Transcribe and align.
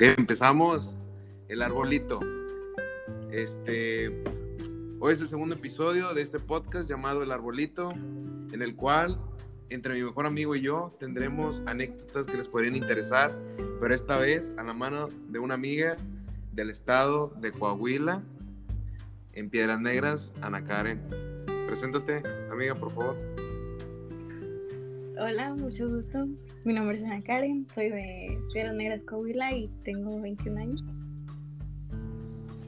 Empezamos 0.00 0.94
el 1.48 1.60
arbolito. 1.60 2.20
Este, 3.32 4.22
hoy 5.00 5.12
es 5.12 5.20
el 5.20 5.26
segundo 5.26 5.56
episodio 5.56 6.14
de 6.14 6.22
este 6.22 6.38
podcast 6.38 6.88
llamado 6.88 7.24
El 7.24 7.32
Arbolito, 7.32 7.90
en 7.90 8.62
el 8.62 8.76
cual 8.76 9.20
entre 9.70 9.94
mi 9.94 10.04
mejor 10.04 10.26
amigo 10.26 10.54
y 10.54 10.60
yo 10.60 10.96
tendremos 11.00 11.62
anécdotas 11.66 12.26
que 12.26 12.36
les 12.36 12.46
podrían 12.46 12.76
interesar, 12.76 13.36
pero 13.80 13.92
esta 13.92 14.16
vez 14.18 14.52
a 14.56 14.62
la 14.62 14.72
mano 14.72 15.08
de 15.08 15.40
una 15.40 15.54
amiga 15.54 15.96
del 16.52 16.70
estado 16.70 17.32
de 17.40 17.50
Coahuila, 17.50 18.22
en 19.32 19.50
Piedras 19.50 19.80
Negras, 19.80 20.32
Ana 20.42 20.62
Karen. 20.62 21.02
Preséntate, 21.66 22.22
amiga, 22.52 22.76
por 22.76 22.92
favor. 22.92 23.16
Hola, 25.20 25.52
mucho 25.54 25.88
gusto. 25.88 26.28
Mi 26.64 26.72
nombre 26.72 26.96
es 26.96 27.02
Ana 27.02 27.20
Karen, 27.20 27.66
soy 27.74 27.90
de 27.90 28.38
Piedras 28.52 28.76
Negras, 28.76 29.02
Coahuila 29.02 29.52
y 29.52 29.66
tengo 29.82 30.20
21 30.20 30.60
años. 30.60 30.82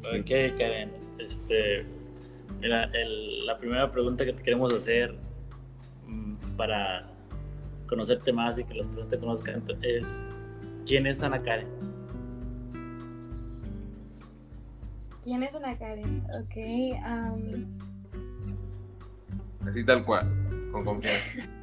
Ok, 0.01 0.59
Karen. 0.59 0.91
Este, 1.21 1.85
mira, 2.61 2.91
la 3.45 3.57
primera 3.57 3.93
pregunta 3.93 4.25
que 4.25 4.33
te 4.33 4.43
queremos 4.43 4.73
hacer 4.73 5.15
mm, 6.09 6.57
para 6.57 7.07
conocerte 7.87 8.33
más 8.33 8.59
y 8.59 8.65
que 8.65 8.75
las 8.75 8.89
personas 8.89 9.09
te 9.11 9.19
conozcan 9.21 9.63
es 9.83 10.27
¿quién 10.87 11.07
es 11.07 11.23
Ana 11.23 11.41
Karen? 11.41 11.69
¿Quién 15.23 15.45
es 15.45 15.55
Ana 15.55 15.79
Karen? 15.79 16.25
Ok. 16.41 16.57
Así 19.69 19.85
tal 19.85 20.05
cual, 20.05 20.27
con 20.73 20.85
confianza. 20.85 21.49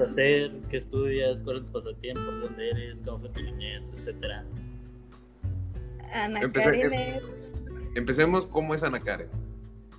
hacer, 0.00 0.52
qué 0.68 0.76
estudias, 0.76 1.40
cuáles 1.42 1.62
tus 1.62 1.70
pasatiempos, 1.70 2.40
dónde 2.40 2.70
eres, 2.70 3.02
cómo 3.02 3.20
fue 3.20 3.28
tu 3.30 3.42
niñez, 3.42 3.82
etcétera. 3.96 4.44
Ana 6.12 6.52
Karen 6.52 7.20
Empecemos, 7.94 8.46
¿cómo 8.46 8.74
es 8.74 8.82
Ana 8.82 9.00
Karen? 9.00 9.28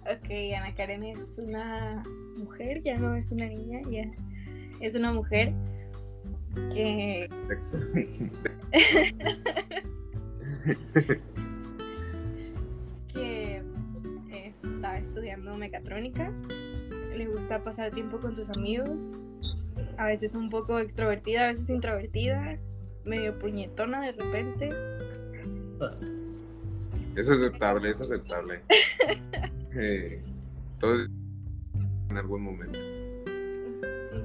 Ok, 0.01 0.29
Ana 0.57 0.75
Karen 0.75 1.03
es 1.03 1.37
una 1.37 2.03
mujer, 2.37 2.81
ya 2.83 2.97
no 2.97 3.15
es 3.15 3.31
una 3.31 3.45
niña, 3.45 3.81
ya 3.89 4.11
es 4.79 4.95
una 4.95 5.13
mujer 5.13 5.53
que... 6.73 7.29
que 13.13 13.61
está 14.63 14.97
estudiando 14.97 15.55
mecatrónica, 15.55 16.31
le 17.15 17.27
gusta 17.27 17.63
pasar 17.63 17.91
tiempo 17.91 18.19
con 18.19 18.35
sus 18.35 18.49
amigos, 18.49 19.09
a 19.97 20.07
veces 20.07 20.35
un 20.35 20.49
poco 20.49 20.79
extrovertida, 20.79 21.45
a 21.45 21.47
veces 21.47 21.69
introvertida, 21.69 22.59
medio 23.05 23.37
puñetona 23.37 24.01
de 24.01 24.11
repente. 24.13 24.69
Es 27.15 27.29
aceptable, 27.29 27.89
es 27.89 28.01
aceptable. 28.01 28.61
eh, 29.75 30.21
todos 30.79 31.07
en 32.09 32.17
algún 32.17 32.41
momento. 32.43 32.79
Sí, 34.09 34.17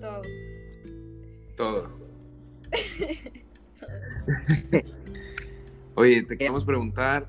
todos. 0.00 0.26
Todos. 1.56 2.02
Oye, 5.96 6.22
te 6.22 6.36
queremos 6.36 6.64
preguntar 6.64 7.28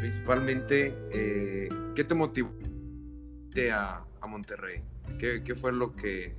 principalmente, 0.00 0.92
eh, 1.12 1.68
¿qué 1.94 2.02
te 2.02 2.14
motivó 2.14 2.50
a, 3.72 4.04
a 4.20 4.26
Monterrey? 4.26 4.82
¿Qué, 5.18 5.54
fue 5.54 5.72
lo 5.72 5.94
que 5.94 6.34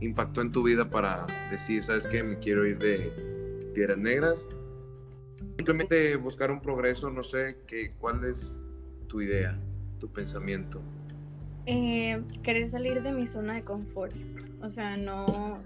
impactó 0.00 0.40
en 0.40 0.52
tu 0.52 0.62
vida 0.62 0.90
para 0.90 1.26
decir, 1.50 1.84
sabes 1.84 2.06
qué, 2.06 2.22
me 2.22 2.38
quiero 2.38 2.66
ir 2.66 2.78
de 2.78 3.70
Piedras 3.74 3.98
Negras? 3.98 4.48
Simplemente 5.56 6.16
buscar 6.16 6.50
un 6.50 6.60
progreso, 6.60 7.10
no 7.10 7.22
sé, 7.22 7.58
qué, 7.66 7.92
¿cuál 7.98 8.24
es 8.24 8.56
tu 9.06 9.20
idea, 9.20 9.58
tu 9.98 10.12
pensamiento? 10.12 10.80
Eh, 11.66 12.22
querer 12.42 12.68
salir 12.68 13.02
de 13.02 13.12
mi 13.12 13.26
zona 13.26 13.54
de 13.54 13.62
confort. 13.62 14.14
O 14.62 14.70
sea, 14.70 14.96
no... 14.96 15.58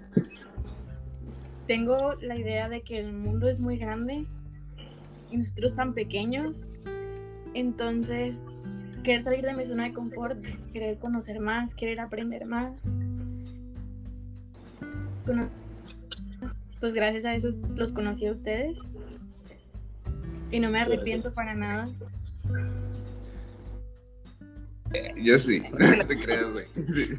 Tengo 1.67 2.15
la 2.15 2.37
idea 2.37 2.67
de 2.67 2.81
que 2.81 2.99
el 2.99 3.13
mundo 3.13 3.47
es 3.47 3.61
muy 3.61 3.77
grande 3.77 4.25
y 5.31 5.37
nosotros 5.37 5.73
tan 5.75 5.93
pequeños. 5.93 6.69
Entonces, 7.53 8.37
querer 9.03 9.23
salir 9.23 9.45
de 9.45 9.53
mi 9.53 9.65
zona 9.65 9.83
de 9.85 9.93
confort, 9.93 10.41
querer 10.71 10.97
conocer 10.97 11.39
más, 11.39 11.73
querer 11.75 11.99
aprender 11.99 12.45
más. 12.45 12.73
Pues 16.79 16.93
gracias 16.93 17.25
a 17.25 17.35
eso 17.35 17.49
los 17.75 17.93
conocí 17.93 18.27
a 18.27 18.31
ustedes 18.31 18.77
y 20.51 20.59
no 20.59 20.69
me 20.69 20.81
arrepiento 20.81 21.33
para 21.33 21.53
nada. 21.55 21.87
Yo 25.17 25.39
sí, 25.39 25.63
no 25.79 26.05
te 26.05 26.17
creas, 26.17 26.51
güey. 26.51 26.65
Sí. 26.93 27.09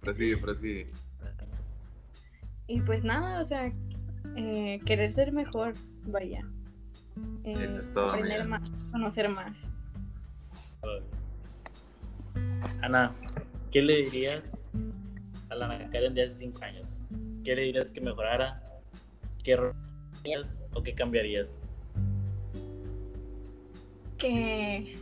Prosigue, 0.00 0.36
prosigue. 0.36 0.86
Y 2.66 2.80
pues 2.80 3.04
nada, 3.04 3.40
o 3.40 3.44
sea, 3.44 3.72
eh, 4.36 4.80
querer 4.84 5.12
ser 5.12 5.32
mejor, 5.32 5.74
vaya. 6.06 6.40
Eh, 7.44 7.66
Eso 7.68 7.80
es 7.80 7.92
todo. 7.92 8.10
Aprender 8.10 8.46
más, 8.46 8.62
conocer 8.90 9.28
más. 9.28 9.56
Ana, 12.82 13.14
¿qué 13.70 13.82
le 13.82 14.04
dirías 14.04 14.58
a 15.50 15.54
la 15.54 15.90
Karen 15.90 16.14
de 16.14 16.24
hace 16.24 16.34
cinco 16.34 16.64
años? 16.64 17.02
¿Qué 17.44 17.54
le 17.54 17.62
dirías 17.62 17.90
que 17.90 18.00
mejorara? 18.00 18.62
¿Qué 19.42 19.54
harías 19.54 20.58
o 20.74 20.82
qué 20.82 20.94
cambiarías? 20.94 21.58
Que, 24.18 24.96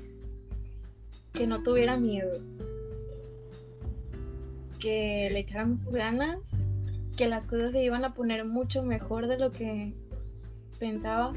que 1.33 1.47
no 1.47 1.63
tuviera 1.63 1.97
miedo. 1.97 2.41
Que 4.79 5.29
le 5.31 5.41
echaran 5.41 5.81
ganas. 5.91 6.41
Que 7.17 7.29
las 7.29 7.45
cosas 7.45 7.73
se 7.73 7.83
iban 7.83 8.05
a 8.05 8.15
poner 8.15 8.47
mucho 8.47 8.83
mejor 8.83 9.27
de 9.27 9.39
lo 9.39 9.51
que 9.51 9.93
pensaba 10.79 11.35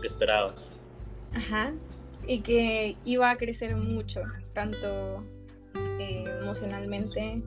que 0.00 0.06
esperabas. 0.06 0.68
Ajá, 1.32 1.72
y 2.26 2.40
que 2.40 2.96
iba 3.04 3.30
a 3.30 3.36
crecer 3.36 3.74
mucho, 3.76 4.22
tanto 4.52 5.24
eh, 5.98 6.24
emocionalmente, 6.42 7.42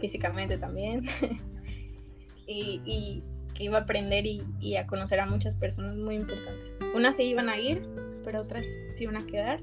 físicamente 0.00 0.58
también, 0.58 1.06
y, 2.46 3.22
que 3.54 3.64
iba 3.64 3.78
a 3.78 3.80
aprender 3.80 4.24
y, 4.24 4.76
a 4.76 4.86
conocer 4.86 5.18
a 5.18 5.26
muchas 5.26 5.56
personas 5.56 5.96
muy 5.96 6.14
importantes. 6.14 6.76
Unas 6.94 7.16
se 7.16 7.24
iban 7.24 7.48
a 7.48 7.58
ir, 7.58 7.82
pero 8.24 8.42
otras 8.42 8.64
se 8.94 9.02
iban 9.02 9.16
a 9.16 9.26
quedar. 9.26 9.60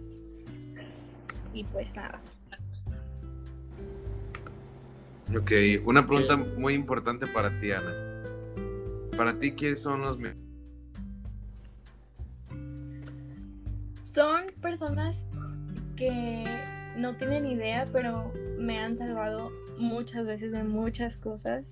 Y 1.54 1.64
pues 1.64 1.96
nada. 1.96 2.20
Ok, 5.34 5.52
una 5.86 6.06
pregunta 6.06 6.36
muy 6.36 6.74
importante 6.74 7.26
para 7.26 7.58
ti, 7.62 7.72
Ana. 7.72 7.94
Para 9.16 9.40
ti, 9.40 9.54
¿quiénes 9.54 9.80
son 9.80 10.02
los 10.02 10.18
Son 14.16 14.46
personas 14.62 15.28
que 15.98 16.46
no 16.96 17.12
tienen 17.16 17.46
idea, 17.46 17.84
pero 17.92 18.32
me 18.58 18.80
han 18.80 18.98
salvado 18.98 19.52
muchas 19.78 20.26
veces 20.26 20.54
de 20.54 20.64
muchas 20.64 21.18
cosas. 21.18 21.66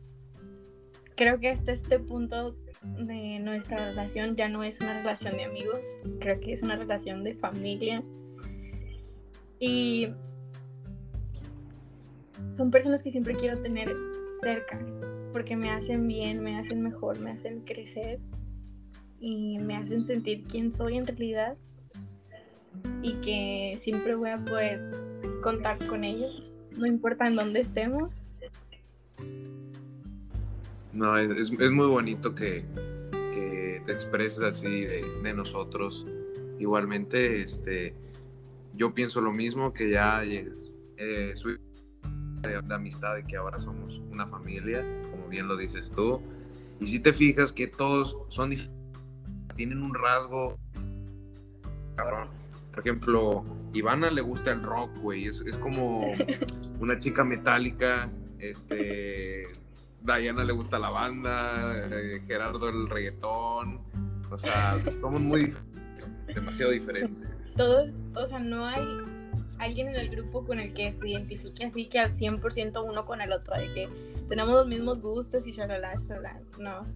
Creo 1.16 1.40
que 1.40 1.48
hasta 1.48 1.72
este 1.72 2.00
punto 2.00 2.58
de 2.82 3.40
nuestra 3.40 3.78
relación 3.78 4.36
ya 4.36 4.50
no 4.50 4.62
es 4.66 4.82
una 4.82 4.92
relación 4.98 5.38
de 5.38 5.46
amigos, 5.46 6.02
creo 6.20 6.42
que 6.42 6.52
es 6.52 6.64
una 6.64 6.76
relación 6.76 7.24
de 7.24 7.34
familia. 7.34 8.04
Y 9.58 10.10
son 12.50 12.72
personas 12.72 13.04
que 13.04 13.12
siempre 13.12 13.36
quiero 13.36 13.62
tener 13.62 13.96
cerca, 14.42 14.86
porque 15.32 15.56
me 15.56 15.72
hacen 15.72 16.10
bien, 16.10 16.44
me 16.44 16.58
hacen 16.58 16.82
mejor, 16.82 17.22
me 17.22 17.32
hacen 17.32 17.62
crecer 17.62 18.20
y 19.22 19.60
me 19.60 19.78
hacen 19.78 20.04
sentir 20.04 20.44
quién 20.44 20.74
soy 20.74 20.98
en 20.98 21.08
realidad 21.08 21.56
y 23.02 23.14
que 23.16 23.78
siempre 23.80 24.16
voy 24.16 24.30
a 24.30 24.44
poder 24.44 24.82
contar 25.42 25.86
con 25.88 26.04
ellos, 26.04 26.60
no 26.78 26.86
importa 26.86 27.28
en 27.28 27.36
dónde 27.36 27.60
estemos. 27.60 28.12
No, 30.94 31.18
es, 31.18 31.52
es 31.52 31.72
muy 31.72 31.88
bonito 31.88 32.34
que, 32.36 32.66
que, 33.12 33.82
te 33.86 33.92
expreses 33.92 34.42
así 34.42 34.86
de, 34.86 35.34
nosotros. 35.34 36.06
Igualmente, 36.60 37.42
este, 37.42 37.94
yo 38.76 38.94
pienso 38.94 39.20
lo 39.20 39.32
mismo, 39.32 39.74
que 39.74 39.90
ya 39.90 40.24
eh, 40.24 40.54
de, 40.98 41.34
de, 42.50 42.74
amistad, 42.74 43.16
de 43.16 43.24
que 43.24 43.36
ahora 43.36 43.60
somos 43.60 44.02
una 44.12 44.28
familia, 44.28 44.86
como 45.12 45.28
bien 45.28 45.48
lo 45.48 45.58
dices 45.58 45.92
tú. 45.92 46.22
Y 46.80 46.88
si 46.88 47.00
te 47.00 47.12
fijas 47.12 47.52
que 47.52 47.68
todos 47.68 48.18
son 48.30 48.54
tienen 49.56 49.84
un 49.84 49.94
rasgo 49.94 50.58
cabrón 51.96 52.43
por 52.74 52.80
ejemplo, 52.80 53.46
Ivana 53.72 54.10
le 54.10 54.22
gusta 54.22 54.52
el 54.52 54.64
rock, 54.64 54.98
güey. 54.98 55.26
Es, 55.28 55.44
como 55.60 56.12
una 56.80 56.98
chica 56.98 57.24
metálica. 57.24 58.10
Este. 58.40 59.48
Diana 60.02 60.44
le 60.44 60.52
gusta 60.52 60.80
la 60.80 60.90
banda, 60.90 61.78
eh, 61.78 62.24
Gerardo 62.28 62.68
el 62.70 62.90
reggaetón. 62.90 63.80
O 64.32 64.38
sea, 64.38 64.80
somos 65.00 65.22
muy 65.22 65.54
demasiado 66.34 66.72
diferentes. 66.72 67.30
Todos, 67.56 67.92
o 68.16 68.26
sea, 68.26 68.40
no 68.40 68.66
hay 68.66 68.84
alguien 69.60 69.90
en 69.90 69.96
el 69.96 70.10
grupo 70.10 70.44
con 70.44 70.60
el 70.60 70.74
que 70.74 70.92
se 70.92 71.10
identifique 71.10 71.64
así 71.64 71.86
que 71.86 72.00
al 72.00 72.10
100% 72.10 72.84
uno 72.84 73.06
con 73.06 73.22
el 73.22 73.32
otro, 73.32 73.56
de 73.56 73.72
que 73.74 73.90
tenemos 74.28 74.56
los 74.56 74.68
mismos 74.68 75.00
gustos 75.00 75.48
y 75.48 75.52
shalala, 75.52 75.96
shalala. 75.96 76.42
No, 76.58 76.88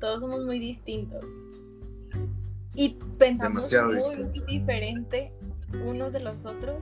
todos 0.00 0.20
somos 0.20 0.44
muy 0.44 0.58
distintos. 0.58 1.24
Y 2.74 2.98
pensamos 3.18 3.70
Demasiado 3.70 3.92
muy 3.92 4.40
diferente 4.46 5.32
unos 5.84 6.12
de 6.12 6.20
los 6.20 6.44
otros. 6.46 6.76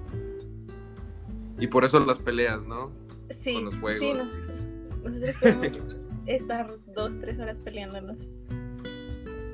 Y 1.59 1.67
por 1.67 1.85
eso 1.85 1.99
las 2.01 2.19
peleas, 2.19 2.63
¿no? 2.63 2.91
Sí, 3.31 3.55
Con 3.55 3.65
los 3.67 3.77
juegos. 3.77 4.01
sí, 4.01 4.13
nosotros, 4.13 4.63
nosotros 5.05 5.35
podemos 5.41 5.97
estar 6.27 6.71
dos, 6.95 7.19
tres 7.21 7.39
horas 7.39 7.61
peleándonos. 7.61 8.17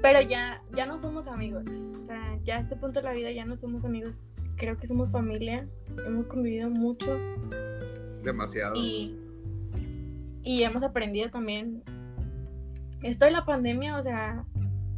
Pero 0.02 0.20
ya, 0.20 0.62
ya 0.74 0.84
no 0.86 0.98
somos 0.98 1.26
amigos. 1.26 1.66
O 2.00 2.04
sea, 2.04 2.38
ya 2.44 2.56
a 2.58 2.60
este 2.60 2.76
punto 2.76 3.00
de 3.00 3.06
la 3.06 3.12
vida 3.14 3.30
ya 3.30 3.46
no 3.46 3.56
somos 3.56 3.84
amigos. 3.84 4.20
Creo 4.56 4.76
que 4.76 4.86
somos 4.86 5.10
familia. 5.10 5.66
Hemos 6.06 6.26
convivido 6.26 6.68
mucho 6.68 7.18
Demasiado. 8.22 8.74
y, 8.76 9.18
y 10.42 10.62
hemos 10.62 10.82
aprendido 10.82 11.30
también. 11.30 11.82
Esto 13.02 13.24
de 13.24 13.30
la 13.30 13.44
pandemia, 13.46 13.96
o 13.96 14.02
sea, 14.02 14.44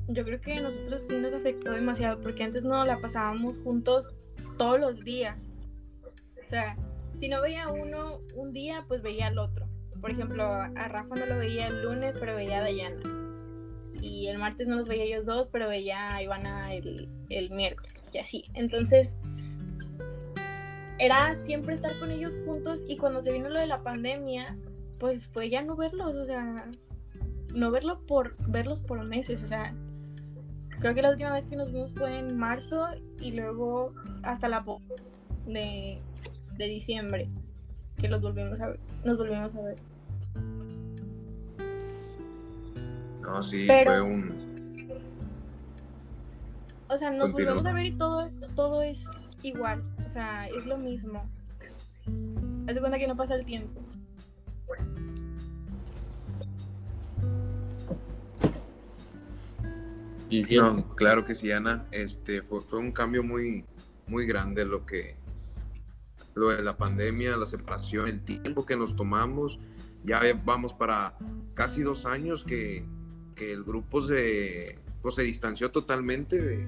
yo 0.08 0.24
creo 0.24 0.40
que 0.40 0.54
a 0.54 0.60
nosotros 0.60 1.04
sí 1.06 1.16
nos 1.16 1.32
afectó 1.32 1.72
demasiado 1.72 2.20
porque 2.20 2.44
antes 2.44 2.62
no 2.62 2.84
la 2.84 2.98
pasábamos 3.00 3.58
juntos 3.60 4.14
todos 4.56 4.78
los 4.78 5.04
días. 5.04 5.36
O 6.04 6.48
sea, 6.48 6.76
si 7.16 7.28
no 7.28 7.42
veía 7.42 7.68
uno 7.68 8.20
un 8.34 8.52
día, 8.52 8.84
pues 8.86 9.02
veía 9.02 9.28
al 9.28 9.38
otro. 9.38 9.68
Por 10.00 10.10
ejemplo, 10.10 10.44
a 10.44 10.88
Rafa 10.88 11.16
no 11.16 11.26
lo 11.26 11.38
veía 11.38 11.66
el 11.66 11.82
lunes, 11.82 12.16
pero 12.20 12.36
veía 12.36 12.58
a 12.58 12.62
Dayana. 12.62 13.00
Y 14.00 14.28
el 14.28 14.38
martes 14.38 14.68
no 14.68 14.76
los 14.76 14.86
veía 14.86 15.04
ellos 15.04 15.24
dos, 15.24 15.48
pero 15.48 15.68
veía 15.68 16.14
a 16.14 16.22
Ivana 16.22 16.74
el, 16.74 17.08
el 17.30 17.50
miércoles. 17.50 17.92
Y 18.12 18.18
así. 18.18 18.44
Entonces, 18.54 19.16
era 20.98 21.34
siempre 21.34 21.74
estar 21.74 21.98
con 21.98 22.10
ellos 22.10 22.36
juntos. 22.44 22.84
Y 22.86 22.98
cuando 22.98 23.22
se 23.22 23.32
vino 23.32 23.48
lo 23.48 23.58
de 23.58 23.66
la 23.66 23.82
pandemia, 23.82 24.56
pues 24.98 25.26
fue 25.28 25.50
ya 25.50 25.62
no 25.62 25.76
verlos. 25.76 26.14
O 26.14 26.24
sea, 26.24 26.68
no 27.54 27.70
verlo 27.70 28.06
por, 28.06 28.36
verlos 28.46 28.82
por 28.82 29.04
meses. 29.08 29.42
O 29.42 29.46
sea, 29.46 29.74
creo 30.80 30.94
que 30.94 31.02
la 31.02 31.10
última 31.10 31.32
vez 31.32 31.46
que 31.46 31.56
nos 31.56 31.72
vimos 31.72 31.92
fue 31.92 32.18
en 32.18 32.36
marzo 32.36 32.86
y 33.20 33.32
luego 33.32 33.92
hasta 34.22 34.48
la 34.48 34.64
de, 35.46 35.98
de 36.56 36.68
diciembre 36.68 37.28
que 37.98 38.08
los 38.08 38.20
volvimos 38.20 38.60
a 38.60 38.68
ver, 38.68 38.80
nos 39.04 39.16
volvimos 39.16 39.54
a 39.54 39.62
ver. 39.62 39.76
No, 43.22 43.42
sí, 43.42 43.64
Pero- 43.66 43.84
fue 43.90 44.00
un. 44.02 44.46
O 46.88 46.96
sea, 46.96 47.10
nos 47.10 47.18
Continúa. 47.22 47.52
volvemos 47.54 47.66
a 47.66 47.72
ver 47.72 47.86
y 47.86 47.92
todo, 47.98 48.30
todo 48.54 48.82
es 48.82 49.04
igual. 49.42 49.82
O 50.04 50.08
sea, 50.08 50.46
es 50.46 50.66
lo 50.66 50.78
mismo. 50.78 51.28
Haz 52.68 52.74
de 52.74 52.80
cuenta 52.80 52.98
que 52.98 53.08
no 53.08 53.16
pasa 53.16 53.34
el 53.34 53.44
tiempo. 53.44 53.80
Claro 60.96 61.24
que 61.24 61.34
sí, 61.34 61.50
Ana. 61.52 61.86
Este 61.92 62.42
fue, 62.42 62.60
fue 62.60 62.78
un 62.78 62.92
cambio 62.92 63.22
muy, 63.22 63.64
muy 64.06 64.26
grande 64.26 64.64
lo 64.64 64.84
que 64.84 65.16
lo 66.34 66.50
de 66.50 66.62
la 66.62 66.76
pandemia, 66.76 67.36
la 67.36 67.46
separación, 67.46 68.08
el 68.08 68.20
tiempo 68.22 68.66
que 68.66 68.76
nos 68.76 68.94
tomamos. 68.94 69.58
Ya 70.04 70.20
vamos 70.44 70.72
para 70.72 71.16
casi 71.54 71.82
dos 71.82 72.06
años 72.06 72.44
que, 72.44 72.84
que 73.34 73.52
el 73.52 73.64
grupo 73.64 74.02
se, 74.02 74.78
pues, 75.02 75.14
se 75.14 75.22
distanció 75.22 75.70
totalmente 75.70 76.40
de 76.40 76.66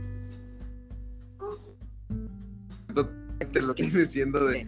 totalmente 2.94 3.62
lo 3.62 3.75
que 3.75 3.82
viene 3.84 4.05
siendo 4.06 4.44
de 4.46 4.66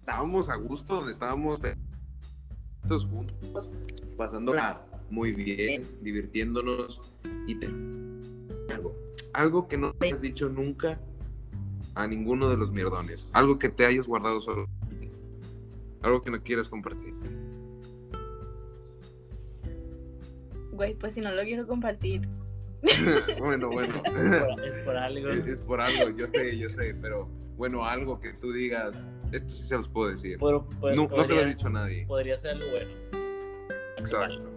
estábamos 0.00 0.48
a 0.48 0.56
gusto 0.56 0.96
donde 0.96 1.12
estábamos 1.12 1.60
juntos 2.88 3.68
pasándola 4.16 4.84
muy 5.10 5.32
bien 5.32 5.82
divirtiéndonos 6.02 7.00
y 7.46 7.54
te- 7.56 7.68
algo 8.72 8.94
algo 9.32 9.68
que 9.68 9.76
no 9.76 9.94
hayas 10.00 10.20
dicho 10.20 10.48
nunca 10.48 11.00
a 11.94 12.06
ninguno 12.06 12.48
de 12.48 12.56
los 12.56 12.70
mierdones 12.72 13.26
algo 13.32 13.58
que 13.58 13.68
te 13.68 13.84
hayas 13.86 14.06
guardado 14.06 14.40
solo 14.40 14.66
algo 16.02 16.22
que 16.22 16.30
no 16.30 16.40
quieras 16.42 16.68
compartir 16.68 17.14
Güey, 20.72 20.94
pues 20.94 21.12
si 21.14 21.20
no 21.20 21.30
lo 21.32 21.42
quiero 21.42 21.66
compartir. 21.66 22.22
bueno 23.38 23.68
bueno 23.72 23.94
es 23.94 24.02
por, 24.02 24.64
es 24.64 24.76
por 24.78 24.96
algo. 24.96 25.28
es, 25.28 25.46
es 25.46 25.60
por 25.60 25.80
algo 25.80 26.08
yo 26.16 26.26
sé 26.28 26.56
yo 26.58 26.70
sé 26.70 26.94
pero 26.94 27.28
bueno 27.56 27.84
algo 27.84 28.18
que 28.20 28.32
tú 28.32 28.52
digas 28.52 29.04
esto 29.32 29.50
sí 29.50 29.62
se 29.64 29.76
los 29.76 29.88
puedo 29.88 30.10
decir 30.10 30.38
Pero, 30.40 30.66
pues, 30.80 30.96
no, 30.96 31.06
no 31.08 31.24
se 31.24 31.34
lo 31.34 31.40
he 31.42 31.46
dicho 31.46 31.66
a 31.66 31.70
nadie 31.70 32.06
Podría 32.06 32.36
ser 32.38 32.52
algo 32.52 32.70
bueno. 32.70 32.90
Exacto. 33.98 34.50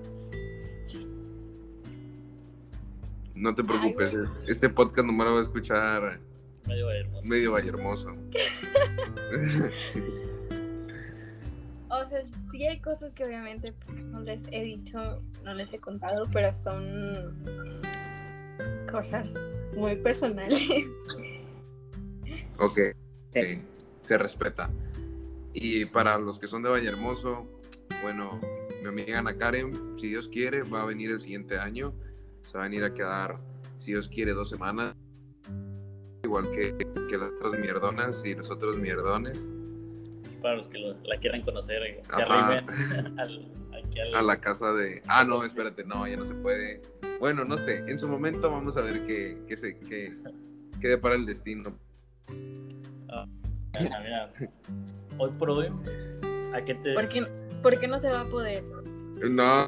No 3.36 3.56
te 3.56 3.64
preocupes, 3.64 4.14
este 4.48 4.70
podcast 4.70 5.08
nomás 5.08 5.28
lo 5.28 5.34
va 5.34 5.40
a 5.40 5.44
escuchar 5.44 6.20
Medio 6.68 6.90
hermoso. 6.92 7.28
medio 7.28 7.52
valle 7.52 7.70
hermoso. 7.70 8.16
O 11.96 12.04
sea, 12.06 12.24
sí 12.52 12.66
hay 12.66 12.80
cosas 12.80 13.14
que 13.14 13.24
obviamente 13.24 13.72
pues, 13.86 14.04
no 14.06 14.20
les 14.22 14.42
he 14.52 14.64
dicho, 14.64 15.22
no 15.44 15.54
les 15.54 15.72
he 15.74 15.78
contado, 15.78 16.24
pero 16.34 16.52
son 16.56 17.38
cosas 18.92 19.30
muy 19.78 19.96
personales. 19.98 20.60
ok, 22.58 22.80
sí, 23.30 23.62
se 24.02 24.18
respeta. 24.18 24.72
Y 25.54 25.86
para 25.86 26.18
los 26.18 26.40
que 26.40 26.48
son 26.48 26.64
de 26.64 26.70
Valle 26.70 26.88
Hermoso, 26.88 27.48
bueno, 28.02 28.40
mi 28.82 28.88
amiga 28.88 29.20
Ana 29.20 29.38
Karen, 29.38 29.72
si 30.00 30.08
Dios 30.08 30.28
quiere, 30.28 30.64
va 30.64 30.82
a 30.82 30.86
venir 30.86 31.12
el 31.12 31.20
siguiente 31.20 31.60
año. 31.60 31.94
Se 32.48 32.58
va 32.58 32.66
a 32.66 32.68
venir 32.68 32.84
a 32.84 32.94
quedar, 32.94 33.38
si 33.78 33.92
Dios 33.92 34.08
quiere, 34.08 34.34
dos 34.34 34.50
semanas. 34.50 34.96
Igual 36.24 36.52
que, 36.52 36.76
que 37.10 37.18
las 37.18 37.30
otras 37.32 37.54
mierdonas 37.60 38.22
y 38.26 38.34
los 38.36 38.50
otros 38.50 38.78
mierdones. 38.80 39.46
Para 40.42 40.56
los 40.58 40.68
que 40.68 40.78
lo- 40.78 40.96
la 41.04 41.18
quieran 41.18 41.42
conocer, 41.42 41.82
eh, 41.84 42.02
se 42.10 42.22
Ajá. 42.22 42.50
arrimen 42.58 42.66
al, 43.20 43.52
aquí 43.84 44.00
al- 44.00 44.16
a 44.16 44.22
la 44.22 44.40
casa 44.40 44.74
de. 44.74 45.02
Ah, 45.08 45.24
no, 45.24 45.44
espérate, 45.44 45.84
no, 45.86 46.08
ya 46.08 46.16
no 46.18 46.26
se 46.26 46.34
puede. 46.36 46.82
Bueno, 47.20 47.46
no 47.46 47.58
sé, 47.58 47.78
en 47.88 47.98
su 47.98 48.08
momento 48.08 48.50
vamos 48.52 48.76
a 48.78 48.82
ver 48.82 49.06
qué, 49.06 49.38
qué, 49.48 49.58
se, 49.58 49.78
qué, 49.80 50.14
qué 50.82 50.88
depara 50.90 51.16
el 51.16 51.26
destino. 51.26 51.78
Ah, 53.10 53.26
mira, 53.80 54.32
hoy 55.18 55.32
por 55.40 55.50
hoy, 55.52 55.68
¿a 56.54 56.64
qué 56.64 56.76
te, 56.76 56.94
¿Por 56.94 57.08
qué, 57.10 57.26
por 57.62 57.80
qué 57.80 57.88
no 57.88 58.00
se 58.00 58.10
va 58.10 58.22
a 58.22 58.26
poder? 58.26 58.64
No, 59.30 59.64
eh, 59.64 59.68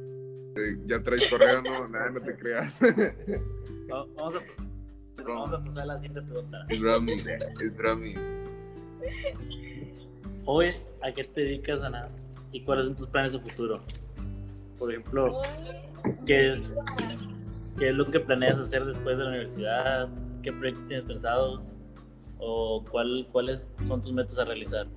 ya 0.85 1.01
traes 1.03 1.27
correo, 1.29 1.61
no, 1.61 1.87
nada, 1.87 2.09
no 2.11 2.19
te 2.21 2.35
creas. 2.37 2.77
va- 3.91 4.05
vamos, 4.15 4.35
a, 4.35 4.41
vamos 5.23 5.53
a 5.53 5.63
pasar 5.63 5.83
a 5.83 5.85
la 5.87 5.97
siguiente 5.99 6.21
pregunta? 6.21 6.65
El 6.69 6.83
Rami, 6.83 7.13
el 7.61 7.77
Rami. 7.77 8.13
Hoy, 10.45 10.73
¿a 11.01 11.11
qué 11.11 11.23
te 11.23 11.41
dedicas, 11.41 11.81
Ana? 11.83 12.07
¿Y 12.51 12.61
cuáles 12.63 12.85
son 12.87 12.95
tus 12.95 13.07
planes 13.07 13.33
de 13.33 13.39
futuro? 13.39 13.81
Por 14.79 14.91
ejemplo, 14.91 15.41
¿qué 16.25 16.53
es, 16.53 16.77
qué 17.77 17.89
es 17.89 17.95
lo 17.95 18.05
que 18.05 18.19
planeas 18.19 18.59
hacer 18.59 18.85
después 18.85 19.17
de 19.17 19.23
la 19.23 19.29
universidad? 19.29 20.09
¿Qué 20.43 20.51
proyectos 20.51 20.87
tienes 20.87 21.05
pensados? 21.05 21.63
¿O 22.37 22.83
cuál, 22.91 23.27
cuáles 23.31 23.73
son 23.85 24.01
tus 24.01 24.13
metas 24.13 24.37
a 24.37 24.45
realizar? 24.45 24.87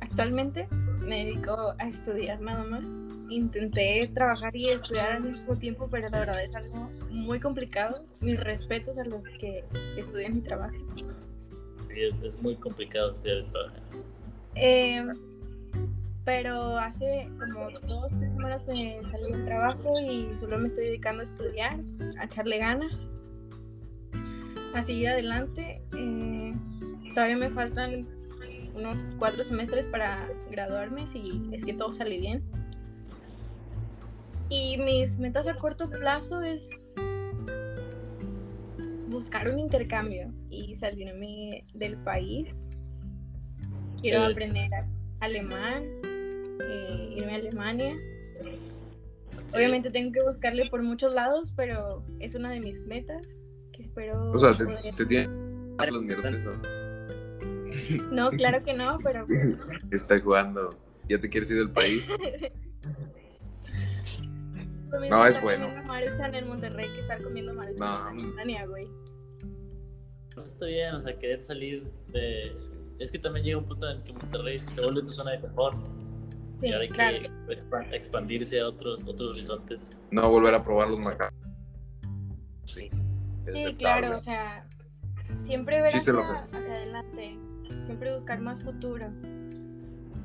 Actualmente 0.00 0.66
me 1.00 1.24
dedico 1.24 1.74
a 1.78 1.88
estudiar 1.88 2.40
nada 2.40 2.64
más. 2.64 2.84
Intenté 3.28 4.10
trabajar 4.14 4.54
y 4.54 4.68
estudiar 4.68 5.12
al 5.12 5.22
mismo 5.22 5.56
tiempo, 5.56 5.88
pero 5.90 6.08
la 6.08 6.20
verdad 6.20 6.44
es 6.44 6.54
algo 6.54 6.90
muy 7.10 7.40
complicado. 7.40 8.04
Mis 8.20 8.38
respetos 8.38 8.98
a 8.98 9.04
los 9.04 9.28
que 9.28 9.64
estudian 9.96 10.36
y 10.38 10.40
trabajan. 10.40 10.80
Sí, 11.78 11.92
es, 11.96 12.20
es 12.22 12.40
muy 12.42 12.56
complicado 12.56 13.12
estudiar 13.12 13.38
y 13.38 13.44
trabajar. 13.46 13.82
Eh, 14.56 15.04
pero 16.24 16.78
hace 16.78 17.28
como 17.38 17.70
dos, 17.86 18.12
tres 18.18 18.34
semanas 18.34 18.66
me 18.66 19.00
salí 19.04 19.32
del 19.32 19.44
trabajo 19.46 19.94
y 20.00 20.28
solo 20.38 20.58
me 20.58 20.66
estoy 20.66 20.86
dedicando 20.86 21.22
a 21.22 21.24
estudiar, 21.24 21.80
a 22.18 22.24
echarle 22.24 22.58
ganas, 22.58 23.10
a 24.74 24.82
seguir 24.82 25.08
adelante. 25.08 25.80
Eh, 25.96 26.54
todavía 27.14 27.36
me 27.36 27.50
faltan 27.50 28.06
unos 28.80 28.98
cuatro 29.18 29.44
semestres 29.44 29.86
para 29.86 30.28
graduarme, 30.50 31.06
si 31.06 31.48
es 31.52 31.64
que 31.64 31.72
todo 31.74 31.92
sale 31.92 32.18
bien. 32.18 32.42
Y 34.48 34.78
mis 34.78 35.16
metas 35.18 35.46
a 35.46 35.54
corto 35.54 35.88
plazo 35.88 36.40
es 36.42 36.68
buscar 39.08 39.48
un 39.48 39.58
intercambio 39.58 40.32
y 40.50 40.76
salirme 40.76 41.64
del 41.74 41.96
país. 41.98 42.48
Quiero 44.00 44.26
Eh. 44.26 44.32
aprender 44.32 44.70
alemán 45.20 45.84
eh, 46.62 47.14
irme 47.16 47.32
a 47.32 47.36
Alemania. 47.36 47.94
Obviamente 49.52 49.90
tengo 49.90 50.12
que 50.12 50.22
buscarle 50.22 50.68
por 50.70 50.82
muchos 50.82 51.12
lados, 51.14 51.52
pero 51.56 52.02
es 52.20 52.34
una 52.34 52.50
de 52.50 52.60
mis 52.60 52.80
metas 52.86 53.26
que 53.72 53.82
espero. 53.82 54.30
O 54.32 54.38
sea, 54.38 54.54
te, 54.54 54.64
poder- 54.64 54.94
te 54.94 55.06
tienen 55.06 55.76
los 55.90 56.02
miércoles, 56.02 56.42
¿no? 56.44 56.79
No, 58.10 58.30
claro 58.30 58.62
que 58.64 58.74
no, 58.74 58.98
pero 59.02 59.26
pues, 59.26 59.66
Está 59.90 60.20
jugando. 60.20 60.70
¿Ya 61.08 61.20
te 61.20 61.28
quieres 61.28 61.50
ir 61.50 61.58
del 61.58 61.70
país? 61.70 62.06
No, 65.08 65.24
es 65.24 65.36
estar 65.36 65.44
bueno. 65.44 65.68
maruchan 65.84 66.34
en 66.34 66.48
Monterrey 66.48 66.88
que 66.92 67.00
estar 67.00 67.22
comiendo 67.22 67.54
maruchan 67.54 68.16
No, 68.16 68.40
en 68.42 68.68
güey. 68.68 68.88
No 70.36 70.44
está 70.44 70.66
bien, 70.66 70.94
o 70.96 71.02
sea, 71.02 71.16
querer 71.16 71.40
salir 71.42 71.88
de... 72.08 72.56
Es 72.98 73.12
que 73.12 73.18
también 73.18 73.46
llega 73.46 73.58
un 73.58 73.66
punto 73.66 73.88
en 73.88 74.02
que 74.02 74.12
Monterrey 74.12 74.58
se 74.58 74.80
vuelve 74.80 75.02
tu 75.02 75.12
zona 75.12 75.30
de 75.32 75.40
confort 75.40 75.86
Sí, 76.60 76.66
y 76.66 76.72
ahora 76.72 76.82
hay 76.82 76.88
claro. 76.90 77.18
que 77.20 77.56
expa- 77.56 77.92
expandirse 77.94 78.60
a 78.60 78.66
otros, 78.68 79.06
otros 79.06 79.30
horizontes. 79.30 79.90
No 80.10 80.28
volver 80.28 80.54
a 80.54 80.62
probar 80.62 80.88
los 80.90 80.98
macarrones. 80.98 81.40
Sí. 82.64 82.90
Sí, 82.90 82.90
aceptable. 83.46 83.76
claro, 83.78 84.16
o 84.16 84.18
sea, 84.18 84.66
siempre 85.38 85.80
ver 85.80 85.94
hacia, 85.96 86.12
hacia 86.52 86.74
adelante, 86.74 87.38
siempre 87.84 88.12
buscar 88.14 88.40
más 88.40 88.62
futuro. 88.62 89.06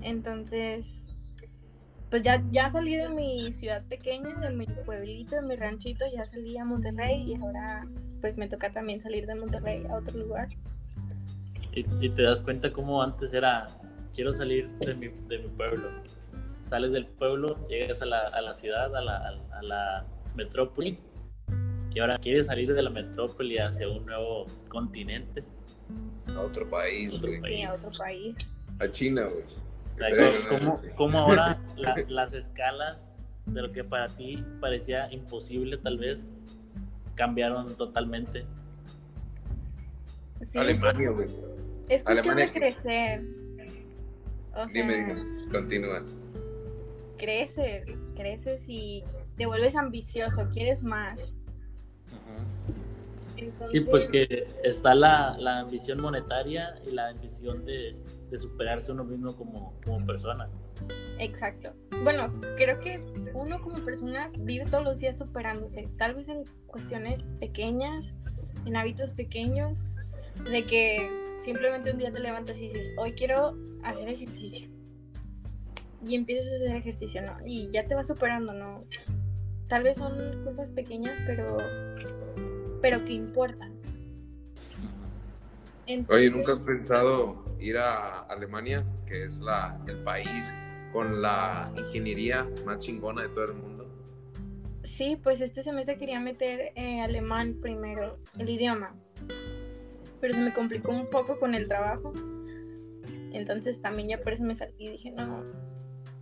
Entonces, 0.02 1.14
pues 2.10 2.24
ya, 2.24 2.44
ya 2.52 2.70
salí 2.70 2.96
de 2.96 3.10
mi 3.10 3.54
ciudad 3.54 3.84
pequeña, 3.88 4.36
de 4.40 4.52
mi 4.52 4.66
pueblito, 4.66 5.36
de 5.36 5.42
mi 5.42 5.56
ranchito, 5.56 6.06
ya 6.16 6.25
salí 6.25 6.58
a 6.58 6.66
Monterrey 6.66 7.32
y 7.32 7.36
ahora 7.36 7.82
pues 8.22 8.38
me 8.38 8.48
toca 8.48 8.72
también 8.72 9.02
salir 9.02 9.25
de 9.25 9.36
Monterrey 9.36 9.86
a 9.90 9.98
otro 9.98 10.20
lugar. 10.20 10.50
Y, 11.74 12.10
te 12.10 12.22
das 12.22 12.42
cuenta 12.42 12.72
cómo 12.72 13.04
antes 13.04 13.34
era, 13.34 13.68
quiero 14.14 14.32
salir 14.32 14.70
de 14.80 14.94
mi, 14.96 15.08
de 15.28 15.40
mi 15.40 15.50
pueblo. 15.50 15.90
Sales 16.62 16.94
del 16.94 17.06
pueblo, 17.06 17.68
llegas 17.68 18.02
a 18.02 18.06
la, 18.06 18.20
a 18.20 18.42
la 18.42 18.54
ciudad, 18.54 18.96
a 18.96 19.02
la, 19.02 19.18
a 19.52 19.62
la 19.62 20.06
metrópoli, 20.36 20.98
y 21.96 22.00
ahora 22.00 22.18
quieres 22.18 22.48
salir 22.48 22.74
de 22.74 22.82
la 22.82 22.90
metrópoli 22.90 23.58
hacia 23.58 23.88
un 23.88 24.06
nuevo 24.06 24.46
continente. 24.68 25.44
A 26.36 26.39
otro 26.42 26.70
país, 26.70 27.13
Otro 27.13 27.27
güey. 27.30 27.42
país. 27.42 27.60
Y 27.60 27.63
a 27.63 27.74
otro 27.74 27.89
país. 27.98 28.36
A 28.80 28.88
China, 28.89 29.25
güey. 29.25 29.44
¿Cómo, 30.50 30.82
cómo- 30.98 31.20
ahora 31.20 31.62
la- 31.77 31.96
las 32.10 32.34
escalas 32.34 33.12
de 33.46 33.62
lo 33.62 33.72
que 33.72 33.84
para 33.84 34.10
ti 34.10 34.44
parecía 34.60 35.12
imposible 35.13 35.77
tal 35.77 35.98
vez 35.98 36.30
cambiaron 37.15 37.75
totalmente? 37.77 38.46
Sí, 40.42 40.58
Alemania, 40.58 41.10
güey. 41.12 41.27
es 41.88 42.04
cuestión 42.04 42.38
Alemania, 42.38 42.46
de 42.46 42.51
crecer. 42.51 43.24
O 44.54 44.68
sea, 44.68 44.82
Dime, 44.84 44.96
dime. 44.96 45.15
Continúa. 45.51 46.04
creces, 47.18 47.88
creces 48.15 48.63
y 48.68 49.04
te 49.38 49.46
vuelves 49.46 49.75
ambicioso, 49.77 50.50
quieres 50.51 50.84
más. 50.84 51.18
Entonces, 53.38 53.72
Sí, 53.72 53.80
pues 53.82 54.08
que 54.08 54.48
está 54.63 54.96
la, 54.96 55.36
la 55.39 55.60
ambición 55.60 56.01
monetaria 56.01 56.75
y 56.86 56.92
la 56.92 57.10
ambición 57.10 57.63
de, 57.63 57.96
de 58.30 58.38
superarse 58.38 58.92
uno 58.92 59.04
mismo 59.04 59.36
como, 59.36 59.74
como 59.86 60.06
persona. 60.06 60.50
Exacto. 61.20 61.74
Bueno, 62.04 62.34
creo 62.58 62.80
que 62.80 63.04
uno 63.34 63.62
como 63.62 63.75
persona 63.86 64.30
vive 64.38 64.65
todos 64.65 64.84
los 64.84 64.98
días 64.98 65.18
superándose, 65.18 65.88
tal 65.98 66.15
vez 66.15 66.27
en 66.27 66.44
cuestiones 66.68 67.27
pequeñas, 67.39 68.12
en 68.65 68.75
hábitos 68.75 69.13
pequeños, 69.13 69.80
de 70.51 70.65
que 70.65 71.10
simplemente 71.42 71.92
un 71.92 71.98
día 71.98 72.12
te 72.12 72.20
levantas 72.20 72.58
y 72.58 72.62
dices, 72.62 72.92
hoy 72.98 73.13
quiero 73.13 73.51
hacer 73.84 74.10
ejercicio. 74.10 74.68
Y 76.06 76.15
empiezas 76.15 76.51
a 76.51 76.56
hacer 76.58 76.75
ejercicio, 76.75 77.22
¿no? 77.22 77.38
Y 77.46 77.70
ya 77.72 77.86
te 77.88 77.96
vas 77.96 78.08
superando, 78.08 78.54
¿no? 78.54 78.84
Tal 79.68 79.84
vez 79.84 79.98
son 79.98 80.44
cosas 80.44 80.72
pequeñas, 80.72 81.18
pero, 81.25 81.58
pero 82.82 83.03
que 83.03 83.13
importan. 83.13 83.74
Oye, 85.88 85.94
Entonces, 85.94 86.32
¿nunca 86.32 86.53
has 86.53 86.60
pensado 86.60 87.46
ir 87.60 87.77
a 87.77 88.22
Alemania, 88.22 88.84
que 89.05 89.25
es 89.25 89.39
la, 89.39 89.79
el 89.88 89.98
país 90.03 90.53
con 90.91 91.22
la 91.22 91.72
ingeniería 91.75 92.48
más 92.65 92.79
chingona 92.79 93.24
de 93.24 93.29
todo 93.29 93.46
el 93.46 93.53
mundo? 93.53 93.75
Sí, 94.86 95.20
pues 95.22 95.41
este 95.41 95.62
semestre 95.62 95.98
quería 95.98 96.20
meter 96.20 96.72
eh, 96.75 97.01
alemán 97.01 97.58
primero, 97.62 98.17
el 98.39 98.50
idioma. 98.50 98.96
Pero 100.22 100.34
se 100.34 100.39
me 100.39 100.53
complicó 100.53 100.91
un 100.91 101.08
poco 101.08 101.38
con 101.39 101.53
el 101.53 101.67
trabajo. 101.67 102.13
Entonces 103.34 103.82
también 103.82 104.08
ya 104.08 104.17
por 104.20 104.34
eso 104.34 104.44
me 104.44 104.55
salí 104.55 104.74
y 104.77 104.91
dije, 104.91 105.12
no, 105.12 105.44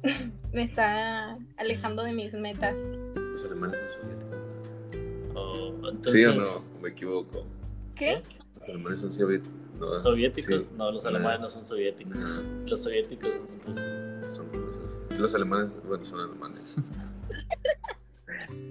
me 0.51 0.63
está 0.63 1.38
alejando 1.57 2.03
de 2.03 2.13
mis 2.13 2.33
metas. 2.33 2.75
Los 3.15 3.45
alemanes 3.45 3.79
son 4.00 4.23
entonces, 5.90 6.13
¿Sí 6.24 6.25
o 6.25 6.34
no? 6.36 6.82
Me 6.82 6.90
equivoco. 6.90 7.46
¿Qué? 7.96 8.22
Los 8.60 8.70
alemanes 8.70 9.00
son 9.02 9.12
soviéticos. 9.12 9.54
No, 9.80 9.86
¿Soviéticos? 9.86 10.56
sí. 10.62 10.68
No, 10.78 10.92
los 10.92 11.06
alemanes 11.06 11.40
no 11.42 11.50
son 11.50 11.66
soviéticos. 11.66 12.18
No. 12.44 12.68
Los 12.70 12.84
soviéticos 12.84 13.36
son 13.36 13.48
rusos. 13.66 14.34
Son 14.34 14.54
rusos. 14.54 15.20
Los 15.20 15.36
alemanes, 15.36 15.70
bueno, 15.88 16.06
son 16.06 16.20
alemanes. 16.20 16.75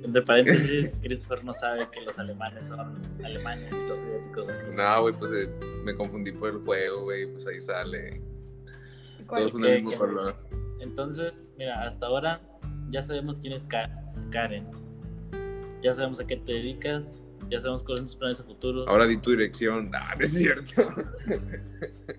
Entre 0.03 0.23
paréntesis, 0.23 0.97
Christopher 1.03 1.45
no 1.45 1.55
sabe 1.55 1.89
que 1.91 2.01
los 2.03 2.19
alemanes 2.19 2.67
son 2.67 3.01
alemanes 3.25 3.73
y 3.73 3.89
los 3.89 3.99
soviéticos 3.99 4.47
son 4.47 4.61
rusos. 4.67 4.77
No, 4.77 5.03
güey, 5.03 5.15
pues 5.15 5.33
eh, 5.33 5.51
me 5.85 5.95
confundí 5.95 6.33
por 6.33 6.51
el 6.51 6.59
juego, 6.59 7.03
güey, 7.05 7.27
pues 7.31 7.47
ahí 7.47 7.61
sale. 7.61 8.21
Todos 9.29 9.53
son 9.53 9.63
¿Qué- 9.63 9.77
el 9.77 9.85
mismo 9.85 9.99
color. 9.99 10.37
Entonces, 10.81 11.45
mira, 11.57 11.87
hasta 11.87 12.07
ahora 12.07 12.41
ya 12.91 13.03
sabemos 13.03 13.39
quién 13.41 13.53
es 13.53 13.63
Ka- 13.65 13.91
Karen. 14.31 14.67
Ya 15.83 15.95
sabemos 15.95 16.21
a 16.21 16.27
qué 16.27 16.37
te 16.37 16.53
dedicas. 16.53 17.19
Ya 17.51 17.59
sabemos 17.61 17.83
cuáles 17.83 18.01
son 18.01 18.07
tus 18.07 18.17
planes 18.17 18.41
a 18.41 18.45
futuro. 18.45 18.89
Ahora 18.89 19.07
di 19.07 19.17
tu 19.17 19.31
dirección. 19.31 19.91
Ah, 19.95 20.15
no 20.17 20.25
es 20.25 20.33
cierto. 20.33 20.73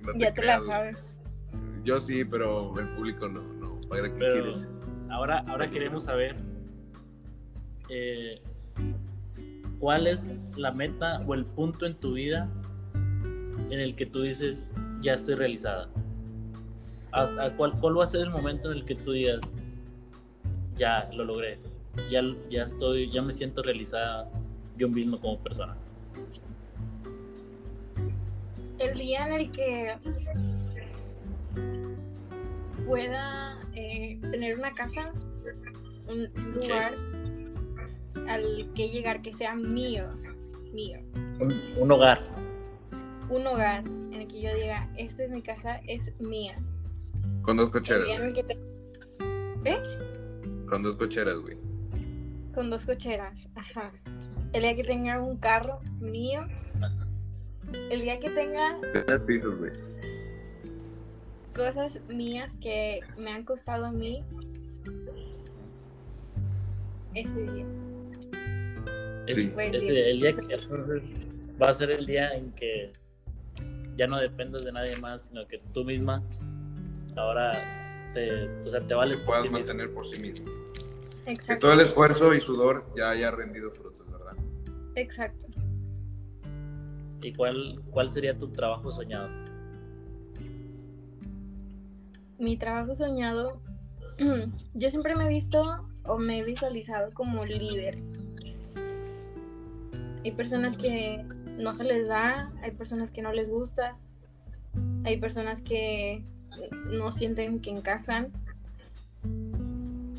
No 0.01 0.13
Ya 0.17 0.33
te 0.33 0.41
creas, 0.41 0.63
la 0.63 0.75
sabes. 0.75 0.97
Yo 1.85 1.99
sí, 1.99 2.25
pero 2.25 2.77
el 2.79 2.89
público 2.89 3.27
no, 3.27 3.41
no. 3.41 3.79
¿Para 3.87 4.03
qué 4.03 4.15
Pero 4.19 4.41
quieres? 4.43 4.69
ahora, 5.09 5.43
ahora 5.47 5.69
queremos 5.69 6.05
saber 6.05 6.35
eh, 7.89 8.41
cuál 9.79 10.07
es 10.07 10.37
la 10.55 10.71
meta 10.71 11.21
o 11.25 11.33
el 11.33 11.45
punto 11.45 11.85
en 11.85 11.95
tu 11.95 12.13
vida 12.13 12.49
en 13.69 13.79
el 13.79 13.95
que 13.95 14.05
tú 14.05 14.21
dices, 14.23 14.71
ya 15.01 15.13
estoy 15.13 15.35
realizada. 15.35 15.89
Hasta 17.11 17.55
cuál, 17.55 17.73
¿Cuál 17.79 17.97
va 17.99 18.03
a 18.03 18.07
ser 18.07 18.21
el 18.21 18.29
momento 18.29 18.71
en 18.71 18.77
el 18.79 18.85
que 18.85 18.95
tú 18.95 19.11
digas, 19.11 19.39
ya 20.75 21.09
lo 21.13 21.23
logré, 21.25 21.59
ya, 22.09 22.21
ya 22.49 22.63
estoy, 22.63 23.11
ya 23.11 23.21
me 23.21 23.33
siento 23.33 23.61
realizada 23.63 24.29
yo 24.77 24.89
mismo 24.89 25.19
como 25.19 25.39
persona? 25.39 25.75
El 28.79 28.97
día 28.97 29.27
en 29.27 29.33
el 29.33 29.51
que 29.51 29.95
pueda 32.87 33.59
eh, 33.75 34.19
tener 34.31 34.57
una 34.57 34.73
casa, 34.73 35.11
un 36.07 36.27
lugar 36.53 36.95
al 38.27 38.69
que 38.75 38.89
llegar 38.89 39.21
que 39.21 39.33
sea 39.33 39.55
mío, 39.55 40.05
mío. 40.73 40.99
Un, 41.39 41.53
un 41.77 41.91
hogar. 41.91 42.21
un 43.29 43.47
hogar 43.47 43.85
en 43.85 44.13
el 44.13 44.27
que 44.27 44.41
yo 44.41 44.53
diga, 44.55 44.89
esta 44.97 45.23
es 45.23 45.29
mi 45.31 45.41
casa, 45.41 45.77
es 45.87 46.11
mía. 46.19 46.55
Con 47.43 47.57
dos 47.57 47.69
cocheras. 47.69 48.07
te- 49.63 49.77
Con 50.67 50.83
dos 50.83 50.95
cocheras, 50.95 51.37
güey. 51.39 51.57
Con 52.53 52.69
dos 52.69 52.85
cocheras, 52.85 53.47
ajá. 53.55 53.91
El 54.53 54.61
día 54.61 54.75
que 54.75 54.83
tenga 54.83 55.19
un 55.21 55.37
carro 55.37 55.79
mío. 55.99 56.45
El 57.89 58.01
día 58.01 58.19
que 58.19 58.29
tenga 58.29 58.77
cosas 61.55 61.99
mías 62.07 62.55
que 62.61 62.99
me 63.17 63.31
han 63.31 63.43
costado 63.43 63.85
a 63.85 63.91
mí. 63.91 64.19
Ese 67.15 67.29
día. 67.51 67.65
Es- 69.27 69.35
Sí. 69.35 69.49
Día. 69.49 70.07
el 70.09 70.19
día 70.19 70.35
que 70.35 70.53
entonces 70.53 71.19
va 71.61 71.69
a 71.69 71.73
ser 71.73 71.91
el 71.91 72.05
día 72.05 72.33
en 72.35 72.51
que 72.51 72.91
ya 73.95 74.07
no 74.07 74.19
dependas 74.19 74.65
de 74.65 74.71
nadie 74.71 74.95
más, 74.97 75.23
sino 75.27 75.45
que 75.47 75.59
tú 75.73 75.83
misma 75.85 76.21
ahora 77.15 77.51
te, 78.13 78.47
o 78.61 78.69
sea, 78.69 78.81
te 78.81 78.93
vales 78.93 79.19
por 79.19 79.27
Puedas 79.27 79.43
por 79.89 80.05
sí 80.05 80.21
mismo. 80.21 80.51
Que 81.25 81.31
Exacto. 81.31 81.59
todo 81.59 81.73
el 81.73 81.79
esfuerzo 81.79 82.33
y 82.33 82.41
sudor 82.41 82.85
ya 82.97 83.11
haya 83.11 83.31
rendido 83.31 83.71
frutos, 83.71 84.11
¿verdad? 84.11 84.35
Exacto. 84.95 85.47
¿Y 87.21 87.33
cuál, 87.33 87.81
cuál 87.91 88.11
sería 88.11 88.37
tu 88.37 88.49
trabajo 88.49 88.91
soñado? 88.91 89.29
Mi 92.37 92.57
trabajo 92.57 92.93
soñado, 92.93 93.61
yo 94.73 94.89
siempre 94.89 95.15
me 95.15 95.25
he 95.25 95.29
visto 95.29 95.87
o 96.05 96.17
me 96.17 96.39
he 96.39 96.43
visualizado 96.43 97.09
como 97.13 97.45
líder. 97.45 97.99
Hay 100.25 100.31
personas 100.31 100.77
que 100.77 101.25
no 101.57 101.73
se 101.73 101.83
les 101.83 102.09
da, 102.09 102.51
hay 102.61 102.71
personas 102.71 103.11
que 103.11 103.21
no 103.21 103.31
les 103.31 103.49
gusta, 103.49 103.97
hay 105.05 105.17
personas 105.17 105.61
que 105.61 106.23
no 106.91 107.11
sienten 107.11 107.61
que 107.61 107.69
encajan, 107.69 108.31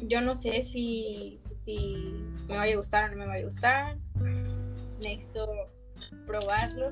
yo 0.08 0.20
no 0.20 0.34
sé 0.34 0.62
si, 0.62 1.40
si 1.64 1.96
me 2.49 2.56
vaya 2.56 2.75
a 2.75 2.78
gustar 2.78 3.11
o 3.11 3.12
no 3.12 3.18
me 3.23 3.26
vaya 3.26 3.42
a 3.42 3.46
gustar. 3.46 3.99
Necesito 5.02 5.49
probarlo. 6.26 6.90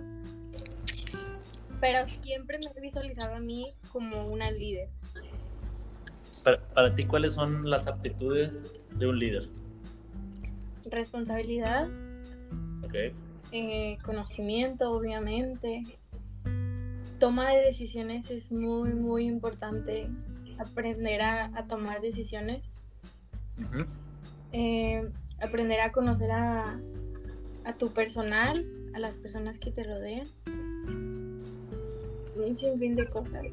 Pero 1.81 2.07
siempre 2.23 2.59
me 2.59 2.67
he 2.77 2.81
visualizado 2.81 3.35
a 3.35 3.41
mí 3.41 3.75
como 3.91 4.27
una 4.27 4.51
líder. 4.51 4.89
Para, 6.45 6.61
para 6.69 6.95
ti, 6.95 7.05
¿cuáles 7.05 7.35
son 7.35 7.69
las 7.69 7.87
aptitudes 7.87 8.53
de 8.99 9.07
un 9.07 9.19
líder? 9.19 9.49
Responsabilidad, 10.85 11.89
Ok. 12.85 12.95
eh, 13.53 13.99
conocimiento, 14.05 14.93
obviamente. 14.93 15.83
Toma 17.19 17.51
de 17.51 17.59
decisiones 17.67 18.31
es 18.31 18.51
muy, 18.51 18.93
muy 18.95 19.27
importante. 19.27 20.09
Aprender 20.59 21.23
a, 21.23 21.47
a 21.57 21.67
tomar 21.67 22.01
decisiones. 22.01 22.63
Eh, 24.53 25.09
aprender 25.41 25.81
a 25.81 25.93
conocer 25.93 26.31
a, 26.31 26.79
a 27.65 27.73
tu 27.75 27.93
personal, 27.93 28.67
a 28.95 28.99
las 28.99 29.19
personas 29.19 29.59
que 29.59 29.71
te 29.71 29.83
rodean. 29.85 30.27
Un 32.37 32.57
sinfín 32.57 32.97
de 32.97 33.07
cosas. 33.09 33.45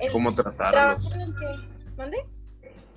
El 0.00 0.12
Cómo 0.12 0.34
tratarlos. 0.34 1.08
trabajo 1.08 1.14
en 1.14 1.20
el 1.20 1.34
que... 1.38 1.92
¿Mande? 1.96 2.18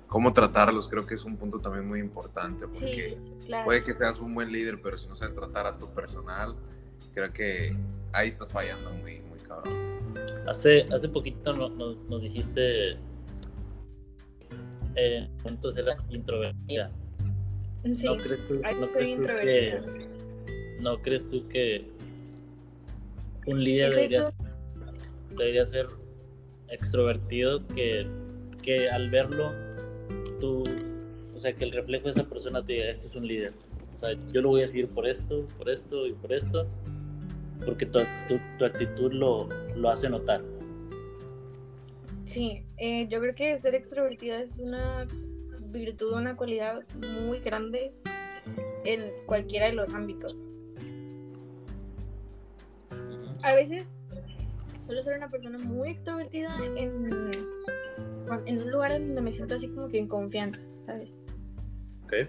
Cómo 0.08 0.32
tratarlos 0.32 0.88
creo 0.88 1.04
que 1.06 1.14
es 1.14 1.24
un 1.24 1.36
punto 1.36 1.60
también 1.60 1.86
muy 1.86 2.00
importante 2.00 2.66
porque 2.66 3.18
Sí, 3.40 3.46
claro. 3.46 3.66
puede 3.66 3.84
que 3.84 3.94
seas 3.94 4.18
un 4.18 4.34
buen 4.34 4.50
líder, 4.50 4.80
pero 4.80 4.96
si 4.96 5.06
no 5.06 5.14
sabes 5.14 5.34
tratar 5.34 5.66
a 5.66 5.76
tu 5.78 5.86
personal, 5.90 6.56
creo 7.12 7.30
que 7.32 7.76
ahí 8.12 8.30
estás 8.30 8.50
fallando 8.50 8.90
muy, 8.94 9.20
muy 9.20 9.38
cabrón. 9.40 9.74
Hace, 10.48 10.86
hace 10.92 11.08
poquito 11.10 11.54
no- 11.54 11.68
nos, 11.68 12.04
nos 12.04 12.22
dijiste. 12.22 12.96
Eh, 14.98 15.28
entonces 15.44 15.84
eras 15.84 16.04
introvertida. 16.10 16.90
Sí, 17.96 18.06
¿No 18.06 18.16
crees 18.16 18.46
tú, 18.48 18.54
no 18.54 18.92
crees 18.92 19.20
que, 19.20 19.80
¿No 20.80 20.98
crees 20.98 21.28
tú 21.28 21.48
que 21.48 21.86
un 23.46 23.62
líder 23.62 23.90
¿Es 23.90 23.94
debería, 23.94 24.20
eso? 24.20 24.36
debería 25.36 25.66
ser 25.66 25.86
extrovertido? 26.68 27.64
Que, 27.68 28.06
que 28.62 28.90
al 28.90 29.08
verlo, 29.10 29.52
tú, 30.40 30.64
o 31.34 31.38
sea, 31.38 31.52
que 31.54 31.64
el 31.64 31.70
reflejo 31.72 32.06
de 32.06 32.10
esa 32.10 32.24
persona 32.24 32.62
te 32.62 32.72
diga, 32.74 32.90
este 32.90 33.06
es 33.06 33.14
un 33.14 33.26
líder. 33.26 33.52
O 33.94 33.98
sea, 33.98 34.10
yo 34.32 34.42
lo 34.42 34.48
voy 34.48 34.62
a 34.62 34.68
seguir 34.68 34.88
por 34.88 35.06
esto, 35.06 35.46
por 35.56 35.70
esto 35.70 36.06
y 36.06 36.12
por 36.12 36.32
esto, 36.32 36.66
porque 37.64 37.86
tu, 37.86 38.00
tu, 38.26 38.38
tu 38.58 38.64
actitud 38.64 39.12
lo, 39.12 39.48
lo 39.76 39.90
hace 39.90 40.10
notar. 40.10 40.42
Sí, 42.28 42.62
eh, 42.76 43.08
yo 43.08 43.20
creo 43.20 43.34
que 43.34 43.58
ser 43.58 43.74
extrovertida 43.74 44.42
es 44.42 44.54
una 44.58 45.06
virtud, 45.70 46.12
una 46.12 46.36
cualidad 46.36 46.82
muy 47.24 47.40
grande 47.40 47.94
en 48.84 49.10
cualquiera 49.24 49.66
de 49.66 49.72
los 49.72 49.94
ámbitos. 49.94 50.34
A 53.42 53.54
veces 53.54 53.94
suelo 54.84 55.02
ser 55.02 55.16
una 55.16 55.30
persona 55.30 55.56
muy 55.58 55.88
extrovertida 55.88 56.48
en, 56.62 56.76
en 56.76 58.58
un 58.58 58.70
lugar 58.70 58.92
en 58.92 59.06
donde 59.06 59.22
me 59.22 59.32
siento 59.32 59.54
así 59.54 59.68
como 59.68 59.88
que 59.88 59.98
en 59.98 60.06
confianza, 60.06 60.60
¿sabes? 60.80 61.16
Ok. 62.04 62.28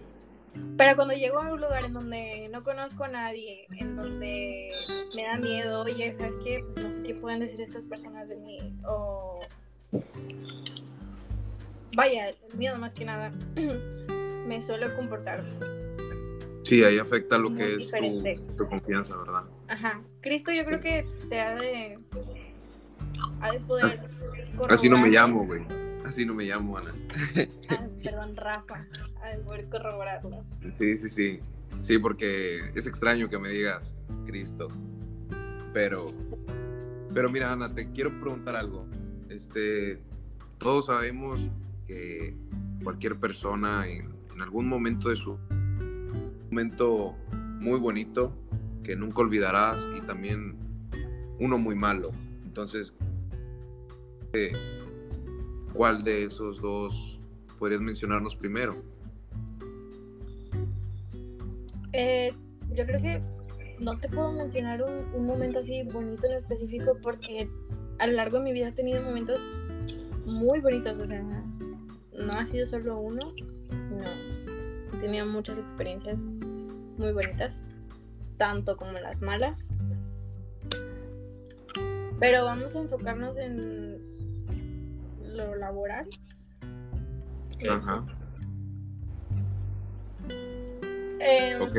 Pero 0.78 0.96
cuando 0.96 1.14
llego 1.14 1.40
a 1.40 1.52
un 1.52 1.60
lugar 1.60 1.84
en 1.84 1.94
donde 1.94 2.48
no 2.54 2.64
conozco 2.64 3.04
a 3.04 3.10
nadie, 3.10 3.68
en 3.78 3.98
donde 3.98 4.72
me 5.14 5.24
da 5.24 5.38
miedo, 5.38 5.82
oye, 5.82 6.14
¿sabes 6.14 6.36
qué? 6.42 6.64
Pues 6.64 6.86
no 6.86 6.94
sé 6.94 7.04
qué 7.04 7.16
pueden 7.16 7.42
decir 7.42 7.60
estas 7.60 7.84
personas 7.84 8.30
de 8.30 8.38
mí. 8.38 8.58
O. 8.86 9.42
Vaya, 11.96 12.28
el 12.30 12.36
miedo 12.58 12.78
más 12.78 12.94
que 12.94 13.06
nada. 13.06 13.32
me 14.48 14.62
suelo 14.62 14.96
comportar. 14.96 15.44
Sí, 16.64 16.84
ahí 16.84 17.00
afecta 17.00 17.38
lo 17.38 17.54
que 17.56 17.76
es 17.76 17.90
tu, 17.92 18.56
tu 18.56 18.68
confianza, 18.68 19.18
¿verdad? 19.18 19.42
Ajá. 19.68 20.02
Cristo, 20.22 20.52
yo 20.52 20.64
creo 20.66 20.80
que 20.80 21.06
te 21.30 21.40
ha 21.42 21.56
de. 21.56 21.98
Ha 23.42 23.52
de 23.52 23.60
poder. 23.62 24.00
Así 24.70 24.88
no 24.90 24.98
me 24.98 25.04
corroborar- 25.04 25.12
llamo, 25.12 25.46
güey. 25.46 25.62
Así 26.06 26.26
no 26.26 26.34
me 26.34 26.44
llamo, 26.46 26.78
Ana. 26.78 26.92
Ah, 27.70 27.88
perdón, 28.04 28.36
Rafa. 28.36 28.88
Ha 29.24 29.30
de 29.30 29.38
poder 29.40 29.68
corroborarlo. 29.70 30.44
Sí, 30.72 30.98
sí, 30.98 31.10
sí. 31.10 31.40
Sí, 31.80 31.98
porque 31.98 32.70
es 32.76 32.86
extraño 32.88 33.30
que 33.30 33.38
me 33.40 33.50
digas 33.50 33.96
Cristo. 34.26 34.68
Pero, 35.74 36.08
pero 37.14 37.30
mira, 37.30 37.52
Ana, 37.52 37.74
te 37.74 37.92
quiero 37.92 38.10
preguntar 38.20 38.56
algo. 38.56 38.86
Este, 39.30 40.00
todos 40.58 40.88
sabemos 40.88 41.40
que 41.86 42.36
cualquier 42.84 43.20
persona 43.20 43.88
en, 43.88 44.18
algún 44.42 44.70
momento 44.70 45.10
de 45.10 45.18
su 45.18 45.38
momento 46.50 47.14
muy 47.60 47.78
bonito 47.78 48.34
que 48.84 48.96
nunca 48.96 49.20
olvidarás 49.20 49.86
y 49.98 50.00
también 50.02 50.56
uno 51.40 51.58
muy 51.58 51.76
malo. 51.76 52.12
Entonces, 52.46 52.96
eh, 54.32 54.54
¿cuál 55.74 56.04
de 56.04 56.24
esos 56.24 56.62
dos 56.62 57.20
podrías 57.60 57.82
mencionarnos 57.82 58.34
primero? 58.34 58.82
Eh, 61.92 62.34
yo 62.74 62.86
creo 62.86 63.02
que 63.02 63.22
no 63.80 63.98
te 63.98 64.08
puedo 64.08 64.32
mencionar 64.32 64.82
un, 64.82 65.14
un 65.14 65.26
momento 65.26 65.60
así 65.60 65.84
bonito 65.84 66.26
en 66.28 66.34
específico 66.34 66.98
porque 67.04 67.50
a 68.00 68.08
lo 68.08 68.14
largo 68.14 68.38
de 68.40 68.46
mi 68.46 68.54
vida 68.54 68.70
he 68.70 68.72
tenido 68.72 69.02
momentos 69.02 69.40
muy 70.26 70.60
bonitos, 70.62 70.98
o 70.98 71.06
sea, 71.06 71.22
no 71.22 72.34
ha 72.34 72.46
sido 72.46 72.66
solo 72.66 72.98
uno, 72.98 73.34
sino 73.70 74.04
he 74.94 74.98
tenido 75.02 75.26
muchas 75.26 75.58
experiencias 75.58 76.18
muy 76.18 77.12
bonitas, 77.12 77.62
tanto 78.38 78.78
como 78.78 78.94
las 78.94 79.22
malas. 79.22 79.60
Pero 82.20 82.46
vamos 82.46 82.76
a 82.76 82.80
enfocarnos 82.80 83.38
en 83.38 84.00
lo 85.36 85.56
laboral. 85.56 86.10
Ajá. 87.70 88.06
Eh, 91.20 91.58
Ok. 91.62 91.78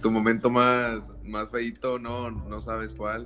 Tu 0.00 0.10
momento 0.10 0.50
más, 0.50 1.12
más 1.22 1.50
feito, 1.50 1.98
no, 1.98 2.30
no 2.30 2.60
sabes 2.60 2.92
cuál. 2.92 3.24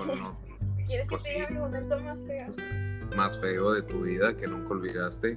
O 0.00 0.04
no. 0.04 0.38
¿Quieres 0.86 1.08
que 1.08 1.16
te 1.18 1.34
diga 1.34 1.48
sí. 1.48 1.54
mi 1.54 1.60
momento 1.60 2.00
más 2.00 2.18
feo? 2.26 2.46
Más 3.16 3.38
feo 3.40 3.72
de 3.72 3.82
tu 3.82 4.02
vida 4.02 4.36
que 4.36 4.46
nunca 4.46 4.70
olvidaste. 4.70 5.36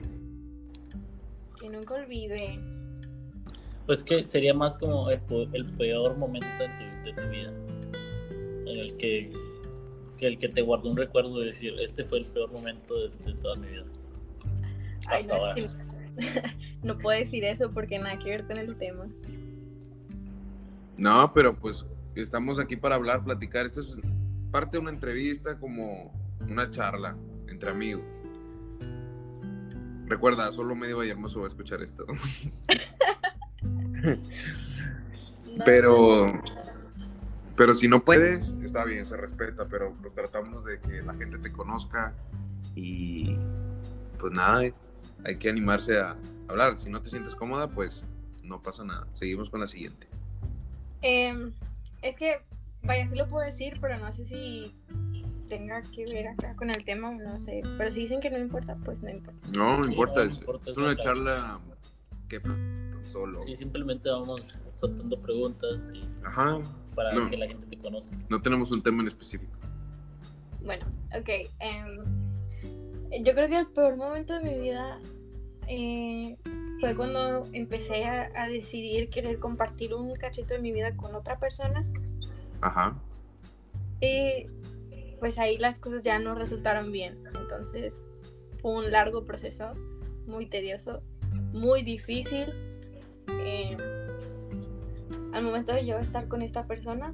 Que 1.60 1.70
nunca 1.70 1.96
olvide. 1.96 2.60
Pues 3.86 4.04
que 4.04 4.26
sería 4.28 4.54
más 4.54 4.78
como 4.78 5.10
el, 5.10 5.20
el 5.54 5.66
peor 5.78 6.16
momento 6.18 6.48
tu- 6.78 7.10
de 7.10 7.14
tu 7.14 7.30
vida. 7.30 7.52
En 8.66 8.80
el 8.80 8.96
que, 8.98 9.34
que 10.18 10.28
el 10.28 10.38
que 10.38 10.48
te 10.48 10.62
guardó 10.62 10.90
un 10.90 10.98
recuerdo 10.98 11.40
de 11.40 11.48
decir, 11.48 11.74
este 11.82 12.06
fue 12.06 12.20
el 12.20 12.26
peor 12.26 12.52
momento 12.54 12.94
de, 12.96 13.10
de 13.10 13.34
toda 13.40 13.56
mi 13.58 13.68
vida. 13.68 13.86
Ay, 15.08 15.22
Hasta 15.22 15.36
no, 15.36 15.46
ahora. 15.46 15.60
es 15.60 15.66
que 15.68 16.42
no 16.84 16.98
puedo 16.98 17.18
decir 17.20 17.44
eso 17.44 17.72
porque 17.72 18.00
nada 18.00 18.18
que 18.20 18.30
ver 18.30 18.48
con 18.48 18.58
el 18.58 18.76
tema. 18.78 19.06
No, 20.98 21.32
pero 21.34 21.54
pues 21.58 21.86
estamos 22.16 22.60
aquí 22.60 22.78
para 22.78 22.96
hablar, 22.96 23.24
platicar. 23.24 23.66
Esto 23.66 23.82
es 23.82 23.98
parte 24.52 24.74
de 24.74 24.80
una 24.80 24.92
entrevista 24.92 25.58
como 25.58 26.14
una 26.48 26.70
charla 26.70 27.16
entre 27.48 27.72
amigos. 27.72 28.20
Recuerda, 30.06 30.52
solo 30.52 30.76
medio 30.76 30.98
Vallehermoso 30.98 31.40
va 31.40 31.46
a 31.46 31.50
escuchar 31.50 31.82
esto. 31.82 32.06
No, 35.54 35.66
Pero, 35.66 36.42
pero 37.58 37.76
si 37.76 37.90
no 37.90 38.06
puedes, 38.06 38.54
está 38.64 38.86
bien, 38.86 39.06
se 39.06 39.18
respeta, 39.18 39.68
pero 39.68 39.94
pues, 40.02 40.14
tratamos 40.16 40.64
de 40.64 40.80
que 40.80 41.02
la 41.04 41.14
gente 41.14 41.38
te 41.40 41.52
conozca 41.52 42.16
y 42.74 43.38
pues 44.18 44.32
nada, 44.32 44.64
hay 45.26 45.36
que 45.38 45.50
animarse 45.50 46.00
a 46.00 46.16
hablar. 46.48 46.78
Si 46.78 46.90
no 46.90 47.02
te 47.02 47.10
sientes 47.10 47.36
cómoda, 47.36 47.68
pues 47.68 48.06
no 48.44 48.62
pasa 48.62 48.86
nada. 48.86 49.08
Seguimos 49.14 49.50
con 49.50 49.60
la 49.60 49.68
siguiente. 49.68 50.08
Em, 51.02 51.52
es 52.02 52.16
que, 52.16 52.42
vaya, 52.84 53.08
sí 53.08 53.16
lo 53.16 53.28
puedo 53.30 53.46
decir, 53.46 53.74
pero 53.82 53.98
no 54.00 54.12
sé 54.12 54.26
si 54.26 54.76
tenga 55.48 55.82
que 55.82 56.06
ver 56.06 56.30
acá 56.30 56.56
con 56.56 56.70
el 56.70 56.84
tema, 56.86 57.12
no 57.12 57.38
sé. 57.38 57.62
Pero 57.78 57.92
si 57.92 58.02
dicen 58.02 58.20
que 58.22 58.30
no 58.30 58.38
importa, 58.38 58.78
pues 58.86 59.02
no 59.02 59.10
importa. 59.10 59.48
No, 59.54 59.78
no 59.78 59.84
Sí, 59.84 59.92
importa, 59.92 60.24
no 60.26 60.32
es, 60.32 60.38
importa, 60.38 60.64
es 60.66 60.72
es 60.72 60.78
una 60.78 60.92
acá. 60.92 61.04
charla 61.04 61.60
que 62.30 62.40
solo. 63.04 63.42
Sí, 63.42 63.58
simplemente 63.58 64.10
vamos 64.10 64.60
soltando 64.74 65.20
preguntas 65.22 65.92
y 65.94 66.06
Ajá, 66.26 66.60
para 66.96 67.12
No. 67.14 67.30
que 67.30 67.36
la 67.38 67.48
gente 67.48 67.68
te 67.68 67.78
conozca. 67.78 68.16
no 68.30 68.42
tenemos 68.42 68.72
un 68.72 68.82
tema 68.82 69.02
en 69.02 69.08
específico. 69.10 69.52
Bueno, 70.64 70.86
ok. 71.18 71.30
em, 71.60 71.98
yo 73.26 73.34
creo 73.34 73.48
que 73.50 73.58
el 73.58 73.68
peor 73.68 73.98
momento 73.98 74.34
de 74.40 74.50
mi 74.50 74.58
vida 74.62 75.00
eh, 75.68 76.38
fue 76.80 76.96
cuando 76.96 77.44
empecé 77.54 78.06
a, 78.06 78.30
a 78.36 78.48
decidir 78.48 79.10
querer 79.10 79.40
compartir 79.40 79.94
un 79.94 80.16
cachito 80.16 80.54
de 80.54 80.60
mi 80.62 80.72
vida 80.72 80.96
con 80.96 81.14
otra 81.16 81.38
persona. 81.40 81.86
Ajá, 82.62 82.94
Y 84.00 84.48
pues 85.20 85.38
ahí 85.40 85.58
las 85.58 85.80
cosas 85.80 86.04
ya 86.04 86.20
no 86.20 86.36
resultaron 86.36 86.92
bien. 86.92 87.24
Entonces 87.36 88.02
fue 88.62 88.74
un 88.74 88.92
largo 88.92 89.26
proceso, 89.26 89.74
muy 90.28 90.46
tedioso, 90.46 91.02
muy 91.54 91.84
difícil. 91.84 92.54
Eh, 93.28 93.78
al 95.34 95.44
momento 95.44 95.74
de 95.74 95.86
yo 95.86 95.98
estar 95.98 96.28
con 96.28 96.42
esta 96.42 96.66
persona, 96.66 97.14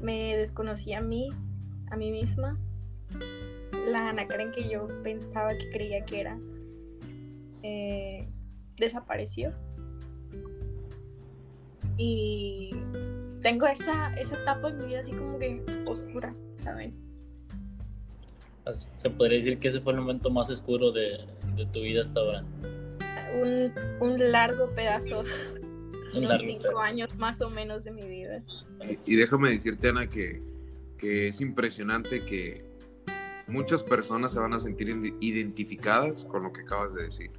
me 0.00 0.36
desconocí 0.36 0.92
a 0.92 1.00
mí, 1.00 1.28
a 1.90 1.96
mí 1.96 2.10
misma. 2.10 2.58
La 3.86 4.08
Ana 4.08 4.26
Karen 4.26 4.52
que 4.52 4.68
yo 4.68 4.88
pensaba 5.02 5.50
que 5.56 5.70
creía 5.70 6.04
que 6.04 6.20
era, 6.20 6.38
eh, 7.62 8.28
desapareció. 8.76 9.52
Y 11.96 12.70
tengo 13.42 13.66
esa, 13.66 14.14
esa 14.14 14.36
etapa 14.36 14.68
en 14.68 14.78
mi 14.78 14.86
vida 14.86 15.00
así 15.00 15.12
como 15.12 15.38
que 15.38 15.60
oscura, 15.86 16.34
¿saben? 16.56 16.94
Se 18.94 19.10
podría 19.10 19.38
decir 19.38 19.58
que 19.58 19.68
ese 19.68 19.80
fue 19.80 19.94
el 19.94 20.00
momento 20.00 20.30
más 20.30 20.48
oscuro 20.50 20.92
de, 20.92 21.18
tu 21.72 21.80
vida 21.80 22.02
hasta 22.02 22.20
ahora. 22.20 22.44
Un, 23.34 23.72
un 24.00 24.30
largo 24.30 24.70
pedazo, 24.74 25.24
unos 26.14 26.40
cinco 26.40 26.78
años 26.78 27.14
más 27.16 27.40
o 27.40 27.50
menos 27.50 27.82
de 27.82 27.90
mi 27.90 28.06
vida. 28.06 28.42
Y, 29.06 29.16
déjame 29.16 29.50
decirte, 29.50 29.88
Ana, 29.88 30.08
que, 30.08 30.42
que 30.98 31.28
es 31.28 31.40
impresionante 31.40 32.24
que 32.24 32.64
muchas 33.48 33.82
personas 33.82 34.32
se 34.32 34.38
van 34.38 34.52
a 34.54 34.60
sentir 34.60 34.88
identificadas 35.20 36.24
con 36.24 36.44
lo 36.44 36.52
que 36.52 36.60
acabas 36.60 36.94
de 36.94 37.04
decir. 37.04 37.30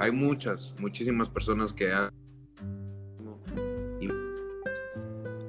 Hay 0.00 0.10
muchas, 0.10 0.74
muchísimas 0.80 1.28
personas 1.28 1.72
que 1.72 1.92
han 1.92 2.10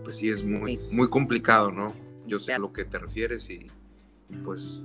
pues 0.08 0.16
sí 0.16 0.30
es 0.30 0.42
muy, 0.42 0.80
muy 0.90 1.10
complicado, 1.10 1.70
¿no? 1.70 1.94
Yo 2.26 2.40
sé 2.40 2.54
a 2.54 2.60
lo 2.60 2.72
que 2.72 2.86
te 2.86 2.98
refieres 2.98 3.50
y, 3.50 3.68
pues 4.42 4.82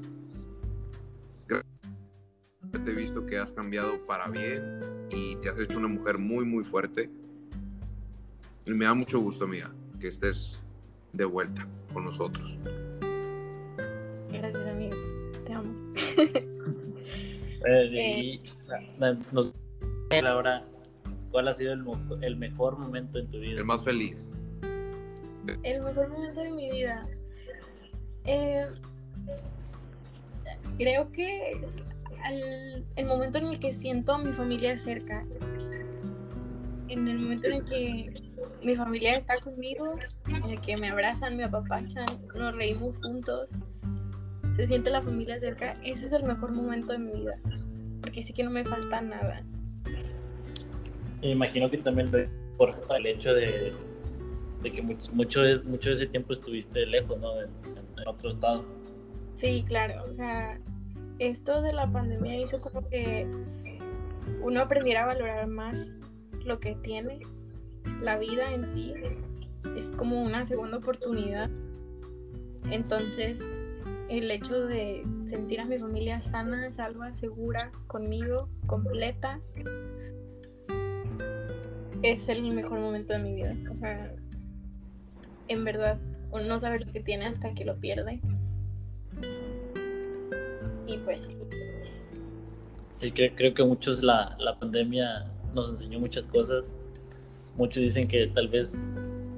te 1.49 2.91
he 2.91 2.95
visto 2.95 3.25
que 3.25 3.39
has 3.39 3.53
cambiado 3.53 4.05
para 4.05 4.27
bien 4.27 4.81
y 5.13 5.37
te 5.37 5.49
has 5.49 5.61
hecho 5.61 5.79
una 5.79 5.87
mujer 5.87 6.19
muy, 6.19 6.45
muy 6.45 6.65
fuerte. 6.65 7.09
Y 8.67 8.73
me 8.73 8.85
da 8.85 8.95
mucho 8.95 9.21
gusto, 9.21 9.45
amiga, 9.45 9.73
que 10.01 10.09
estés 10.09 10.61
de 11.13 11.25
vuelta 11.25 11.69
con 11.93 12.05
nosotros. 12.05 12.59
Gracias, 14.29 14.71
amigo. 14.71 14.97
Te 15.47 15.53
amo. 15.53 15.73
Eh, 17.65 18.41
y, 20.11 20.27
ahora, 20.27 20.67
¿cuál 21.31 21.47
ha 21.47 21.55
sido 21.55 21.75
el, 21.75 21.85
el 22.23 22.37
mejor 22.37 22.77
momento 22.77 23.21
en 23.21 23.31
tu 23.31 23.39
vida? 23.39 23.61
El 23.61 23.65
más 23.65 23.85
feliz. 23.85 24.29
El 25.63 25.83
mejor 25.83 26.09
momento 26.09 26.41
de 26.41 26.51
mi 26.51 26.71
vida. 26.71 27.07
Eh, 28.25 28.67
creo 30.79 31.11
que 31.13 31.61
el 32.97 33.07
momento 33.07 33.39
en 33.39 33.47
el 33.47 33.59
que 33.59 33.73
siento 33.73 34.13
a 34.13 34.19
mi 34.19 34.33
familia 34.33 34.79
cerca, 34.79 35.25
en 36.89 37.09
el 37.09 37.19
momento 37.19 37.47
en 37.47 37.55
el 37.55 37.65
que 37.65 38.23
mi 38.63 38.77
familia 38.77 39.13
está 39.13 39.35
conmigo, 39.39 39.95
en 40.29 40.45
el 40.45 40.61
que 40.61 40.77
me 40.77 40.91
abrazan, 40.91 41.37
me 41.37 41.45
apapachan, 41.45 42.07
nos 42.35 42.55
reímos 42.55 42.97
juntos, 42.99 43.51
se 44.57 44.67
siente 44.67 44.91
la 44.91 45.03
familia 45.03 45.41
cerca, 45.41 45.75
ese 45.85 46.07
es 46.07 46.13
el 46.13 46.25
mejor 46.25 46.53
momento 46.53 46.93
de 46.93 46.99
mi 46.99 47.13
vida, 47.13 47.39
porque 48.01 48.23
sí 48.23 48.33
que 48.33 48.45
no 48.45 48.51
me 48.51 48.65
falta 48.65 49.01
nada. 49.01 49.43
Imagino 51.23 51.71
que 51.71 51.79
también 51.79 52.11
por 52.57 52.71
el 52.97 53.07
hecho 53.07 53.33
de 53.33 53.73
de 54.63 54.73
que 54.73 54.83
mucho, 54.83 55.13
mucho, 55.13 55.41
mucho 55.65 55.91
de 55.91 55.95
ese 55.97 56.07
tiempo 56.07 56.33
estuviste 56.33 56.87
lejos, 56.87 57.19
¿no? 57.19 57.41
En, 57.41 57.51
otro 58.05 58.31
estado. 58.31 58.65
Sí, 59.37 59.65
claro, 59.69 60.03
o 60.09 60.13
sea, 60.13 60.59
esto 61.21 61.63
de 61.63 61.73
la 61.73 61.87
pandemia 61.87 62.41
hizo 62.41 62.61
como 62.61 62.89
que 62.89 63.29
uno 64.43 64.61
aprendiera 64.61 65.05
a 65.05 65.07
valorar 65.07 65.47
más 65.47 65.87
lo 66.45 66.59
que 66.59 66.75
tiene, 66.75 67.21
la 68.01 68.19
vida 68.19 68.53
en 68.53 68.67
sí, 68.67 68.93
es 69.77 69.87
como 69.97 70.21
una 70.21 70.45
segunda 70.47 70.79
oportunidad. 70.79 71.49
Entonces, 72.71 73.41
el 74.09 74.31
hecho 74.31 74.67
de 74.67 75.07
sentir 75.25 75.61
a 75.61 75.65
mi 75.65 75.79
familia 75.79 76.23
sana, 76.23 76.71
salva, 76.71 77.13
segura, 77.19 77.71
conmigo, 77.87 78.49
completa, 78.67 79.41
es 82.03 82.29
el 82.29 82.43
mejor 82.53 82.81
momento 82.81 83.13
de 83.13 83.19
mi 83.21 83.35
vida. 83.35 83.55
O 83.71 83.75
sea, 83.75 84.13
en 85.49 85.65
verdad 85.65 85.99
uno 86.31 86.45
no 86.45 86.59
sabe 86.59 86.81
lo 86.81 86.91
que 86.91 87.01
tiene 87.01 87.27
hasta 87.27 87.53
que 87.55 87.65
lo 87.65 87.77
pierde. 87.77 88.21
Y 90.87 90.99
pues 90.99 91.29
sí. 93.01 93.13
creo, 93.13 93.55
que 93.55 93.65
muchos 93.65 94.03
la, 94.03 94.37
la 94.39 94.59
pandemia 94.59 95.31
nos 95.55 95.71
enseñó 95.71 96.01
muchas 96.01 96.27
cosas. 96.27 96.77
Muchos 97.57 97.83
dicen 97.83 98.09
que 98.09 98.27
tal 98.29 98.49
vez 98.49 98.87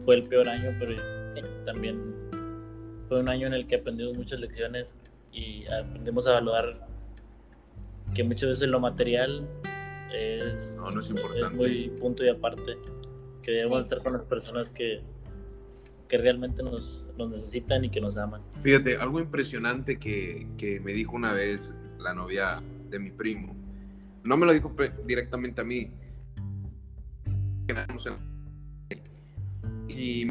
fue 0.04 0.16
el 0.16 0.22
peor 0.22 0.48
año, 0.48 0.70
pero 0.78 0.94
también 1.64 2.14
fue 3.08 3.20
un 3.20 3.28
año 3.28 3.46
en 3.46 3.54
el 3.54 3.66
que 3.66 3.76
aprendimos 3.76 4.16
muchas 4.16 4.40
lecciones 4.40 4.94
y 5.32 5.66
aprendimos 5.66 6.26
a 6.28 6.34
valorar 6.34 6.86
que 8.14 8.22
muchas 8.22 8.50
veces 8.50 8.68
lo 8.68 8.78
material 8.78 9.48
es, 10.12 10.78
es, 11.00 11.52
muy 11.52 11.90
punto 12.00 12.24
y 12.24 12.28
aparte, 12.28 12.76
que 13.42 13.50
debemos 13.50 13.84
estar 13.84 14.02
con 14.02 14.12
las 14.12 14.22
personas 14.22 14.70
que, 14.70 15.02
que 16.08 16.18
realmente 16.18 16.62
nos, 16.62 17.06
nos, 17.16 17.30
necesitan 17.30 17.84
y 17.84 17.90
que 17.90 18.00
nos 18.00 18.16
aman. 18.16 18.42
Fíjate, 18.60 18.96
algo 18.96 19.20
impresionante 19.20 19.98
que, 19.98 20.46
que, 20.58 20.80
me 20.80 20.92
dijo 20.92 21.16
una 21.16 21.32
vez 21.32 21.72
la 21.98 22.14
novia 22.14 22.62
de 22.90 22.98
mi 22.98 23.10
primo, 23.10 23.54
no 24.22 24.36
me 24.36 24.46
lo 24.46 24.52
dijo 24.52 24.74
directamente 25.06 25.60
a 25.60 25.64
mí, 25.64 25.90
y 29.88 30.28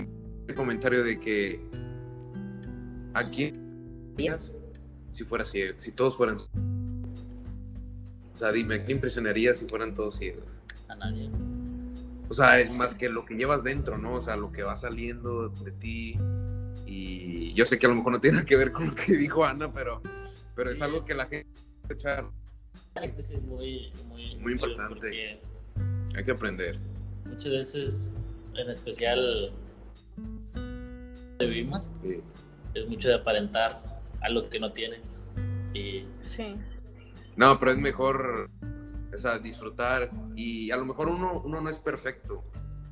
el 0.47 0.55
comentario 0.55 1.03
de 1.03 1.19
que 1.19 1.59
aquí 3.13 3.53
si 5.09 5.23
fuera 5.23 5.45
ciego, 5.45 5.79
si 5.79 5.91
todos 5.91 6.15
fueran 6.15 6.37
o 8.33 8.35
sea, 8.35 8.51
dime, 8.51 8.83
¿qué 8.83 8.91
impresionaría 8.91 9.53
si 9.53 9.65
fueran 9.65 9.93
todos 9.93 10.15
ciegos? 10.15 10.43
A 10.87 10.95
nadie. 10.95 11.29
O 12.33 12.35
sea, 12.35 12.59
es 12.59 12.73
más 12.73 12.95
que 12.95 13.09
lo 13.09 13.25
que 13.25 13.35
llevas 13.35 13.63
dentro, 13.63 13.99
¿no? 13.99 14.15
O 14.15 14.19
sea, 14.19 14.35
lo 14.35 14.51
que 14.51 14.63
va 14.63 14.75
saliendo 14.75 15.49
de 15.49 15.71
ti. 15.71 16.17
Y 16.83 17.53
yo 17.53 17.63
sé 17.63 17.77
que 17.77 17.85
a 17.85 17.89
lo 17.89 17.95
mejor 17.95 18.13
no 18.13 18.19
tiene 18.19 18.37
nada 18.37 18.47
que 18.47 18.55
ver 18.55 18.71
con 18.71 18.87
lo 18.87 18.95
que 18.95 19.13
dijo 19.13 19.45
Ana, 19.45 19.71
pero, 19.71 20.01
pero 20.55 20.71
es 20.71 20.81
algo 20.81 21.05
que 21.05 21.13
la 21.13 21.27
gente 21.27 21.47
echar. 21.91 22.25
es 22.95 23.43
muy, 23.43 23.93
muy, 24.07 24.35
muy 24.37 24.53
importante. 24.53 25.39
Hay 26.15 26.23
que 26.23 26.31
aprender. 26.31 26.79
Muchas 27.25 27.51
veces, 27.51 28.11
en 28.55 28.67
especial, 28.67 29.53
vivimos, 31.39 31.91
es 32.73 32.87
mucho 32.87 33.09
de 33.09 33.13
aparentar 33.13 33.79
a 34.21 34.29
lo 34.29 34.49
que 34.49 34.59
no 34.59 34.73
tienes. 34.73 35.23
Y... 35.75 36.07
Sí. 36.23 36.55
No, 37.35 37.59
pero 37.59 37.73
es 37.73 37.77
mejor 37.77 38.49
o 39.15 39.19
sea, 39.19 39.39
disfrutar 39.39 40.11
y 40.35 40.71
a 40.71 40.77
lo 40.77 40.85
mejor 40.85 41.09
uno, 41.09 41.41
uno 41.43 41.61
no 41.61 41.69
es 41.69 41.77
perfecto. 41.77 42.43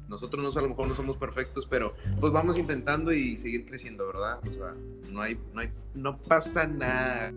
Nosotros 0.07 0.43
no, 0.43 0.59
a 0.59 0.61
lo 0.61 0.69
mejor 0.69 0.87
no 0.87 0.95
somos 0.95 1.15
perfectos, 1.15 1.65
pero 1.65 1.95
pues 2.19 2.33
vamos 2.33 2.57
intentando 2.57 3.13
y 3.13 3.37
seguir 3.37 3.65
creciendo, 3.65 4.07
¿verdad? 4.07 4.39
O 4.45 4.53
sea, 4.53 4.75
no 5.09 5.21
hay, 5.21 5.39
no 5.53 5.61
hay, 5.61 5.71
no 5.93 6.17
pasa 6.17 6.67
nada. 6.67 7.31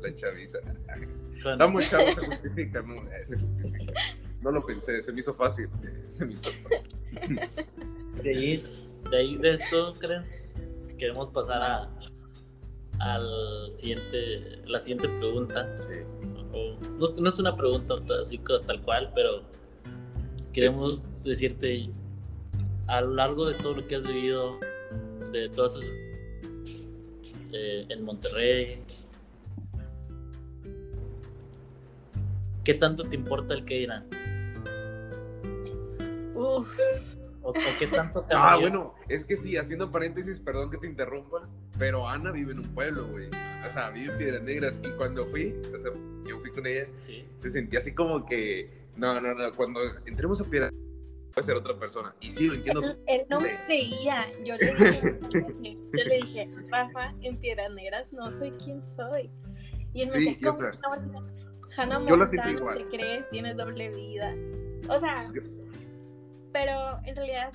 La 0.00 0.14
chaviza. 0.14 0.58
Estamos 1.44 1.88
chavos, 1.88 2.14
se 2.14 2.26
justifica, 2.26 2.82
no, 2.82 2.94
eh, 2.94 3.26
se 3.26 3.36
justifica. 3.36 3.92
No 4.42 4.52
lo 4.52 4.64
pensé, 4.64 5.02
se 5.02 5.12
me 5.12 5.18
hizo 5.18 5.34
fácil. 5.34 5.68
Se 6.06 6.24
me 6.24 6.34
hizo 6.34 6.50
fácil. 6.52 7.50
De 8.22 8.30
ahí, 8.30 8.64
de, 9.10 9.16
ahí 9.16 9.36
de 9.38 9.54
esto, 9.54 9.94
creen, 9.94 10.24
queremos 10.98 11.30
pasar 11.30 11.62
a, 11.62 11.98
al 13.00 13.72
siguiente, 13.72 14.62
la 14.66 14.78
siguiente 14.78 15.08
pregunta. 15.08 15.76
Sí 15.76 15.94
no, 16.52 17.28
es 17.28 17.38
una 17.38 17.56
pregunta 17.56 17.94
así 18.20 18.40
tal 18.66 18.82
cual, 18.82 19.10
pero 19.14 19.42
queremos 20.52 21.22
decirte 21.24 21.90
a 22.86 23.00
lo 23.00 23.14
largo 23.14 23.46
de 23.46 23.54
todo 23.54 23.74
lo 23.74 23.86
que 23.86 23.96
has 23.96 24.02
vivido, 24.02 24.58
de 25.32 25.48
todos 25.48 25.80
eh, 27.52 27.86
en 27.88 28.04
Monterrey, 28.04 28.82
¿qué 32.64 32.74
tanto 32.74 33.04
te 33.04 33.16
importa 33.16 33.54
el 33.54 33.64
que 33.64 33.78
dirán? 33.78 34.06
Uf. 36.34 36.68
¿O, 37.44 37.52
qué 37.78 37.88
tanto 37.88 38.24
Ah, 38.30 38.56
bueno, 38.58 38.94
es 39.08 39.24
que 39.24 39.36
sí, 39.36 39.56
haciendo 39.56 39.90
paréntesis, 39.90 40.38
perdón 40.38 40.70
que 40.70 40.78
te 40.78 40.86
interrumpa, 40.86 41.48
pero 41.78 42.08
Ana 42.08 42.30
vive 42.30 42.52
en 42.52 42.58
un 42.60 42.74
pueblo, 42.74 43.06
güey. 43.08 43.28
O 43.64 43.68
sea, 43.68 43.90
vive 43.90 44.12
en 44.12 44.18
Piedras 44.18 44.42
Negras. 44.42 44.80
Y 44.82 44.90
cuando 44.92 45.26
fui, 45.26 45.54
o 45.74 45.78
sea, 45.78 45.90
yo 46.26 46.38
fui 46.40 46.50
con 46.50 46.66
ella, 46.66 46.86
se 46.94 47.50
sentía 47.50 47.78
así 47.78 47.92
como 47.94 48.24
que, 48.26 48.70
no, 48.96 49.20
no, 49.20 49.34
no, 49.34 49.52
cuando 49.54 49.80
entremos 50.06 50.40
a 50.40 50.44
Piedras 50.44 50.72
puede 51.32 51.46
ser 51.46 51.56
otra 51.56 51.78
persona. 51.78 52.14
Y 52.20 52.30
sí, 52.30 52.48
lo 52.48 52.54
entiendo. 52.54 52.96
Él, 53.06 53.24
no 53.30 53.40
me 53.40 53.56
creía. 53.66 54.30
Yo 54.44 54.56
le 54.56 54.74
dije, 54.74 55.18
yo 55.32 56.04
le 56.04 56.16
dije, 56.16 56.50
Rafa, 56.68 57.14
en 57.22 57.36
Piedras 57.38 57.72
Negras 57.72 58.12
no 58.12 58.30
soy 58.32 58.50
quien 58.52 58.86
soy. 58.86 59.30
Y 59.94 60.02
en 60.02 60.08
Sí, 60.08 60.18
México, 60.26 60.56
o 60.56 60.60
sea, 60.60 60.70
no, 60.82 61.22
Hannah 61.76 61.98
Montana, 62.00 62.50
igual. 62.50 62.78
¿te 62.78 62.86
crees? 62.96 63.28
Tiene 63.30 63.54
doble 63.54 63.90
vida. 63.90 64.34
O 64.88 64.98
sea, 64.98 65.30
Yo- 65.32 65.42
pero 66.52 66.98
en 67.06 67.16
realidad 67.16 67.50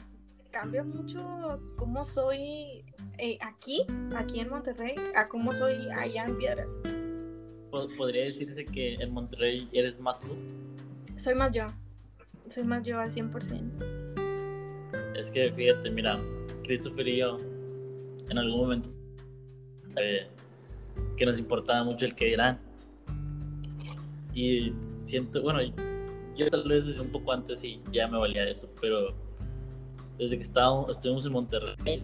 cambia 0.51 0.83
mucho 0.83 1.59
cómo 1.77 2.03
soy 2.05 2.83
eh, 3.17 3.37
aquí, 3.41 3.85
aquí 4.15 4.39
en 4.39 4.49
Monterrey, 4.49 4.95
a 5.15 5.27
cómo 5.27 5.53
soy 5.53 5.73
allá 5.95 6.25
en 6.25 6.37
Piedras. 6.37 6.67
Po- 7.71 7.87
Podría 7.97 8.25
decirse 8.25 8.65
que 8.65 8.95
en 8.95 9.11
Monterrey 9.11 9.67
eres 9.71 9.99
más 9.99 10.21
tú. 10.21 10.35
Soy 11.17 11.35
más 11.35 11.51
yo. 11.51 11.65
Soy 12.49 12.63
más 12.63 12.83
yo 12.83 12.99
al 12.99 13.11
100%. 13.11 14.15
Es 15.17 15.31
que 15.31 15.51
fíjate, 15.51 15.89
mira, 15.91 16.19
Christopher 16.63 17.07
y 17.07 17.17
yo 17.17 17.37
en 18.29 18.37
algún 18.37 18.59
momento 18.61 18.89
eh, 19.97 20.27
que 21.17 21.25
nos 21.25 21.39
importaba 21.39 21.83
mucho 21.83 22.05
el 22.05 22.15
que 22.15 22.25
dirán. 22.25 22.59
Y 24.33 24.71
siento, 24.99 25.41
bueno, 25.41 25.59
yo 26.35 26.49
tal 26.49 26.67
vez 26.67 26.85
desde 26.85 27.01
un 27.01 27.09
poco 27.11 27.31
antes 27.33 27.63
y 27.63 27.81
ya 27.91 28.07
me 28.07 28.17
valía 28.17 28.47
eso, 28.47 28.69
pero 28.79 29.13
desde 30.17 30.35
que 30.35 30.43
estábamos, 30.43 30.89
estuvimos 30.89 31.25
en 31.25 31.33
Monterrey, 31.33 32.03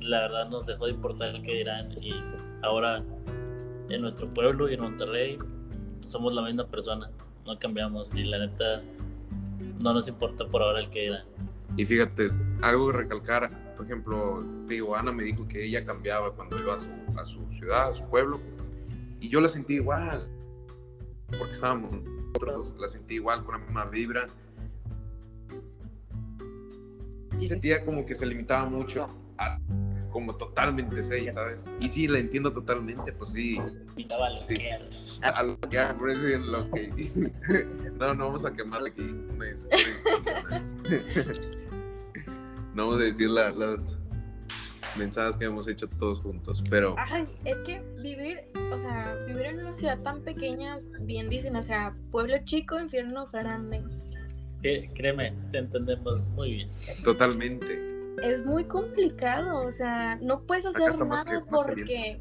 la 0.00 0.20
verdad 0.20 0.48
nos 0.48 0.66
dejó 0.66 0.86
de 0.86 0.92
importar 0.92 1.34
el 1.34 1.42
que 1.42 1.56
dirán 1.56 1.92
y 2.02 2.12
ahora 2.62 3.02
en 3.88 4.00
nuestro 4.00 4.32
pueblo 4.32 4.70
y 4.70 4.74
en 4.74 4.80
Monterrey 4.80 5.38
somos 6.06 6.34
la 6.34 6.42
misma 6.42 6.66
persona, 6.66 7.10
no 7.46 7.58
cambiamos 7.58 8.14
y 8.14 8.24
la 8.24 8.46
neta 8.46 8.82
no 9.82 9.92
nos 9.92 10.08
importa 10.08 10.46
por 10.46 10.62
ahora 10.62 10.80
el 10.80 10.88
que 10.90 11.02
dirán. 11.02 11.24
Y 11.76 11.84
fíjate, 11.84 12.30
algo 12.62 12.90
que 12.90 12.98
recalcar, 12.98 13.74
por 13.76 13.86
ejemplo, 13.86 14.42
digo, 14.66 14.96
Ana 14.96 15.12
me 15.12 15.22
dijo 15.22 15.46
que 15.46 15.64
ella 15.64 15.84
cambiaba 15.84 16.32
cuando 16.32 16.58
iba 16.58 16.74
a 16.74 16.78
su, 16.78 16.90
a 17.16 17.26
su 17.26 17.44
ciudad, 17.52 17.90
a 17.90 17.94
su 17.94 18.04
pueblo, 18.04 18.40
y 19.20 19.28
yo 19.28 19.40
la 19.40 19.48
sentí 19.48 19.74
igual, 19.74 20.28
porque 21.36 21.52
estábamos 21.52 21.90
nosotros, 21.92 22.74
la 22.78 22.88
sentí 22.88 23.16
igual, 23.16 23.44
con 23.44 23.60
la 23.60 23.66
misma 23.66 23.84
vibra. 23.86 24.28
Sentía 27.46 27.84
como 27.84 28.04
que 28.06 28.14
se 28.14 28.26
limitaba 28.26 28.68
mucho 28.68 29.08
a 29.38 29.58
como 30.10 30.34
totalmente 30.36 31.00
ella, 31.16 31.32
¿sabes? 31.32 31.68
Y 31.80 31.88
sí, 31.90 32.08
la 32.08 32.18
entiendo 32.18 32.52
totalmente, 32.52 33.12
pues 33.12 33.30
sí, 33.30 33.58
Pintaba 33.94 34.34
Sí. 34.34 34.56
a, 35.22 35.28
a 35.28 35.42
lo 35.42 35.60
que 35.60 35.78
es 35.78 36.40
lo 36.40 36.70
que... 36.70 37.32
no, 37.98 38.14
no 38.14 38.24
vamos 38.26 38.44
a 38.46 38.52
quemar 38.52 38.80
aquí. 38.86 39.02
no 42.74 42.86
vamos 42.86 42.96
a 43.00 43.04
decir 43.04 43.28
la- 43.28 43.50
las 43.50 43.98
mensajes 44.96 45.36
que 45.36 45.44
hemos 45.44 45.68
hecho 45.68 45.88
todos 45.88 46.20
juntos, 46.20 46.62
pero 46.70 46.94
Ay, 46.98 47.26
es 47.44 47.56
que 47.58 47.82
vivir, 48.02 48.40
o 48.72 48.78
sea, 48.78 49.14
vivir 49.26 49.44
en 49.46 49.58
una 49.60 49.74
ciudad 49.74 49.98
tan 50.00 50.22
pequeña, 50.22 50.78
bien 51.02 51.28
dicen, 51.28 51.54
o 51.56 51.62
sea, 51.62 51.94
pueblo 52.10 52.36
chico, 52.44 52.80
infierno 52.80 53.26
grande. 53.30 53.82
Que- 54.62 54.90
créeme, 54.94 55.34
te 55.50 55.58
entendemos 55.58 56.28
muy 56.30 56.54
bien. 56.54 56.68
totalmente. 57.04 57.86
Es 58.22 58.44
muy 58.44 58.64
complicado, 58.64 59.64
o 59.64 59.70
sea, 59.70 60.16
no 60.20 60.42
puedes 60.42 60.66
hacer 60.66 60.98
nada 60.98 61.24
que 61.24 61.40
porque 61.48 62.20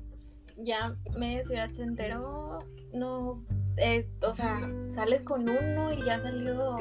ya 0.57 0.95
media 1.17 1.43
ciudad 1.43 1.69
se 1.71 1.83
enteró, 1.83 2.59
no, 2.93 3.43
eh, 3.77 4.07
o 4.21 4.33
sea, 4.33 4.69
sales 4.89 5.23
con 5.23 5.49
uno 5.49 5.91
y 5.93 6.03
ya 6.03 6.19
salió 6.19 6.75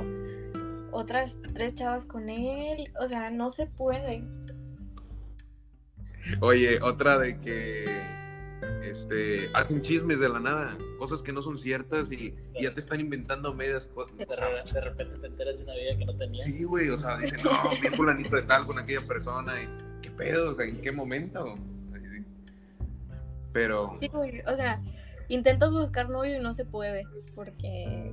otras 0.92 1.38
tres 1.54 1.74
chavas 1.74 2.04
con 2.04 2.28
él, 2.28 2.92
o 3.00 3.06
sea, 3.06 3.30
no 3.30 3.48
se 3.50 3.66
puede. 3.66 4.24
Oye, 6.40 6.80
otra 6.82 7.18
de 7.18 7.38
que 7.40 7.84
este, 8.82 9.48
hacen 9.54 9.80
chismes 9.80 10.20
de 10.20 10.28
la 10.28 10.40
nada, 10.40 10.76
cosas 10.96 11.22
que 11.22 11.32
no 11.32 11.42
son 11.42 11.56
ciertas 11.58 12.10
y, 12.10 12.34
y 12.54 12.62
ya 12.64 12.74
te 12.74 12.80
están 12.80 13.00
inventando 13.00 13.54
medias 13.54 13.86
cosas. 13.86 14.16
De, 14.16 14.24
re- 14.26 14.72
de 14.72 14.80
repente 14.80 15.18
te 15.18 15.26
enteras 15.26 15.58
de 15.58 15.64
una 15.64 15.74
vida 15.74 15.96
que 15.98 16.04
no 16.06 16.16
tenías. 16.16 16.44
Sí, 16.44 16.64
güey, 16.64 16.88
o 16.90 16.96
sea, 16.98 17.16
dicen, 17.18 17.40
no, 17.44 17.52
vi 17.80 17.88
fulanito 17.96 18.36
de 18.36 18.42
tal 18.42 18.66
con 18.66 18.78
aquella 18.78 19.06
persona 19.06 19.62
y 19.62 19.68
qué 20.02 20.10
pedo, 20.10 20.52
o 20.52 20.54
sea, 20.54 20.66
¿en 20.66 20.80
qué 20.80 20.92
momento? 20.92 21.54
Así, 21.94 22.06
sí. 22.06 22.24
Pero, 23.52 23.96
Sí, 24.00 24.08
güey, 24.08 24.40
o 24.40 24.56
sea, 24.56 24.82
intentas 25.28 25.72
buscar 25.72 26.08
novio 26.08 26.36
y 26.36 26.40
no 26.40 26.54
se 26.54 26.64
puede 26.64 27.04
porque 27.34 28.12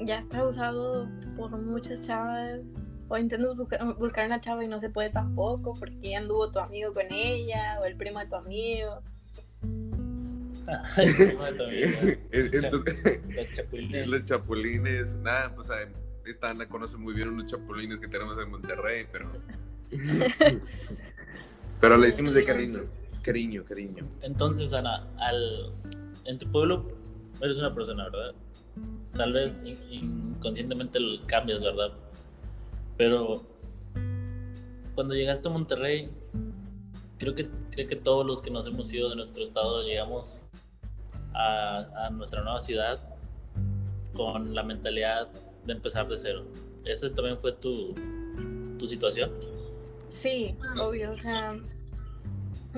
ya 0.00 0.18
está 0.18 0.44
usado 0.44 1.08
por 1.36 1.50
muchas 1.50 2.02
chavas. 2.02 2.60
O 3.08 3.18
intentas 3.18 3.54
buscar, 3.54 3.94
buscar 3.98 4.24
una 4.24 4.40
chava 4.40 4.64
y 4.64 4.68
no 4.68 4.80
se 4.80 4.88
puede 4.88 5.10
tampoco 5.10 5.74
porque 5.74 6.12
ya 6.12 6.18
anduvo 6.18 6.50
tu 6.50 6.60
amigo 6.60 6.94
con 6.94 7.04
ella 7.10 7.78
o 7.78 7.84
el 7.84 7.94
primo 7.94 8.20
de 8.20 8.26
tu 8.26 8.36
amigo. 8.36 9.02
Los 13.34 13.50
chapulines. 13.52 14.08
los 14.08 14.26
chapulines, 14.26 15.14
nada, 15.14 15.54
pues 15.54 15.68
esta 16.26 16.50
Ana 16.50 16.68
conoce 16.68 16.96
muy 16.96 17.14
bien 17.14 17.28
unos 17.28 17.46
chapulines 17.50 17.98
que 17.98 18.08
tenemos 18.08 18.38
en 18.38 18.50
Monterrey, 18.50 19.06
pero... 19.10 19.30
pero 21.80 21.96
le 21.96 22.06
decimos 22.06 22.32
de 22.32 22.44
cariño, 22.44 22.80
cariño, 23.22 23.64
cariño. 23.64 24.06
Entonces, 24.22 24.72
Ana, 24.72 25.06
al, 25.18 25.72
en 26.24 26.38
tu 26.38 26.50
pueblo 26.50 26.88
eres 27.40 27.58
una 27.58 27.74
persona, 27.74 28.04
¿verdad? 28.04 28.34
Tal 29.16 29.32
vez 29.32 29.62
in- 29.64 29.76
inconscientemente 30.36 31.00
lo 31.00 31.26
cambias, 31.26 31.60
¿verdad? 31.60 31.92
Pero 32.96 33.42
cuando 34.94 35.14
llegaste 35.14 35.48
a 35.48 35.50
Monterrey, 35.50 36.10
creo 37.18 37.34
que, 37.34 37.48
creo 37.70 37.88
que 37.88 37.96
todos 37.96 38.24
los 38.24 38.40
que 38.42 38.50
nos 38.50 38.66
hemos 38.66 38.92
ido 38.92 39.10
de 39.10 39.16
nuestro 39.16 39.42
estado 39.42 39.82
llegamos 39.82 40.38
a, 41.34 42.10
nuestra 42.12 42.42
nueva 42.42 42.60
ciudad 42.60 43.00
con 44.14 44.54
la 44.54 44.62
mentalidad 44.62 45.28
de 45.64 45.72
empezar 45.72 46.08
de 46.08 46.18
cero. 46.18 46.44
¿Esa 46.84 47.12
también 47.14 47.38
fue 47.38 47.52
tu, 47.52 47.94
tu 48.78 48.86
situación? 48.86 49.30
Sí, 50.08 50.56
obvio, 50.80 51.12
o 51.12 51.16
sea, 51.16 51.56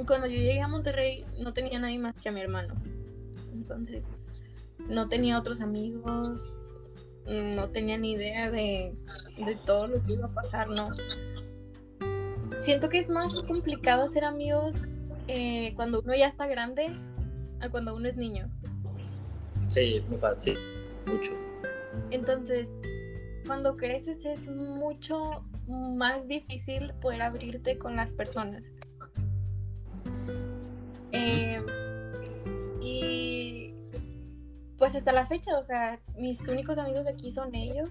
cuando 0.07 0.27
yo 0.27 0.37
llegué 0.37 0.61
a 0.61 0.69
Monterrey 0.69 1.25
no 1.41 1.53
tenía 1.53 1.79
nadie 1.79 1.99
más 1.99 2.15
que 2.21 2.29
a 2.29 2.33
mi 2.33 2.41
hermano. 2.41 2.75
Entonces, 3.53 4.09
no 4.79 5.09
tenía 5.09 5.39
otros 5.39 5.61
amigos, 5.61 6.53
no 7.27 7.71
tenía 7.71 7.97
ni 7.97 8.13
idea 8.13 8.51
de, 8.51 8.95
de 9.37 9.57
todo 9.65 9.87
lo 9.87 10.03
que 10.05 10.13
iba 10.13 10.27
a 10.27 10.35
pasar, 10.35 10.69
¿no? 10.69 10.85
Siento 12.65 12.89
que 12.89 12.99
es 12.99 13.09
más 13.09 13.35
complicado 13.43 14.03
hacer 14.03 14.25
amigos 14.25 14.75
eh, 15.29 15.73
cuando 15.75 16.01
uno 16.01 16.15
ya 16.15 16.29
está 16.29 16.47
grande 16.47 16.95
a 17.65 17.71
cuando 17.71 17.95
uno 17.95 18.09
es 18.09 18.17
niño. 18.17 18.49
Sí, 19.69 20.03
muy 20.09 20.19
fácil, 20.19 20.59
mucho. 21.07 21.33
Entonces, 22.11 22.69
cuando 23.47 23.77
creces 23.77 24.25
es 24.25 24.47
mucho 24.47 25.45
más 25.67 26.27
difícil 26.29 26.93
poder 27.01 27.23
abrirte 27.23 27.79
con 27.79 27.97
las 27.97 28.13
personas. 28.13 28.63
Eh, 31.13 31.61
y 32.81 33.75
pues 34.79 34.95
hasta 34.97 35.13
la 35.13 35.27
fecha, 35.27 35.57
o 35.59 35.63
sea, 35.63 36.01
mis 36.19 36.47
únicos 36.49 36.79
amigos 36.79 37.07
aquí 37.07 37.31
son 37.31 37.55
ellos. 37.55 37.89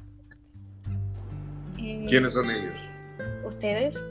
Eh, 1.80 2.06
¿Quiénes 2.08 2.34
son 2.34 2.50
ellos? 2.50 2.80
Ustedes. 3.46 4.02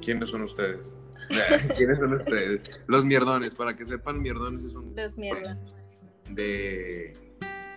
¿Quiénes 0.00 0.30
son 0.30 0.42
ustedes? 0.42 0.94
¿Quiénes 1.76 1.98
son 1.98 2.12
ustedes? 2.12 2.80
Los 2.86 3.04
mierdones, 3.04 3.54
para 3.54 3.76
que 3.76 3.84
sepan, 3.84 4.20
mierdones 4.20 4.64
es 4.64 4.74
un 4.74 4.94
Los 4.96 5.16
mierda. 5.16 5.58
de, 6.30 7.12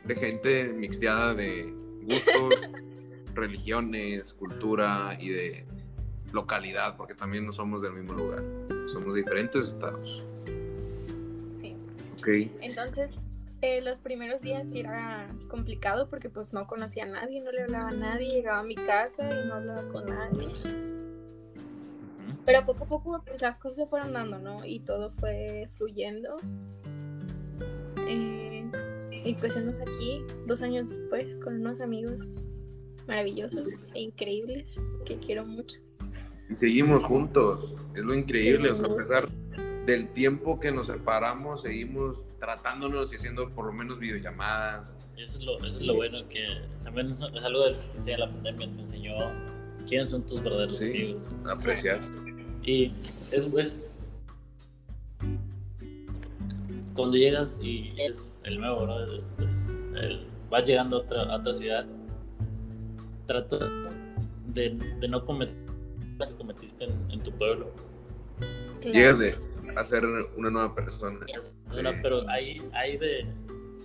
de 0.04 0.16
gente 0.16 0.66
mixteada 0.70 1.34
de 1.34 1.74
gustos, 2.04 2.62
religiones, 3.36 4.34
cultura 4.34 5.18
y 5.20 5.30
de 5.30 5.66
localidad, 6.34 6.98
porque 6.98 7.14
también 7.14 7.46
no 7.46 7.52
somos 7.52 7.82
del 7.82 7.94
mismo 7.94 8.14
lugar, 8.18 8.44
somos 8.88 9.14
de 9.14 9.22
diferentes 9.22 9.68
estados. 9.68 10.26
Sí. 11.60 11.76
Ok, 12.20 12.28
Entonces, 12.62 13.12
eh, 13.62 13.82
los 13.82 14.00
primeros 14.00 14.42
días 14.42 14.68
era 14.74 15.28
complicado 15.48 16.10
porque 16.10 16.30
pues 16.30 16.54
no 16.54 16.68
conocía 16.68 17.04
a 17.04 17.08
nadie, 17.08 17.42
no 17.42 17.52
le 17.52 17.64
hablaba 17.64 17.90
a 17.90 17.94
nadie, 17.94 18.30
llegaba 18.30 18.60
a 18.60 18.64
mi 18.64 18.76
casa 18.76 19.24
y 19.24 19.48
no 19.48 19.56
hablaba 19.56 19.88
con 19.90 20.06
nadie. 20.06 20.50
Pero 22.46 22.66
poco 22.66 22.84
a 22.86 22.88
poco 22.88 23.24
pues, 23.26 23.42
las 23.42 23.60
cosas 23.60 23.78
se 23.78 23.88
fueron 23.88 24.14
dando, 24.14 24.40
¿no? 24.40 24.66
Y 24.66 24.80
todo 24.80 25.12
fue 25.12 25.70
fluyendo. 25.76 26.36
Eh, 28.08 28.66
y 29.26 29.34
pues 29.34 29.56
estamos 29.56 29.82
aquí, 29.82 30.24
dos 30.46 30.62
años 30.62 30.88
después, 30.90 31.26
con 31.44 31.56
unos 31.56 31.82
amigos 31.82 32.32
maravillosos 33.08 33.86
e 33.94 34.02
increíbles 34.02 34.80
que 35.06 35.18
quiero 35.18 35.46
mucho. 35.46 35.80
y 36.50 36.56
seguimos 36.56 37.04
juntos, 37.04 37.76
es 37.96 38.04
lo 38.04 38.14
increíble, 38.14 38.70
o 38.70 38.76
sea, 38.76 38.86
a 38.86 38.96
pesar 38.96 39.30
del 39.86 40.10
tiempo 40.10 40.60
que 40.60 40.72
nos 40.72 40.88
separamos, 40.88 41.62
seguimos 41.62 42.26
tratándonos 42.40 43.12
y 43.14 43.16
haciendo 43.16 43.50
por 43.50 43.66
lo 43.66 43.74
menos 43.74 44.00
videollamadas. 44.00 44.96
Eso 45.18 45.40
es 45.40 45.46
lo, 45.46 45.58
eso 45.60 45.80
es 45.80 45.82
lo 45.82 45.96
bueno 45.96 46.28
que 46.28 46.46
también 46.84 47.10
es, 47.10 47.22
es 47.22 47.44
algo 47.44 47.64
que 48.06 48.18
la 48.18 48.30
pandemia, 48.30 48.72
te 48.74 48.82
enseñó 48.82 49.14
quiénes 49.88 50.10
son 50.10 50.26
tus 50.26 50.42
verdaderos 50.44 50.78
Sí. 50.80 50.86
amigos. 50.90 51.30
Apreciar. 51.50 52.02
Y 52.64 52.92
es, 53.32 53.46
es, 53.58 54.04
cuando 56.94 57.16
llegas 57.18 57.60
y 57.62 57.94
es 57.98 58.42
el 58.46 58.60
nuevo, 58.60 58.86
¿no? 58.88 59.14
Es, 59.14 59.34
es 59.40 59.78
el- 59.96 60.26
vas 60.50 60.66
llegando 60.66 60.98
a 60.98 61.00
otra, 61.02 61.24
a 61.24 61.38
otra 61.38 61.54
ciudad, 61.54 61.86
tratas 63.28 63.94
de, 64.48 64.70
de 65.00 65.08
no 65.08 65.26
cometer 65.26 65.54
las 66.18 66.32
que 66.32 66.38
cometiste 66.38 66.86
en, 66.86 67.12
en 67.12 67.22
tu 67.22 67.32
pueblo. 67.32 67.70
Claro. 68.82 68.94
Llegas 68.94 69.20
de 69.20 69.36
a 69.76 69.84
ser 69.86 70.06
una 70.06 70.50
nueva 70.50 70.74
persona. 70.74 71.20
Pero 72.02 72.28
hay, 72.30 72.62
hay, 72.74 72.98
de, 72.98 73.26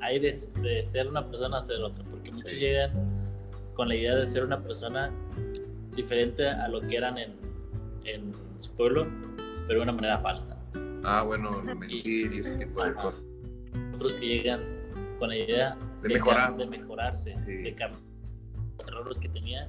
hay 0.01 0.19
de, 0.19 0.35
de 0.62 0.83
ser 0.83 1.09
una 1.09 1.29
persona 1.29 1.59
a 1.59 1.62
ser 1.62 1.81
otra, 1.83 2.03
porque 2.05 2.31
muchos 2.31 2.51
Sí. 2.53 2.59
llegan 2.61 2.93
con 3.75 3.88
la 3.88 3.97
idea 3.97 4.15
de 4.17 4.27
ser 4.27 4.45
una 4.45 4.62
persona 4.62 5.11
diferente 5.95 6.47
a 6.49 6.69
lo 6.69 6.81
que 6.81 6.97
eran 6.97 7.19
en, 7.19 7.33
en 8.05 8.33
su 8.59 8.71
pueblo, 8.75 9.07
pero 9.67 9.81
de 9.81 9.83
una 9.83 9.93
manera 9.93 10.19
falsa. 10.19 10.59
Ah, 11.05 11.23
bueno, 11.23 11.63
mentir 11.63 12.33
y 12.33 12.39
ese 12.39 12.57
tipo 12.57 12.85
de 12.85 12.93
cosas. 12.95 13.21
Otros 13.95 14.15
que 14.15 14.27
llegan 14.27 14.61
con 15.19 15.29
la 15.31 15.37
idea 15.37 15.77
De 16.03 16.09
mejorar. 16.09 16.53
cam- 16.53 16.57
de 16.59 16.67
mejorarse, 16.67 17.37
Sí. 17.39 17.53
de 17.59 17.75
cambiar 17.75 18.01
los 18.79 18.89
errores 18.89 19.19
que 19.19 19.29
tenía 19.29 19.69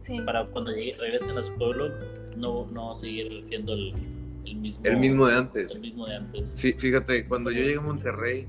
Sí. 0.00 0.20
para 0.20 0.46
cuando 0.46 0.70
llegue- 0.72 0.96
regresen 0.98 1.36
a 1.38 1.42
su 1.42 1.52
pueblo 1.54 1.90
no, 2.36 2.66
no 2.72 2.94
seguir 2.94 3.40
siendo 3.46 3.72
el, 3.74 3.94
el 4.46 4.56
mismo 4.56 4.84
El 4.84 4.96
mismo 4.98 5.26
de 5.26 5.34
antes. 5.34 5.74
el 5.74 5.80
mismo 5.80 6.06
de 6.06 6.16
antes. 6.16 6.56
Fí- 6.62 6.78
Fíjate, 6.78 7.26
cuando 7.26 7.50
yo 7.50 7.60
llegué 7.62 7.76
a 7.76 7.80
Monterrey, 7.80 8.46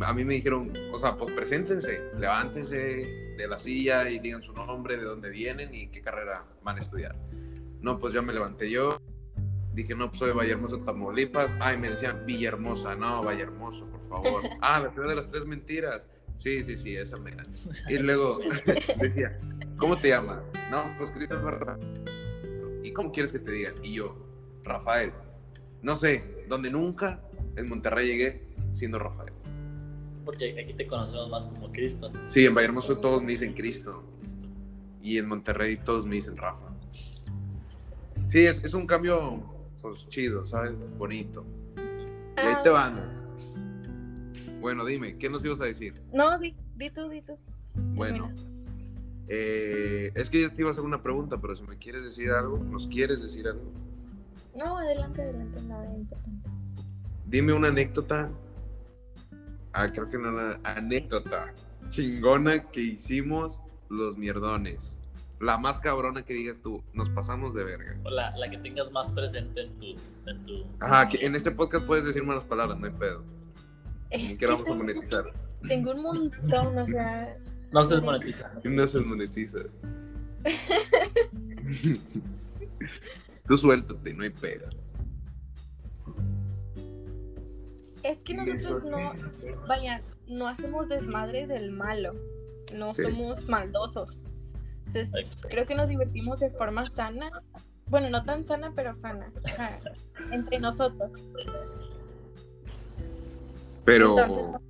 a 0.00 0.12
mí 0.12 0.24
me 0.24 0.34
dijeron, 0.34 0.72
o 0.92 0.98
sea, 0.98 1.16
pues 1.16 1.34
preséntense, 1.34 2.10
levántense 2.18 2.76
de 3.36 3.48
la 3.48 3.58
silla 3.58 4.08
y 4.10 4.18
digan 4.18 4.42
su 4.42 4.52
nombre, 4.52 4.96
de 4.96 5.04
dónde 5.04 5.30
vienen 5.30 5.74
y 5.74 5.88
qué 5.88 6.00
carrera 6.00 6.44
van 6.62 6.76
a 6.76 6.80
estudiar. 6.80 7.16
No, 7.80 7.98
pues 7.98 8.14
ya 8.14 8.22
me 8.22 8.32
levanté 8.32 8.70
yo. 8.70 8.98
Dije, 9.74 9.94
no, 9.94 10.08
pues 10.08 10.20
soy 10.20 10.28
de 10.28 10.34
Vallehermoso, 10.34 10.78
Tamaulipas. 10.80 11.56
Ay, 11.60 11.76
me 11.76 11.90
decían 11.90 12.24
Villahermosa. 12.24 12.94
No, 12.94 13.22
Vallehermoso, 13.22 13.86
por 13.86 14.02
favor. 14.08 14.42
Ah, 14.60 14.80
la 14.80 14.92
ciudad 14.92 15.08
de 15.08 15.16
las 15.16 15.28
tres 15.28 15.44
mentiras. 15.44 16.06
Sí, 16.36 16.64
sí, 16.64 16.76
sí, 16.78 16.96
esa 16.96 17.16
mera. 17.16 17.44
Y 17.88 17.98
luego 17.98 18.38
decía, 19.00 19.38
¿cómo 19.76 19.98
te 19.98 20.08
llamas? 20.08 20.44
No, 20.70 20.94
pues 20.96 21.10
Christopher. 21.10 21.76
¿Y 22.82 22.92
cómo 22.92 23.12
quieres 23.12 23.32
que 23.32 23.38
te 23.38 23.50
digan? 23.50 23.74
Y 23.82 23.94
yo, 23.94 24.16
Rafael. 24.62 25.12
No 25.82 25.96
sé, 25.96 26.44
donde 26.48 26.70
nunca 26.70 27.20
en 27.56 27.68
Monterrey 27.68 28.06
llegué 28.06 28.46
siendo 28.72 28.98
Rafael. 28.98 29.32
Porque 30.24 30.58
aquí 30.60 30.74
te 30.74 30.86
conocemos 30.86 31.28
más 31.30 31.46
como 31.46 31.70
Cristo. 31.72 32.10
Sí, 32.26 32.44
en 32.44 32.54
Vallehermoso 32.54 32.98
todos 32.98 33.22
me 33.22 33.32
dicen 33.32 33.52
Cristo. 33.52 34.02
Cristo. 34.20 34.46
Y 35.02 35.18
en 35.18 35.28
Monterrey 35.28 35.76
todos 35.76 36.06
me 36.06 36.14
dicen 36.16 36.36
Rafa. 36.36 36.72
Sí, 38.26 38.40
es, 38.46 38.62
es 38.64 38.72
un 38.74 38.86
cambio, 38.86 39.42
pues 39.82 40.08
chido, 40.08 40.44
¿sabes? 40.44 40.74
Bonito. 40.96 41.44
Y 41.76 42.40
ahí 42.40 42.54
Ah, 42.56 42.62
te 42.62 42.70
van. 42.70 42.94
Bueno, 44.60 44.84
dime, 44.86 45.18
¿qué 45.18 45.28
nos 45.28 45.44
ibas 45.44 45.60
a 45.60 45.64
decir? 45.66 45.92
No, 46.12 46.38
di, 46.38 46.54
di 46.76 46.88
tú, 46.90 47.08
di 47.10 47.20
tú. 47.20 47.36
Bueno, 47.94 48.32
eh, 49.28 50.10
es 50.14 50.30
que 50.30 50.40
ya 50.40 50.48
te 50.48 50.62
iba 50.62 50.70
a 50.70 50.72
hacer 50.72 50.84
una 50.84 51.02
pregunta, 51.02 51.38
pero 51.40 51.54
si 51.54 51.62
me 51.64 51.76
quieres 51.76 52.02
decir 52.02 52.30
algo, 52.30 52.56
¿nos 52.58 52.86
quieres 52.86 53.20
decir 53.20 53.46
algo? 53.46 53.70
No, 54.56 54.78
adelante, 54.78 55.20
adelante, 55.22 55.62
nada 55.64 55.84
importante. 55.96 56.48
Dime 57.26 57.52
una 57.52 57.68
anécdota. 57.68 58.30
Ah, 59.74 59.90
creo 59.92 60.08
que 60.08 60.16
no 60.18 60.28
una 60.30 60.58
anécdota 60.62 61.52
chingona 61.90 62.70
que 62.70 62.80
hicimos 62.80 63.60
los 63.90 64.16
mierdones. 64.16 64.96
La 65.40 65.58
más 65.58 65.80
cabrona 65.80 66.24
que 66.24 66.32
digas 66.32 66.60
tú, 66.60 66.82
nos 66.92 67.10
pasamos 67.10 67.54
de 67.54 67.64
verga. 67.64 67.98
O 68.04 68.10
la, 68.10 68.36
la 68.36 68.48
que 68.48 68.56
tengas 68.58 68.90
más 68.92 69.10
presente 69.10 69.62
en 69.62 69.78
tu... 69.78 69.86
En 70.30 70.44
tu 70.44 70.64
Ajá, 70.80 71.08
que 71.08 71.26
en 71.26 71.34
este 71.34 71.50
podcast 71.50 71.84
puedes 71.86 72.04
decir 72.04 72.22
malas 72.24 72.44
palabras, 72.44 72.78
no 72.78 72.86
hay 72.86 72.92
pedo. 72.92 73.24
Ni 74.10 74.26
Es 74.26 74.38
que 74.38 74.46
vamos 74.46 74.62
a 74.62 74.64
tengo, 74.64 74.76
monetizar. 74.78 75.32
tengo 75.66 75.90
un 75.90 76.02
montón, 76.02 76.78
o 76.78 76.86
sea, 76.86 77.36
no 77.72 77.84
se 77.84 77.94
desmonetiza. 77.96 78.52
No 78.64 78.86
se 78.86 79.00
monetiza. 79.00 79.58
Tú 83.46 83.58
suéltate, 83.58 84.14
no 84.14 84.22
hay 84.22 84.30
pedo. 84.30 84.68
Es 88.04 88.18
que 88.22 88.34
nosotros 88.34 88.84
no, 88.84 88.98
vaya, 89.66 90.02
no 90.28 90.46
hacemos 90.46 90.88
desmadre 90.88 91.46
del 91.46 91.70
malo, 91.72 92.12
no 92.72 92.92
Sí. 92.92 93.02
somos 93.02 93.48
maldosos. 93.48 94.22
Entonces, 94.86 95.12
creo 95.48 95.66
que 95.66 95.74
nos 95.74 95.88
divertimos 95.88 96.38
de 96.40 96.50
forma 96.50 96.86
sana. 96.88 97.30
Bueno, 97.86 98.10
no 98.10 98.22
tan 98.24 98.46
sana, 98.46 98.72
pero 98.76 98.94
sana. 98.94 99.32
O 99.42 99.48
sea, 99.48 99.80
entre 100.30 100.58
nosotros. 100.60 101.10
Pero 103.84 104.18
Entonces- 104.18 104.60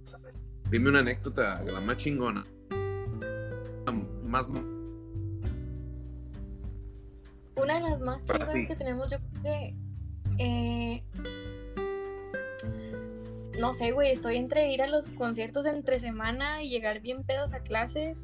dime 0.70 0.88
una 0.90 1.00
anécdota, 1.00 1.62
la 1.64 1.80
más 1.80 1.96
chingona. 1.96 2.44
La 3.86 3.92
Más 4.24 4.48
Una 7.56 7.74
de 7.74 7.80
las 7.90 8.00
más 8.00 8.24
chingonas 8.26 8.66
que 8.66 8.76
tenemos, 8.76 9.10
yo 9.10 9.18
creo 9.18 9.42
que. 9.42 9.76
eh, 10.38 11.04
no 13.58 13.74
sé, 13.74 13.92
güey, 13.92 14.12
estoy 14.12 14.36
entre 14.36 14.70
ir 14.70 14.82
a 14.82 14.88
los 14.88 15.06
conciertos 15.08 15.66
entre 15.66 16.00
semana 16.00 16.62
y 16.62 16.68
llegar 16.68 17.00
bien 17.00 17.24
pedos 17.24 17.52
a 17.54 17.60
clases. 17.60 18.16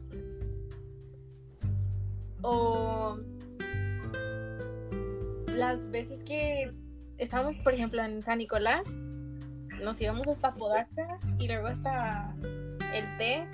O. 2.42 3.18
Las 5.54 5.88
veces 5.90 6.22
que 6.24 6.70
estábamos, 7.18 7.56
por 7.62 7.74
ejemplo, 7.74 8.02
en 8.02 8.22
San 8.22 8.38
Nicolás, 8.38 8.88
nos 9.82 10.00
íbamos 10.00 10.26
hasta 10.26 10.54
Podaca 10.54 11.18
y 11.38 11.48
luego 11.48 11.68
hasta 11.68 12.34
el 12.94 13.16
TEC. 13.18 13.48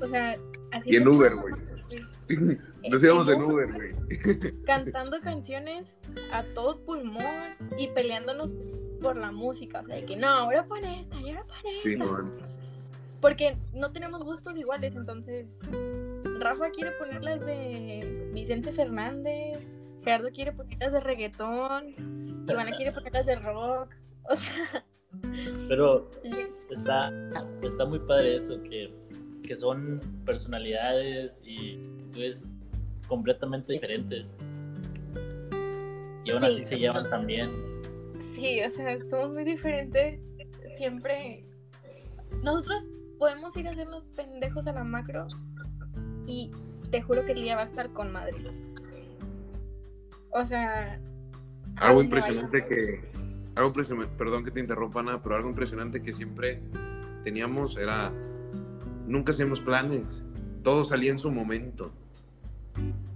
O 0.00 0.08
sea, 0.08 0.36
así. 0.72 0.90
Y 0.90 0.96
en 0.96 1.08
Uber, 1.08 1.34
güey. 1.36 1.54
Nos 2.90 3.04
íbamos 3.04 3.28
en 3.28 3.42
Uber, 3.42 3.72
güey. 3.72 3.94
cantando 4.64 5.20
canciones 5.20 5.96
a 6.32 6.42
todo 6.54 6.80
pulmón 6.84 7.54
y 7.78 7.88
peleándonos 7.88 8.52
por 9.02 9.16
la 9.16 9.32
música. 9.32 9.80
O 9.80 9.86
sea, 9.86 9.96
de 9.96 10.04
que 10.04 10.16
no, 10.16 10.28
ahora 10.28 10.64
pon 10.64 10.84
esta, 10.84 11.20
y 11.20 11.30
ahora 11.30 11.44
pon 11.44 11.56
Sí, 11.82 11.92
esta. 11.92 12.46
Porque 13.20 13.56
no 13.72 13.92
tenemos 13.92 14.24
gustos 14.24 14.56
iguales, 14.56 14.96
entonces 14.96 15.46
Rafa 16.40 16.70
quiere 16.70 16.90
poner 16.92 17.22
las 17.22 17.40
de 17.40 18.30
Vicente 18.32 18.72
Fernández, 18.72 19.60
Gerardo 20.02 20.30
quiere 20.30 20.52
poner 20.52 20.76
las 20.80 20.92
de 20.92 21.00
reggaetón, 21.00 22.46
Ivana 22.48 22.72
quiere 22.76 22.92
poner 22.92 23.12
las 23.12 23.26
de 23.26 23.36
rock. 23.36 23.94
O 24.24 24.36
sea, 24.36 24.84
Pero 25.68 26.08
está, 26.70 27.12
está 27.62 27.84
muy 27.84 27.98
padre 28.00 28.36
eso, 28.36 28.60
que, 28.62 28.92
que 29.42 29.56
son 29.56 30.00
personalidades 30.24 31.42
y 31.44 31.74
entonces 31.74 32.46
completamente 33.08 33.72
diferentes. 33.72 34.36
Y 36.24 36.30
aún 36.30 36.44
así 36.44 36.58
sí, 36.58 36.64
se 36.64 36.78
llevan 36.78 37.10
también. 37.10 37.71
Sí, 38.34 38.60
o 38.64 38.70
sea, 38.70 38.98
somos 39.10 39.32
muy 39.32 39.44
diferentes. 39.44 40.20
Siempre. 40.76 41.44
Nosotros 42.42 42.88
podemos 43.18 43.56
ir 43.56 43.68
a 43.68 43.72
hacernos 43.72 44.04
pendejos 44.16 44.66
a 44.66 44.72
la 44.72 44.84
macro 44.84 45.26
y 46.26 46.50
te 46.90 47.02
juro 47.02 47.24
que 47.24 47.32
el 47.32 47.42
día 47.42 47.56
va 47.56 47.62
a 47.62 47.66
estar 47.66 47.92
con 47.92 48.12
madre. 48.12 48.36
O 50.30 50.46
sea. 50.46 51.00
Algo 51.76 52.02
impresionante 52.02 52.66
que. 52.66 53.00
Algo 53.54 53.68
impresionante, 53.68 54.14
perdón 54.16 54.44
que 54.44 54.50
te 54.50 54.60
interrumpa, 54.60 55.00
Ana, 55.00 55.22
pero 55.22 55.36
algo 55.36 55.50
impresionante 55.50 56.02
que 56.02 56.12
siempre 56.12 56.62
teníamos 57.24 57.76
era. 57.76 58.12
Nunca 59.06 59.32
hacíamos 59.32 59.60
planes. 59.60 60.22
Todo 60.62 60.84
salía 60.84 61.10
en 61.10 61.18
su 61.18 61.30
momento. 61.30 61.92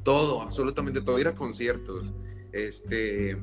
Todo, 0.02 0.42
absolutamente 0.42 1.00
todo. 1.00 1.18
Ir 1.18 1.28
a 1.28 1.34
conciertos, 1.34 2.12
este, 2.52 3.38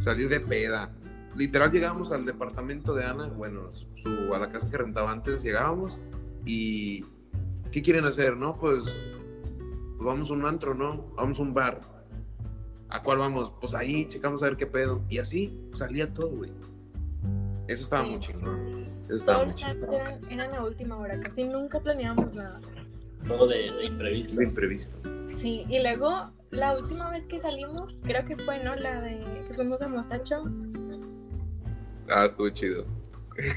salir 0.00 0.28
de 0.28 0.40
peda. 0.40 0.90
Literal 1.36 1.70
llegábamos 1.70 2.12
al 2.12 2.24
departamento 2.26 2.94
de 2.94 3.04
Ana, 3.04 3.28
bueno, 3.28 3.70
su, 3.94 4.34
a 4.34 4.38
la 4.38 4.48
casa 4.48 4.68
que 4.70 4.76
rentaba 4.76 5.10
antes, 5.10 5.42
llegábamos 5.42 5.98
y 6.44 7.04
¿qué 7.70 7.80
quieren 7.82 8.04
hacer? 8.04 8.36
No, 8.36 8.56
pues, 8.58 8.84
pues 8.84 10.04
vamos 10.04 10.30
a 10.30 10.32
un 10.34 10.44
antro, 10.46 10.74
¿no? 10.74 11.06
Vamos 11.16 11.38
a 11.38 11.42
un 11.42 11.54
bar. 11.54 11.80
¿A 12.90 13.02
cuál 13.02 13.18
vamos? 13.18 13.52
Pues 13.60 13.72
ahí, 13.72 14.06
checamos 14.08 14.42
a 14.42 14.46
ver 14.46 14.56
qué 14.58 14.66
pedo. 14.66 15.00
Y 15.08 15.18
así 15.18 15.58
salía 15.72 16.12
todo, 16.12 16.28
güey. 16.28 16.50
Eso 17.66 17.84
estaba 17.84 18.04
Sí. 18.04 18.10
muy 18.10 18.20
chingón. 18.20 18.86
Eso 19.04 19.14
estaba 19.14 19.44
muy 19.44 19.54
chingón. 19.54 19.94
eran, 19.94 20.30
eran 20.30 20.54
a 20.54 20.64
última 20.64 20.98
hora, 20.98 21.18
casi 21.20 21.44
nunca 21.44 21.80
planeábamos 21.80 22.34
nada. 22.34 22.60
Todo 23.26 23.46
de, 23.46 23.70
de 23.72 23.84
imprevisto. 23.86 24.36
Lo 24.36 24.42
imprevisto. 24.42 24.98
Sí, 25.36 25.64
y 25.70 25.80
luego 25.82 26.30
la 26.50 26.76
última 26.76 27.10
vez 27.10 27.26
que 27.26 27.38
salimos, 27.38 27.98
creo 28.02 28.26
que 28.26 28.36
fue, 28.36 28.62
¿no? 28.62 28.74
La 28.76 29.00
de 29.00 29.44
que 29.48 29.54
fuimos 29.54 29.80
a 29.80 29.88
Mostacho. 29.88 30.44
Ah, 32.10 32.24
estuvo 32.26 32.48
chido. 32.50 32.86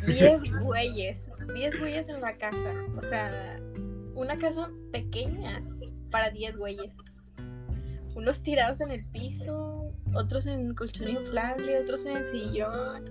10 0.07 0.61
güeyes, 0.63 1.25
10 1.55 1.79
güeyes 1.79 2.09
en 2.09 2.21
la 2.21 2.35
casa. 2.37 2.73
O 2.97 3.03
sea, 3.03 3.59
una 4.13 4.37
casa 4.37 4.69
pequeña 4.91 5.61
para 6.11 6.29
10 6.29 6.57
güeyes. 6.57 6.91
Unos 8.15 8.41
tirados 8.41 8.79
en 8.79 8.91
el 8.91 9.05
piso, 9.07 9.91
otros 10.13 10.45
en 10.47 10.73
colchón 10.73 11.09
inflable, 11.09 11.79
otros 11.79 12.05
en 12.05 12.17
el 12.17 12.25
sillón. 12.25 13.03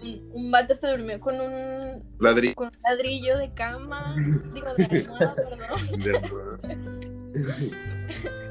un, 0.00 0.30
un 0.32 0.50
vato 0.52 0.74
se 0.76 0.88
durmió 0.88 1.18
con 1.20 1.40
un, 1.40 2.04
Ladrillo. 2.20 2.54
con 2.54 2.68
un 2.68 2.72
ladrillo 2.84 3.38
de 3.38 3.52
cama, 3.54 4.14
digo, 4.54 4.74
de 4.74 4.84
almohada, 5.00 5.34
perdón. 5.34 6.00
de. 7.32 7.72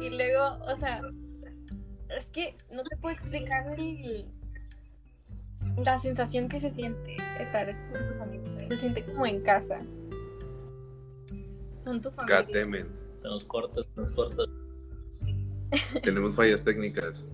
Y 0.00 0.10
luego, 0.10 0.58
o 0.66 0.76
sea, 0.76 1.02
es 2.16 2.26
que 2.26 2.56
no 2.72 2.82
te 2.84 2.96
puedo 2.96 3.14
explicar 3.14 3.66
el- 3.78 4.26
la 5.84 5.98
sensación 5.98 6.48
que 6.48 6.60
se 6.60 6.70
siente 6.70 7.16
estar 7.38 7.74
con 7.92 8.06
tus 8.06 8.18
amigos. 8.18 8.54
Se 8.56 8.76
siente 8.76 9.04
como 9.04 9.26
en 9.26 9.40
casa. 9.42 9.80
Son 11.82 12.00
tu 12.00 12.10
familia. 12.10 12.86
Cortas, 13.46 13.86
te 13.94 14.00
nos 14.00 14.12
cortas. 14.12 14.46
Tenemos 16.02 16.34
fallas 16.34 16.64
técnicas. 16.64 17.26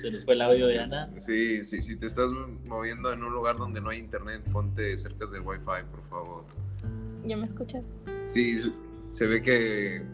Se 0.00 0.10
nos 0.10 0.24
fue 0.24 0.34
el 0.34 0.42
audio 0.42 0.66
de 0.66 0.78
Ana. 0.78 1.10
Sí, 1.18 1.64
sí, 1.64 1.82
si 1.82 1.96
te 1.96 2.06
estás 2.06 2.30
moviendo 2.68 3.12
en 3.12 3.22
un 3.22 3.32
lugar 3.32 3.56
donde 3.56 3.80
no 3.80 3.90
hay 3.90 3.98
internet, 3.98 4.42
ponte 4.52 4.96
cerca 4.98 5.26
del 5.26 5.42
wifi, 5.42 5.84
por 5.90 6.02
favor. 6.04 6.44
¿Ya 7.24 7.36
me 7.36 7.46
escuchas? 7.46 7.88
Sí, 8.26 8.72
se 9.10 9.26
ve 9.26 9.42
que, 9.42 10.04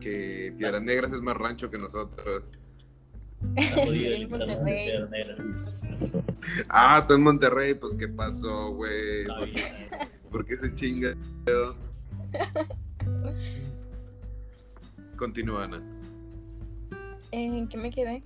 que 0.00 0.54
Piedras 0.58 0.82
Negras 0.82 1.12
es 1.12 1.22
más 1.22 1.36
rancho 1.36 1.70
que 1.70 1.78
nosotros. 1.78 2.50
Ah, 6.68 7.04
tú 7.06 7.14
en 7.14 7.22
Monterrey, 7.22 7.74
pues 7.74 7.94
¿qué 7.94 8.08
pasó, 8.08 8.72
güey? 8.72 9.20
Está 9.20 9.38
¿Por, 9.38 9.48
por 10.30 10.46
qué 10.46 10.56
se 10.56 10.74
chinga? 10.74 11.14
Continúa, 15.16 15.64
Ana. 15.64 15.82
¿En 17.30 17.68
qué 17.68 17.76
me 17.76 17.90
quedé? 17.90 18.22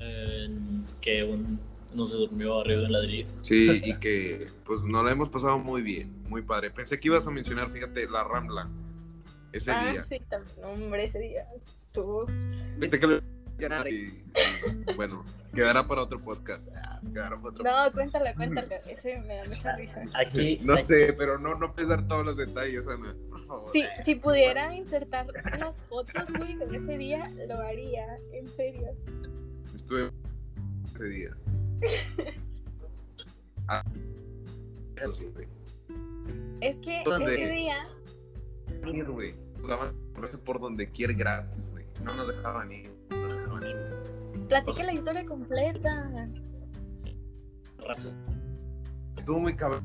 Eh, 0.00 0.48
que 1.00 1.24
un, 1.24 1.58
no 1.94 2.06
se 2.06 2.16
durmió 2.16 2.60
arriba 2.60 2.80
de 2.80 2.86
un 2.86 2.92
ladrillo. 2.92 3.26
Sí, 3.42 3.82
y 3.84 3.94
que 3.94 4.48
pues 4.64 4.82
nos 4.82 5.04
la 5.04 5.12
hemos 5.12 5.30
pasado 5.30 5.58
muy 5.58 5.82
bien, 5.82 6.12
muy 6.28 6.42
padre. 6.42 6.70
Pensé 6.70 7.00
que 7.00 7.08
ibas 7.08 7.26
a 7.26 7.30
mencionar, 7.30 7.70
fíjate, 7.70 8.08
la 8.08 8.24
Rambla. 8.24 8.68
Ese 9.52 9.70
ah, 9.70 9.90
día. 9.90 10.04
sí, 10.04 10.20
también. 10.28 10.64
Hombre, 10.64 11.04
ese 11.04 11.20
día. 11.20 11.46
Tú. 11.92 12.26
Pensé 12.80 12.98
que 12.98 13.22
lo- 13.58 13.88
y, 13.88 14.24
y, 14.88 14.94
bueno, 14.94 15.24
quedará 15.54 15.86
para 15.86 16.02
otro 16.02 16.20
podcast. 16.20 16.66
Ah, 16.76 17.00
Quedará 17.12 17.36
para 17.36 17.48
otro 17.48 17.64
No, 17.64 17.92
cuéntala, 17.92 18.34
cuéntala. 18.34 18.76
Ese 18.86 19.18
me 19.20 19.36
da 19.36 19.44
mucha 19.46 19.76
risa. 19.76 20.04
Aquí, 20.14 20.58
No 20.62 20.74
aquí- 20.74 20.82
sé, 20.84 21.12
pero 21.16 21.38
no, 21.38 21.54
no 21.56 21.72
puedes 21.72 21.88
dar 21.88 22.06
todos 22.08 22.24
los 22.24 22.36
detalles, 22.36 22.86
Ana, 22.88 23.14
por 23.28 23.46
favor. 23.46 23.72
Si, 23.72 23.84
si 24.02 24.14
pudiera 24.16 24.74
insertar 24.74 25.26
las 25.58 25.76
fotos, 25.88 26.30
güey, 26.38 26.56
de 26.56 26.76
ese 26.76 26.98
día, 26.98 27.30
lo 27.48 27.58
haría. 27.60 28.18
En 28.32 28.48
serio. 28.48 28.88
Estuve 29.74 30.10
ese 30.94 31.04
día. 31.04 31.30
Ah, 33.66 33.82
eso 34.96 35.14
sí. 35.14 35.26
Es 36.60 36.76
que 36.76 37.02
¿Dónde? 37.04 37.34
ese 37.34 37.46
día 37.50 37.88
Ir, 38.92 39.04
güey. 39.06 39.34
Nos 39.58 39.68
daban 39.68 39.94
por 40.44 40.60
donde 40.60 40.90
quiera 40.90 41.14
gratis, 41.14 41.66
güey. 41.70 41.86
No 42.02 42.14
nos 42.14 42.28
dejaban 42.28 42.70
ir. 42.72 42.93
No 43.54 43.60
nos 43.60 43.70
dejaban 43.70 44.40
ir. 44.40 44.46
platica 44.48 44.84
la 44.84 44.92
historia 44.92 45.24
completa. 45.26 46.28
Estuvo 49.16 49.38
muy 49.38 49.54
cabrón. 49.54 49.84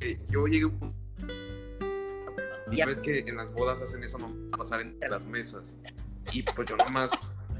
Eh, 0.00 0.18
Yo 0.28 0.46
llegué 0.46 0.66
un 0.66 0.94
Ya. 2.70 2.86
ves 2.86 3.00
que 3.00 3.20
en 3.20 3.36
las 3.36 3.52
bodas 3.52 3.80
hacen 3.80 4.02
eso, 4.04 4.18
no 4.18 4.32
pasar 4.56 4.80
entre 4.80 5.08
las 5.08 5.24
mesas. 5.24 5.74
Y 6.32 6.42
pues 6.42 6.68
yo 6.68 6.76
nomás. 6.76 7.10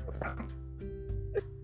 O 0.07 0.13
sea, 0.13 0.37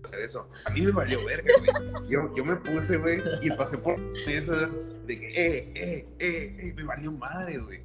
hacer 0.03 0.19
eso. 0.19 0.49
A 0.65 0.69
mí 0.71 0.81
me 0.81 0.91
valió 0.91 1.23
verga, 1.25 1.51
güey. 1.59 2.09
Yo, 2.09 2.33
yo 2.35 2.43
me 2.45 2.55
puse, 2.57 2.97
güey, 2.97 3.21
y 3.41 3.49
pasé 3.51 3.77
por 3.77 3.97
mesas 4.27 4.69
de 5.05 5.19
que, 5.19 5.27
eh, 5.29 5.71
eh, 5.75 6.07
eh, 6.19 6.57
eh, 6.59 6.73
me 6.75 6.83
valió 6.83 7.11
madre, 7.11 7.57
güey. 7.59 7.83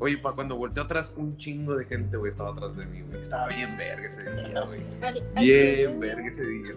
Oye, 0.00 0.16
para 0.18 0.34
cuando 0.34 0.56
volteé 0.56 0.82
atrás, 0.82 1.12
un 1.16 1.36
chingo 1.36 1.76
de 1.76 1.84
gente, 1.84 2.16
güey, 2.16 2.30
estaba 2.30 2.50
atrás 2.50 2.74
de 2.76 2.86
mí, 2.86 3.02
güey. 3.02 3.20
Estaba 3.20 3.48
bien 3.48 3.76
verga 3.76 4.08
ese 4.08 4.22
día, 4.22 4.60
güey. 4.62 4.80
Bien 5.36 6.00
verga 6.00 6.26
ese 6.26 6.46
día. 6.46 6.72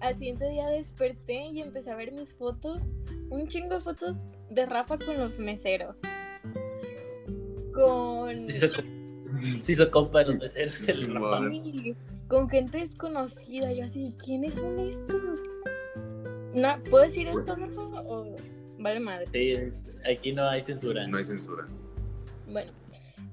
al 0.00 0.16
siguiente 0.16 0.48
día 0.48 0.68
desperté 0.68 1.46
y 1.48 1.60
empecé 1.60 1.90
a 1.90 1.96
ver 1.96 2.12
mis 2.12 2.32
fotos. 2.34 2.84
Un 3.30 3.48
chingo 3.48 3.74
de 3.74 3.80
fotos 3.80 4.20
de 4.50 4.64
Rafa 4.64 4.96
con 4.96 5.18
los 5.18 5.38
meseros. 5.40 6.00
Con. 7.74 8.40
Se 8.40 8.56
hizo, 8.56 8.68
com- 8.76 9.60
se 9.60 9.72
hizo 9.72 9.90
compa 9.90 10.20
de 10.20 10.26
los 10.26 10.38
meseros 10.38 10.88
el. 10.88 11.12
Rafa. 11.14 11.50
Sí, 11.50 11.94
con 12.28 12.48
gente 12.48 12.78
desconocida. 12.78 13.72
Yo 13.72 13.84
así, 13.84 14.14
¿quiénes 14.24 14.54
son 14.54 14.78
estos? 14.80 15.40
No, 16.54 16.68
¿Puedo 16.88 17.04
decir 17.04 17.28
esto, 17.28 17.54
Rafa? 17.56 17.80
O 17.82 18.34
vale 18.78 19.00
madre. 19.00 19.26
Sí, 19.32 19.72
aquí 20.10 20.32
no 20.32 20.48
hay 20.48 20.62
censura. 20.62 21.06
No 21.06 21.18
hay 21.18 21.24
censura. 21.24 21.66
Bueno, 22.50 22.72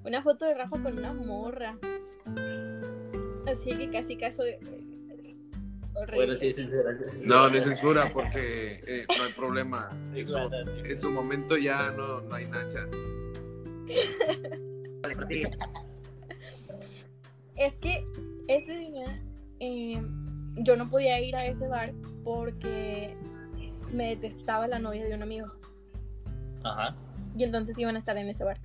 una 0.05 0.21
foto 0.23 0.45
de 0.45 0.55
Rafa 0.55 0.81
con 0.81 0.97
una 0.97 1.13
morra. 1.13 1.77
Así 3.47 3.71
que 3.71 3.89
casi 3.91 4.17
caso 4.17 4.43
de. 4.43 4.59
Horrible. 5.95 6.15
Bueno, 6.15 6.35
sí, 6.35 6.47
es 6.47 6.55
censura. 6.55 6.95
sí 6.95 7.03
es 7.05 7.13
censura. 7.13 7.35
No, 7.37 7.49
no 7.49 7.55
hay 7.55 7.61
censura 7.61 8.09
porque 8.11 8.81
eh, 8.87 9.05
no 9.15 9.23
hay 9.23 9.33
problema. 9.33 9.89
En 10.15 10.27
su, 10.27 10.37
en 10.37 10.99
su 10.99 11.11
momento 11.11 11.55
ya 11.57 11.91
no, 11.91 12.21
no 12.21 12.35
hay 12.35 12.47
nacha. 12.47 12.87
Es 17.55 17.75
que 17.75 18.05
ese 18.47 18.73
día 18.73 19.21
eh, 19.59 20.01
yo 20.57 20.75
no 20.75 20.89
podía 20.89 21.19
ir 21.21 21.35
a 21.35 21.45
ese 21.45 21.67
bar 21.67 21.93
porque 22.23 23.15
me 23.93 24.09
detestaba 24.09 24.67
la 24.67 24.79
novia 24.79 25.05
de 25.05 25.13
un 25.13 25.21
amigo. 25.21 25.51
Ajá. 26.63 26.95
Y 27.37 27.43
entonces 27.43 27.77
iban 27.77 27.95
a 27.95 27.99
estar 27.99 28.17
en 28.17 28.29
ese 28.29 28.43
bar. 28.43 28.59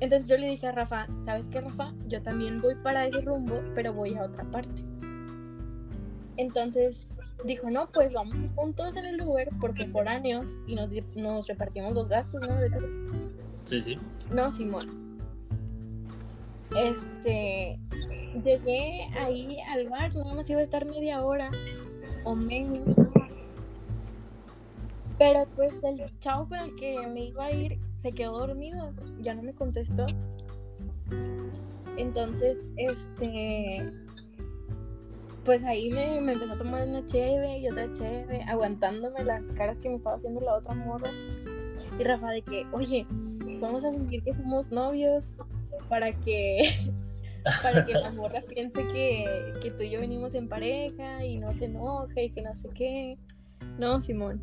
Entonces 0.00 0.28
yo 0.28 0.36
le 0.36 0.48
dije 0.48 0.66
a 0.68 0.72
Rafa, 0.72 1.06
¿sabes 1.24 1.48
qué, 1.48 1.60
Rafa? 1.60 1.92
Yo 2.06 2.22
también 2.22 2.60
voy 2.60 2.76
para 2.76 3.06
ese 3.06 3.20
rumbo, 3.22 3.60
pero 3.74 3.92
voy 3.92 4.14
a 4.14 4.22
otra 4.22 4.44
parte. 4.44 4.84
Entonces 6.36 7.08
dijo, 7.44 7.68
no, 7.70 7.88
pues 7.88 8.12
vamos 8.12 8.36
juntos 8.54 8.96
en 8.96 9.06
el 9.06 9.20
Uber 9.22 9.48
porque 9.60 9.86
por 9.86 10.08
años 10.08 10.46
y 10.66 10.76
nos, 11.16 11.46
repartimos 11.46 11.94
los 11.94 12.08
gastos, 12.08 12.46
¿no? 12.48 12.54
Sí, 13.64 13.82
sí. 13.82 13.98
No, 14.32 14.50
Simón. 14.50 15.18
Este, 16.76 17.78
llegué 18.44 19.08
ahí 19.18 19.58
al 19.68 19.88
bar, 19.88 20.14
nada 20.14 20.34
más 20.34 20.50
iba 20.50 20.60
a 20.60 20.64
estar 20.64 20.84
media 20.86 21.24
hora 21.24 21.50
o 22.24 22.36
menos. 22.36 22.94
Pero 25.18 25.46
pues 25.56 25.72
el 25.82 26.18
chavo 26.20 26.48
con 26.48 26.58
el 26.58 26.76
que 26.76 27.00
me 27.12 27.24
iba 27.24 27.46
a 27.46 27.52
ir 27.52 27.78
se 27.98 28.12
quedó 28.12 28.38
dormido, 28.38 28.92
ya 29.20 29.34
no 29.34 29.42
me 29.42 29.52
contestó. 29.52 30.06
Entonces, 31.96 32.56
este, 32.76 33.92
pues 35.44 35.64
ahí 35.64 35.90
me, 35.90 36.20
me 36.20 36.32
empezó 36.32 36.52
a 36.52 36.58
tomar 36.58 36.86
una 36.86 37.04
cheve 37.06 37.58
y 37.58 37.68
otra 37.68 37.92
cheve, 37.94 38.42
aguantándome 38.46 39.24
las 39.24 39.44
caras 39.56 39.76
que 39.78 39.88
me 39.88 39.96
estaba 39.96 40.16
haciendo 40.16 40.40
la 40.40 40.54
otra 40.54 40.74
morra. 40.74 41.10
Y 41.98 42.04
Rafa 42.04 42.30
de 42.30 42.42
que, 42.42 42.66
oye, 42.72 43.04
vamos 43.60 43.84
a 43.84 43.90
fingir 43.90 44.22
que 44.22 44.34
somos 44.34 44.70
novios 44.70 45.32
para 45.88 46.12
que 46.12 46.92
para 47.62 47.84
que 47.84 47.94
la 47.94 48.10
morra 48.12 48.42
piense 48.42 48.86
que, 48.92 49.54
que 49.62 49.70
tú 49.70 49.82
y 49.82 49.90
yo 49.90 50.00
venimos 50.00 50.34
en 50.34 50.48
pareja 50.48 51.24
y 51.24 51.38
no 51.38 51.52
se 51.52 51.64
enoje 51.64 52.24
y 52.24 52.30
que 52.30 52.42
no 52.42 52.54
sé 52.54 52.68
qué. 52.68 53.18
No, 53.78 54.00
Simón. 54.00 54.40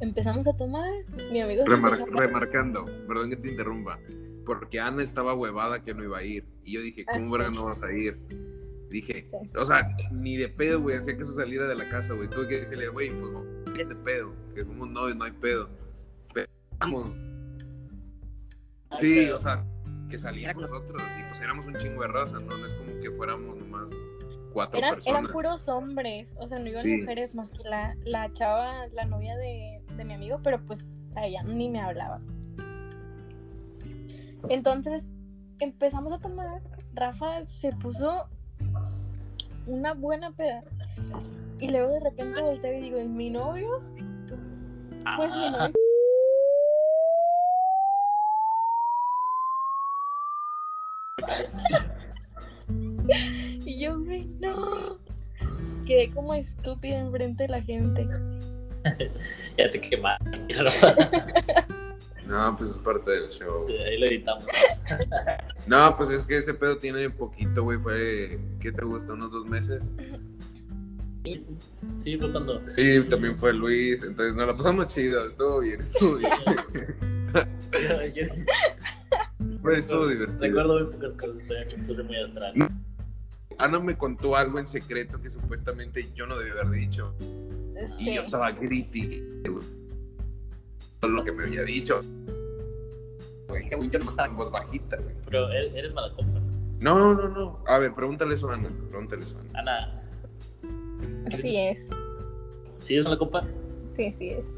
Empezamos 0.00 0.46
a 0.46 0.52
tomar, 0.56 0.90
mi 1.30 1.40
amigo 1.40 1.64
Remar- 1.64 2.04
remarcando, 2.10 2.86
perdón 3.06 3.30
que 3.30 3.36
te 3.36 3.50
interrumpa, 3.50 3.98
porque 4.46 4.78
Ana 4.80 5.02
estaba 5.02 5.34
huevada 5.34 5.82
que 5.82 5.92
no 5.94 6.04
iba 6.04 6.18
a 6.18 6.22
ir. 6.22 6.46
Y 6.64 6.72
yo 6.72 6.80
dije, 6.82 7.04
¿cómo 7.04 7.34
Ah, 7.34 7.38
verga 7.38 7.50
no 7.50 7.64
vas 7.64 7.82
a 7.82 7.92
ir? 7.92 8.18
Dije, 8.90 9.28
o 9.56 9.64
sea, 9.66 9.96
ni 10.12 10.36
de 10.36 10.48
pedo, 10.48 10.80
güey, 10.80 10.96
hacía 10.96 11.16
que 11.16 11.24
se 11.24 11.34
saliera 11.34 11.68
de 11.68 11.74
la 11.74 11.88
casa, 11.90 12.14
güey. 12.14 12.28
Tuve 12.30 12.48
que 12.48 12.60
decirle, 12.60 12.88
güey, 12.88 13.10
pues 13.10 13.32
no, 13.32 13.44
es 13.76 13.88
de 13.88 13.94
pedo, 13.96 14.32
que 14.54 14.62
somos 14.64 14.88
novios, 14.88 15.16
no 15.16 15.24
hay 15.24 15.32
pedo. 15.32 15.68
Pero 16.32 16.48
vamos, 16.78 17.10
sí, 18.98 19.28
o 19.30 19.38
sea, 19.38 19.64
que 20.08 20.16
saliera 20.18 20.54
con 20.54 20.62
nosotros 20.62 21.02
y 21.18 21.22
pues 21.24 21.40
éramos 21.40 21.66
un 21.66 21.74
chingo 21.76 22.02
de 22.02 22.08
raza, 22.08 22.40
¿no? 22.40 22.56
No 22.56 22.64
es 22.64 22.72
como 22.74 22.98
que 23.00 23.10
fuéramos 23.10 23.56
nomás 23.56 23.90
cuatro 24.58 24.78
Eran, 25.06 25.26
puros 25.28 25.68
hombres, 25.68 26.34
o 26.38 26.48
sea, 26.48 26.58
no 26.58 26.66
iban 26.68 26.82
Sí. 26.82 26.96
mujeres 26.98 27.34
más 27.34 27.48
que 27.50 27.62
la, 27.68 27.94
la 28.04 28.32
chava, 28.32 28.86
la 28.88 29.04
novia 29.04 29.36
de, 29.36 29.80
de 29.96 30.04
mi 30.04 30.14
amigo, 30.14 30.40
pero 30.42 30.60
pues, 30.66 30.84
o 31.06 31.10
sea, 31.10 31.26
ella 31.26 31.42
ni 31.44 31.68
me 31.68 31.80
hablaba. 31.80 32.20
Entonces, 34.48 35.04
empezamos 35.60 36.12
a 36.12 36.18
tomar, 36.18 36.60
Rafa 36.94 37.46
se 37.46 37.72
puso 37.72 38.26
una 39.66 39.94
buena 39.94 40.32
peda. 40.32 40.64
Y 41.60 41.68
luego 41.68 41.92
de 41.94 42.00
repente 42.00 42.40
volteo 42.40 42.72
y 42.78 42.80
digo, 42.82 42.98
¿es 42.98 43.08
mi 43.08 43.30
novio? 43.30 43.80
Pues 45.16 45.30
mi 45.30 45.46
Ah, 45.46 45.50
novio. 45.50 45.74
Y 53.68 53.80
yo, 53.80 54.00
güey, 54.00 54.24
no. 54.40 54.98
Quedé 55.86 56.10
como 56.10 56.32
estúpida 56.32 57.00
enfrente 57.00 57.42
de 57.44 57.48
la 57.50 57.60
gente. 57.62 58.08
ya 59.58 59.70
te 59.70 59.80
quemaron. 59.80 60.46
No, 62.26 62.54
pues 62.58 62.72
es 62.72 62.78
parte 62.78 63.10
del 63.10 63.30
show. 63.30 63.66
Ahí 63.86 63.98
lo 63.98 64.06
editamos. 64.06 64.44
No, 65.66 65.96
pues 65.96 66.10
es 66.10 66.24
que 66.24 66.36
ese 66.36 66.52
pedo 66.52 66.76
tiene 66.76 67.08
poquito, 67.08 67.62
güey. 67.62 67.78
Fue, 67.78 68.38
¿qué 68.60 68.70
te 68.70 68.84
gusta? 68.84 69.14
¿Unos 69.14 69.30
dos 69.32 69.46
meses? 69.46 69.90
Sí, 71.98 72.16
fue 72.18 72.30
cuando. 72.32 72.66
Sí, 72.68 73.00
también 73.08 73.36
fue 73.38 73.52
Luis. 73.54 74.02
Entonces 74.02 74.34
nos 74.34 74.46
la 74.46 74.54
pasamos 74.56 74.86
chido. 74.88 75.26
Estuvo 75.26 75.60
bien, 75.60 75.80
estuvo 75.80 76.16
bien. 76.16 76.30
Yo- 77.72 78.06
yo 78.14 78.26
Fue, 79.62 79.78
estuvo 79.78 80.06
divertido. 80.06 80.38
recuerdo 80.40 80.74
muy 80.84 80.92
pocas 80.92 81.14
cosas, 81.14 81.46
todavía 81.46 81.76
me 81.78 81.84
puse 81.84 82.02
muy 82.02 82.16
astral. 82.16 82.52
Ana 83.58 83.80
me 83.80 83.96
contó 83.96 84.36
algo 84.36 84.58
en 84.58 84.66
secreto 84.66 85.20
que 85.20 85.30
supuestamente 85.30 86.10
yo 86.14 86.26
no 86.26 86.38
debía 86.38 86.54
haber 86.62 86.70
dicho. 86.70 87.12
Y 87.98 88.14
yo 88.14 88.22
estaba 88.22 88.52
griti. 88.52 89.22
Todo 91.00 91.10
lo 91.10 91.24
que 91.24 91.32
me 91.32 91.44
había 91.44 91.62
dicho. 91.62 92.00
Güey, 93.48 93.68
yo 93.68 93.98
no 93.98 94.10
estaba 94.10 94.28
en 94.28 94.36
voz 94.36 94.50
bajita, 94.50 94.96
güey. 95.00 95.14
Pero 95.26 95.50
eres 95.50 95.92
mala 95.94 96.12
copa. 96.14 96.40
No, 96.80 97.14
no, 97.14 97.28
no. 97.28 97.58
A 97.66 97.78
ver, 97.78 97.94
pregúntale 97.94 98.34
eso 98.34 98.50
a 98.50 98.54
Ana. 98.54 98.68
Pregúntale 98.90 99.22
eso 99.22 99.36
a 99.38 99.58
Ana. 99.58 100.02
Ana, 101.24 101.36
Sí 101.36 101.56
es. 101.56 101.88
¿sí 102.78 102.96
es 102.96 103.04
mala 103.04 103.18
copa? 103.18 103.44
Sí, 103.84 104.12
sí 104.12 104.30
es. 104.30 104.54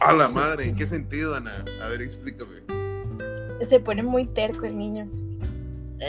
A 0.00 0.12
la 0.12 0.28
madre, 0.28 0.66
¿en 0.68 0.74
qué 0.74 0.86
sentido, 0.86 1.34
Ana? 1.34 1.64
A 1.80 1.88
ver, 1.88 2.02
explícame. 2.02 2.62
Se 3.64 3.78
pone 3.78 4.02
muy 4.02 4.26
terco 4.26 4.66
el 4.66 4.76
niño. 4.76 5.06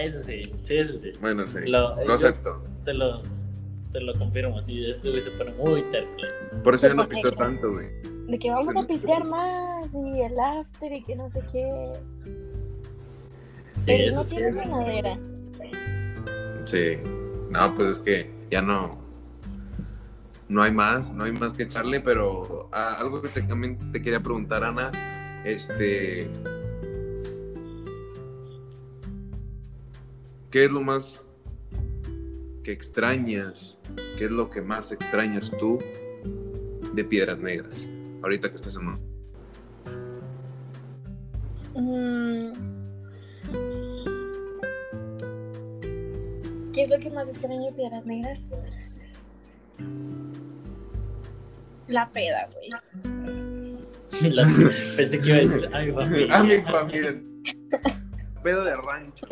Eso 0.02 0.20
sí, 0.22 0.52
sí, 0.60 0.78
eso 0.78 0.98
sí. 0.98 1.12
Bueno, 1.22 1.48
sí. 1.48 1.60
Lo- 1.66 1.96
Lo 1.98 2.06
yo- 2.08 2.14
acepto. 2.14 2.64
Te 2.84 2.94
lo, 2.94 3.22
te 3.91 4.02
lo 4.02 4.14
confirmo, 4.14 4.60
sí, 4.62 4.84
este 4.89 5.10
güey 5.12 5.22
se 5.22 5.32
pone 5.32 5.52
muy 5.54 5.84
terco. 5.91 6.10
Por 6.64 6.74
eso 6.74 6.88
ya 6.88 6.94
no 6.96 7.08
pisteo 7.08 7.32
tanto, 7.34 7.70
güey. 7.72 7.88
De 8.28 8.39
que 8.39 8.50
vamos 8.50 8.70
a 8.76 8.88
pistear 8.88 9.24
más 9.26 9.86
y 9.94 10.22
el 10.22 10.39
after 10.39 10.91
y 10.94 11.04
que 11.04 11.16
no 11.16 11.30
sé 11.30 11.41
qué. 11.52 11.91
Sí, 13.80 13.82
Pero 13.86 14.10
eso 14.10 14.18
no 14.20 14.24
sí. 14.26 14.36
tiene 14.36 14.66
madera. 14.66 15.18
Sí. 16.66 16.98
No, 17.52 17.76
pues 17.76 17.88
es 17.89 18.00
que 18.00 18.32
ya 18.50 18.62
no. 18.62 18.98
No 20.50 20.64
hay 20.64 20.72
más, 20.72 21.12
no 21.14 21.24
hay 21.26 21.32
más 21.34 21.54
que 21.54 21.64
echarle, 21.64 22.00
pero 22.00 22.70
ah, 22.72 22.96
algo 23.00 23.22
que 23.22 23.30
te, 23.30 23.41
también 23.44 23.91
te 23.91 24.02
quería 24.02 24.22
preguntar, 24.22 24.64
Ana. 24.64 24.91
Este. 25.46 26.30
¿Qué 30.54 30.66
es 30.66 30.72
lo 30.72 30.82
más 30.82 31.20
que 32.64 32.72
extrañas? 32.72 33.76
¿Qué 34.20 34.26
es 34.26 34.32
lo 34.32 34.51
que 34.51 34.62
más 34.62 34.91
extrañas 34.91 35.49
tú 35.60 35.80
de 36.93 37.04
Piedras 37.04 37.39
Negras? 37.39 37.89
Ahorita 38.22 38.51
que 38.51 38.58
estás 38.58 38.76
en. 38.76 38.86
Mon- 38.86 39.14
Mm. 41.76 42.51
¿Qué 46.72 46.84
es 46.84 46.89
lo 46.91 46.99
que 46.99 47.10
más 47.10 47.28
extraño 47.28 47.66
de 47.66 47.72
Piedras 47.72 48.06
Negras? 48.06 48.47
La 51.88 52.12
peda, 52.12 52.47
güey. 52.54 52.70
La- 54.36 54.47
pensé 54.95 55.20
que 55.20 55.28
iba 55.30 55.38
a 55.38 55.39
decir 55.41 55.68
a 55.74 55.80
mi 55.82 55.91
familia. 55.91 56.36
A 56.38 56.43
mi 56.43 56.58
familia. 56.62 57.22
Pedo 58.43 58.64
de 58.66 58.76
rancho. 58.76 59.26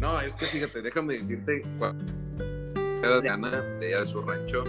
No, 0.00 0.20
es 0.20 0.36
que 0.36 0.46
fíjate, 0.46 0.82
déjame 0.82 1.18
decirte. 1.18 1.62
de 3.22 3.28
Ana, 3.28 3.50
de 3.80 3.86
allá 3.88 4.00
de 4.00 4.06
su 4.06 4.20
rancho. 4.20 4.64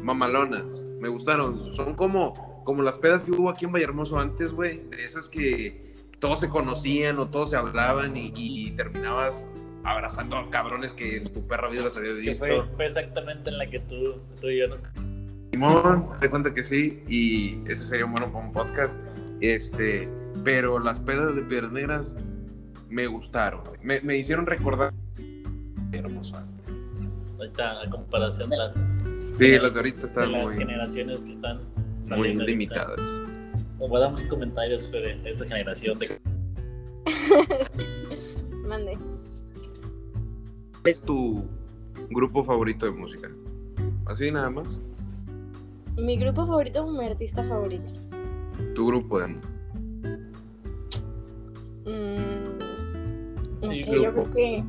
Mamalonas. 0.00 0.84
Me 1.00 1.08
gustaron. 1.08 1.72
Son 1.72 1.94
como, 1.94 2.62
como 2.64 2.82
las 2.82 2.98
pedas 2.98 3.24
que 3.24 3.32
hubo 3.32 3.50
aquí 3.50 3.64
en 3.64 3.72
Vallehermoso 3.72 4.18
antes, 4.18 4.52
güey. 4.52 4.82
De 4.90 5.04
esas 5.04 5.28
que 5.28 5.94
todos 6.20 6.40
se 6.40 6.48
conocían 6.48 7.18
o 7.18 7.28
todos 7.28 7.50
se 7.50 7.56
hablaban 7.56 8.16
y, 8.16 8.32
y 8.34 8.70
terminabas 8.72 9.42
abrazando 9.84 10.38
a 10.38 10.48
cabrones 10.50 10.94
que 10.94 11.18
en 11.18 11.24
tu 11.32 11.46
perra 11.46 11.68
vida 11.68 11.82
los 11.82 11.96
habías 11.96 12.14
Que 12.14 12.20
visto. 12.20 12.44
fue, 12.46 12.62
fue 12.76 12.86
exactamente 12.86 13.50
en 13.50 13.58
la 13.58 13.68
que 13.68 13.80
tú, 13.80 14.20
tú 14.40 14.48
y 14.48 14.60
yo 14.60 14.68
nos 14.68 14.82
Simón, 15.52 16.08
te 16.20 16.28
cuenta 16.30 16.52
que 16.52 16.64
sí, 16.64 17.04
y 17.06 17.60
ese 17.70 17.84
sería 17.84 18.06
bueno 18.06 18.32
para 18.32 18.46
un 18.46 18.52
podcast. 18.52 18.98
Este, 19.40 20.08
pero 20.42 20.78
las 20.80 20.98
pedas 20.98 21.36
de 21.36 21.42
Piedras 21.42 21.70
Negras 21.70 22.14
me 22.94 23.08
gustaron, 23.08 23.62
me, 23.82 24.00
me 24.02 24.16
hicieron 24.16 24.46
recordar 24.46 24.94
hermoso 25.90 26.36
antes. 26.36 26.78
ahorita 27.38 27.82
a 27.82 27.90
comparación 27.90 28.50
de 28.50 28.56
las, 28.56 28.74
Sí, 29.34 29.58
las 29.58 29.74
de 29.74 29.80
ahorita 29.80 30.00
de 30.02 30.06
están 30.06 30.30
las 30.32 30.42
muy, 30.44 30.54
generaciones 30.54 31.20
que 31.22 31.32
están 31.32 31.56
muy 31.58 32.02
saliendo 32.02 32.42
ahorita. 32.42 32.44
limitadas. 32.44 33.00
Como 33.80 33.98
damos 33.98 34.22
comentarios 34.24 34.82
sobre 34.82 35.28
esa 35.28 35.44
generación 35.44 35.98
de 35.98 36.20
Mande. 38.68 38.96
¿Cuál 40.80 40.84
es 40.86 41.00
tu 41.00 41.42
grupo 42.10 42.44
favorito 42.44 42.86
de 42.86 42.92
música? 42.92 43.28
Así 44.06 44.30
nada 44.30 44.50
más. 44.50 44.80
Mi 45.96 46.16
grupo 46.16 46.46
favorito 46.46 46.84
o 46.84 46.92
mi 46.92 47.04
artista 47.04 47.42
favorito. 47.42 47.92
Tu 48.76 48.86
grupo 48.86 49.18
de 49.18 49.26
Mm, 51.86 52.16
no 52.16 52.33
Sí, 53.78 53.90
yo 53.90 54.12
creo 54.12 54.32
que 54.32 54.64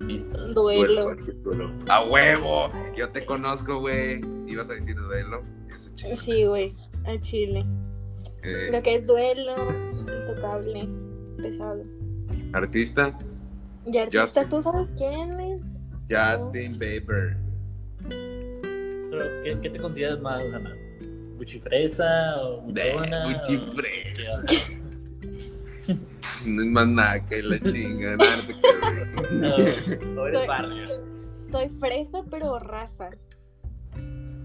artista. 0.00 0.38
duelo. 0.54 1.16
A 1.88 2.04
huevo, 2.04 2.70
yo 2.96 3.08
te 3.10 3.24
conozco, 3.24 3.80
güey. 3.80 4.20
Ibas 4.46 4.70
a 4.70 4.74
decir 4.74 4.96
duelo. 4.96 5.42
Ese 5.68 5.94
chico. 5.94 6.16
Sí, 6.16 6.44
güey, 6.44 6.74
a 7.06 7.20
Chile. 7.20 7.64
Lo 8.70 8.80
que 8.82 8.94
es 8.96 9.06
duelo, 9.06 9.54
intocable, 9.92 10.88
pesado. 11.42 11.84
Artista, 12.52 13.16
Y 13.86 13.98
artista, 13.98 14.22
Justin. 14.42 14.48
¿tú 14.48 14.62
sabes 14.62 14.88
quién 14.96 15.40
es? 15.40 15.60
Justin 16.08 16.78
Bieber. 16.78 17.36
Pero, 18.08 19.24
¿qué, 19.44 19.58
qué 19.62 19.70
te 19.70 19.78
consideras 19.78 20.20
más, 20.20 20.42
Ana? 20.54 20.74
¿Buchifresa 21.36 22.36
o 22.42 22.62
buchona? 22.62 23.26
Buchifresa. 23.26 24.42
o? 24.42 24.79
No 26.46 26.62
es 26.62 26.68
más 26.68 26.86
nada 26.88 27.24
que 27.26 27.42
la 27.42 27.58
chinga. 27.60 28.16
No, 29.32 29.54
o 30.22 30.26
eres 30.26 30.46
barrio. 30.46 30.88
Soy 31.50 31.68
fresa, 31.80 32.22
pero 32.30 32.58
raza. 32.58 33.08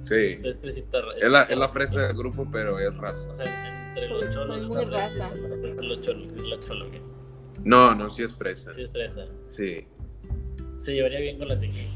Sí, 0.03 0.35
es 0.43 0.59
fresita. 0.59 0.99
es 1.19 1.29
la, 1.29 1.43
es 1.43 1.57
la 1.57 1.67
fresa 1.67 2.01
del 2.07 2.15
grupo, 2.15 2.47
pero 2.51 2.77
es 2.79 2.95
raza. 2.97 3.27
O 3.29 3.35
sea, 3.35 3.87
entre 3.89 4.07
los 4.09 4.25
Soy- 4.25 4.33
cholos. 4.33 4.59
soy 4.59 4.67
muy 4.67 4.85
raza. 4.85 5.29
Es 5.33 5.75
la 5.81 6.59
cholo. 6.59 6.91
¿qué? 6.91 7.01
No, 7.63 7.95
no, 7.95 8.09
sí 8.09 8.23
es 8.23 8.35
fresa. 8.35 8.71
Sí, 8.73 8.83
es 8.83 8.91
fresa. 8.91 9.25
Sí. 9.49 9.87
Se 10.77 10.93
llevaría 10.93 11.19
bien 11.21 11.37
con 11.39 11.47
la 11.47 11.55
de 11.55 11.67
aquí. 11.67 11.87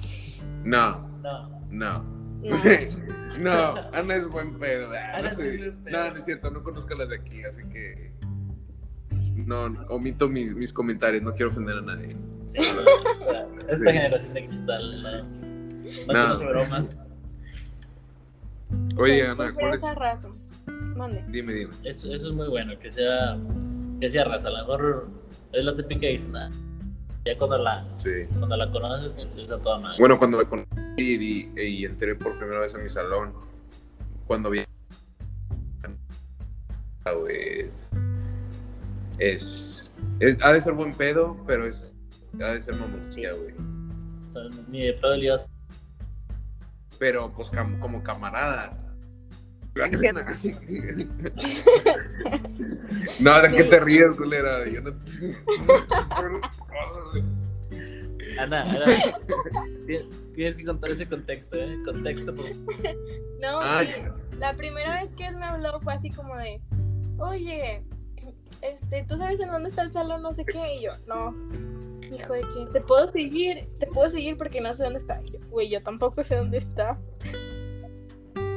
No, 0.63 1.07
No. 1.21 1.49
no. 1.69 2.19
No. 2.41 2.55
no, 3.39 3.75
Ana 3.91 4.15
es 4.15 4.25
buen 4.25 4.57
pedo. 4.57 4.89
Ah, 4.93 5.17
Ana 5.17 5.21
no, 5.23 5.27
es 5.27 5.35
buen 5.59 5.83
pedo. 5.83 5.97
no, 5.97 6.11
no 6.11 6.17
es 6.17 6.23
cierto, 6.25 6.49
no 6.51 6.63
conozco 6.63 6.95
las 6.95 7.09
de 7.09 7.17
aquí, 7.17 7.43
así 7.43 7.63
que. 7.69 8.08
No, 9.45 9.65
omito 9.89 10.27
mis, 10.29 10.55
mis 10.55 10.71
comentarios, 10.73 11.23
no 11.23 11.33
quiero 11.33 11.51
ofender 11.51 11.77
a 11.77 11.81
nadie. 11.81 12.15
Sí, 12.47 12.57
Esta 13.59 13.75
Sí. 13.75 13.83
generación 13.83 14.33
de 14.33 14.47
cristal 14.47 14.97
no, 15.03 15.11
no 15.21 16.13
No. 16.13 16.23
conoce 16.23 16.45
bromas. 16.47 16.99
Oye, 18.97 19.23
Ana, 19.25 19.35
¿cuál 19.53 19.73
es? 19.73 19.79
fresa, 19.79 19.95
raza. 19.95 20.27
Mande. 20.95 21.23
Dime, 21.29 21.53
dime. 21.53 21.71
Eso, 21.83 22.13
eso 22.13 22.27
es 22.29 22.33
muy 22.33 22.47
bueno, 22.49 22.77
que 22.79 22.91
sea, 22.91 23.37
que 23.99 24.09
sea 24.09 24.25
raza. 24.25 24.49
A 24.49 24.51
lo 24.51 24.57
mejor 24.59 25.09
es 25.53 25.63
la 25.65 25.75
típica 25.75 26.05
y 26.07 26.13
dices, 26.13 26.29
"Nah". 26.29 26.49
Ya 27.25 27.35
cuando 27.37 27.57
la, 27.57 27.85
Sí. 27.97 28.25
cuando 28.37 28.55
la 28.57 28.71
conoces, 28.71 29.17
es, 29.17 29.35
es 29.37 29.51
a 29.51 29.59
toda 29.59 29.79
madre. 29.79 29.97
Bueno, 29.99 30.17
cuando 30.17 30.41
la 30.41 30.47
conocí 30.47 30.69
y, 30.97 31.51
y 31.61 31.85
entré 31.85 32.15
por 32.15 32.37
primera 32.37 32.59
vez 32.61 32.73
a 32.75 32.77
mi 32.77 32.89
salón, 32.89 33.33
cuando 34.27 34.49
vi. 34.49 34.61
Pues. 37.03 37.91
Es, 39.19 39.89
es- 40.19 40.37
Ha 40.43 40.53
de 40.53 40.61
ser 40.61 40.73
buen 40.73 40.93
pedo, 40.93 41.37
pero 41.45 41.65
es. 41.67 41.95
Ha 42.41 42.53
de 42.53 42.61
ser 42.61 42.75
mamoncilla, 42.75 43.33
güey. 43.33 43.53
O 44.23 44.27
sea, 44.27 44.41
ni 44.69 44.85
de 44.85 44.93
pedo 44.93 45.15
le 45.15 45.25
ibas- 45.25 45.49
Pero, 46.99 47.31
pues, 47.33 47.49
cam- 47.51 47.79
como 47.79 48.01
camarada. 48.03 48.75
no, 53.19 53.41
¿de 53.41 53.49
qué 53.55 53.63
te 53.63 53.79
ríes, 53.79 54.15
culera? 54.17 54.67
Yo 54.67 54.81
no. 54.81 54.91
Ana, 58.39 58.61
Ana, 58.63 58.85
tienes- 59.85 60.05
tienes 60.33 60.55
que 60.57 60.63
contar 60.65 60.91
ese 60.91 61.07
contexto, 61.07 61.57
¿eh? 61.57 61.77
Contexto, 61.85 62.33
por 62.35 62.45
No, 63.41 63.59
Ay. 63.61 63.87
sí, 63.87 63.93
la 64.37 64.53
primera 64.55 65.01
vez 65.01 65.09
que 65.17 65.25
él 65.27 65.35
me 65.37 65.45
habló 65.45 65.79
fue 65.81 65.93
así 65.93 66.09
como 66.09 66.35
de, 66.37 66.61
oye, 67.17 67.83
este, 68.61 69.05
¿tú 69.07 69.17
sabes 69.17 69.39
en 69.39 69.49
dónde 69.49 69.69
está 69.69 69.81
el 69.83 69.91
salón? 69.91 70.21
No 70.21 70.33
sé 70.33 70.43
qué. 70.45 70.75
Y 70.75 70.83
yo, 70.83 70.91
no. 71.07 71.35
hijo 72.15 72.33
de 72.33 72.41
que 72.41 72.67
te 72.73 72.81
puedo 72.81 73.11
seguir, 73.11 73.67
te 73.79 73.85
puedo 73.87 74.09
seguir 74.09 74.37
porque 74.37 74.61
no 74.61 74.73
sé 74.73 74.83
dónde 74.83 74.99
está. 74.99 75.21
Y 75.25 75.31
yo, 75.31 75.39
Güey, 75.49 75.69
yo 75.69 75.81
tampoco 75.81 76.23
sé 76.23 76.35
dónde 76.35 76.57
está. 76.59 76.97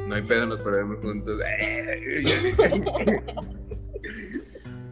No 0.06 0.14
hay 0.16 0.22
pedo, 0.22 0.46
nos 0.46 0.60
perdemos 0.60 0.98
juntos. 1.00 1.40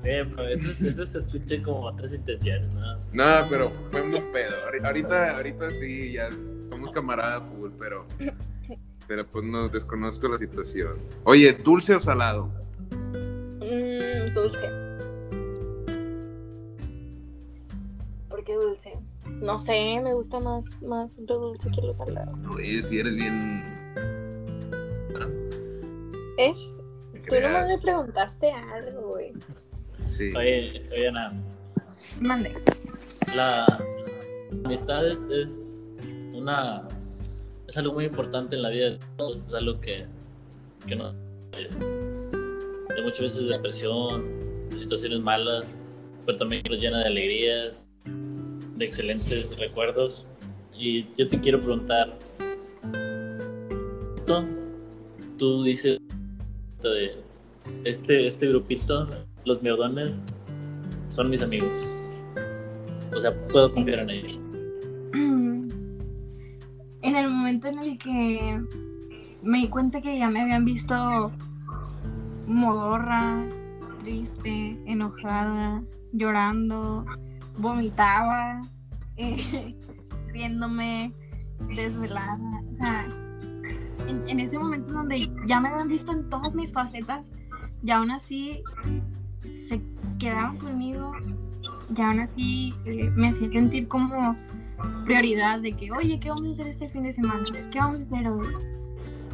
Eh, 0.02 0.24
pero 0.34 0.48
eso, 0.48 0.70
eso 0.86 1.04
se 1.04 1.18
escucha 1.18 1.62
como 1.62 1.82
otras 1.82 2.14
intenciones, 2.14 2.70
¿no? 2.72 2.96
No, 3.12 3.46
pero 3.50 3.70
fue 3.90 4.02
muy 4.02 4.20
pedo. 4.32 4.52
Ahori- 4.66 4.82
Ahorita, 4.86 5.36
ahorita 5.36 5.70
sí, 5.72 6.12
ya 6.12 6.30
somos 6.70 6.90
camaradas 6.90 7.46
full, 7.48 7.70
pero, 7.78 8.06
pero 9.06 9.26
pues 9.26 9.44
no 9.44 9.68
desconozco 9.68 10.26
la 10.28 10.38
situación. 10.38 10.96
Oye, 11.24 11.52
¿dulce 11.52 11.94
o 11.94 12.00
salado? 12.00 12.50
Mmm, 13.60 14.32
dulce. 14.34 14.89
¿Por 18.40 18.46
qué 18.46 18.54
dulce? 18.54 18.94
No 19.42 19.58
sé, 19.58 20.00
me 20.02 20.14
gusta 20.14 20.40
más, 20.40 20.64
más 20.80 21.18
lo 21.18 21.38
dulce 21.38 21.70
que 21.70 21.82
lo 21.82 21.92
salado. 21.92 22.32
Oye, 22.56 22.80
si 22.82 22.98
eres 22.98 23.14
bien. 23.14 23.62
¿Eh? 26.38 26.54
¿Te 27.12 27.18
Tú 27.20 27.26
creas? 27.26 27.68
me 27.68 27.76
preguntaste 27.76 28.50
algo, 28.50 29.08
güey. 29.08 29.34
Sí. 30.06 30.32
Oye, 30.34 30.88
oye, 30.90 31.08
Ana, 31.08 31.34
Mande. 32.18 32.54
la 33.36 33.66
amistad 34.64 35.06
es- 35.30 35.86
una 36.32 36.88
es 37.68 37.76
algo 37.76 37.92
muy 37.92 38.06
importante 38.06 38.56
en 38.56 38.62
la 38.62 38.70
vida 38.70 38.90
de 38.92 38.98
todos, 39.18 39.48
es 39.48 39.52
algo 39.52 39.78
que, 39.82 40.06
que 40.86 40.96
nos 40.96 41.14
de 41.52 43.02
muchas 43.02 43.20
veces 43.20 43.48
depresión, 43.48 44.24
situaciones 44.74 45.20
malas, 45.20 45.82
pero 46.24 46.38
también 46.38 46.62
nos 46.70 46.78
llena 46.78 47.00
de 47.00 47.04
alegrías, 47.06 47.89
de 48.80 48.86
excelentes 48.86 49.56
recuerdos. 49.56 50.26
Y 50.74 51.06
yo 51.16 51.28
te 51.28 51.38
quiero 51.38 51.60
preguntar, 51.60 52.18
tú, 55.36 55.62
dices 55.62 55.98
este, 57.84 58.26
este 58.26 58.48
grupito, 58.48 59.06
los 59.44 59.62
mierdones, 59.62 60.20
son 61.08 61.30
mis 61.30 61.42
amigos. 61.42 61.86
O 63.14 63.20
sea, 63.20 63.34
puedo 63.48 63.72
confiar 63.72 64.00
en 64.00 64.10
ellos. 64.10 64.40
En 67.02 67.16
el 67.16 67.30
momento 67.30 67.68
en 67.68 67.78
el 67.78 67.98
que 67.98 68.60
me 69.42 69.58
di 69.60 69.68
cuenta 69.68 70.02
que 70.02 70.18
ya 70.18 70.28
me 70.28 70.42
habían 70.42 70.66
visto 70.66 71.32
modorra, 72.46 73.42
triste, 74.04 74.78
enojada, 74.84 75.82
llorando, 76.12 77.06
vomitaba, 77.58 78.62
eh, 79.16 79.74
riéndome, 80.32 81.12
desvelada. 81.74 82.62
O 82.70 82.74
sea, 82.74 83.06
en, 84.06 84.28
en 84.28 84.40
ese 84.40 84.58
momento 84.58 84.90
en 84.90 84.96
donde 84.96 85.30
ya 85.46 85.60
me 85.60 85.68
habían 85.68 85.88
visto 85.88 86.12
en 86.12 86.28
todas 86.28 86.54
mis 86.54 86.72
facetas, 86.72 87.26
y 87.82 87.90
aún 87.90 88.10
así 88.10 88.62
se 89.66 89.80
quedaban 90.18 90.58
conmigo, 90.58 91.12
y 91.96 92.00
aún 92.00 92.20
así 92.20 92.74
eh, 92.84 93.10
me 93.16 93.28
hacían 93.28 93.52
sentir 93.52 93.88
como 93.88 94.36
prioridad 95.04 95.60
de 95.60 95.72
que, 95.72 95.90
oye, 95.92 96.20
¿qué 96.20 96.30
vamos 96.30 96.48
a 96.48 96.52
hacer 96.52 96.68
este 96.68 96.88
fin 96.88 97.02
de 97.02 97.12
semana? 97.12 97.44
¿Qué 97.70 97.78
vamos 97.78 98.00
a 98.00 98.04
hacer 98.04 98.28
hoy? 98.28 98.48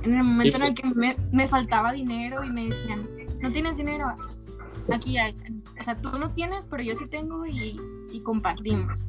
En 0.02 0.14
el 0.14 0.24
momento 0.24 0.56
en 0.56 0.62
el 0.62 0.74
que 0.74 0.86
me, 0.94 1.16
me 1.32 1.48
faltaba 1.48 1.92
dinero 1.92 2.42
y 2.44 2.50
me 2.50 2.68
decían, 2.68 3.08
no 3.42 3.50
tienes 3.52 3.76
dinero, 3.76 4.14
aquí 4.92 5.18
hay. 5.18 5.36
O 5.78 5.82
sea, 5.82 5.96
tú 5.96 6.10
no 6.18 6.30
tienes, 6.30 6.66
pero 6.66 6.82
yo 6.82 6.94
sí 6.96 7.06
tengo 7.06 7.46
y, 7.46 7.80
y 8.10 8.20
compartimos. 8.20 9.04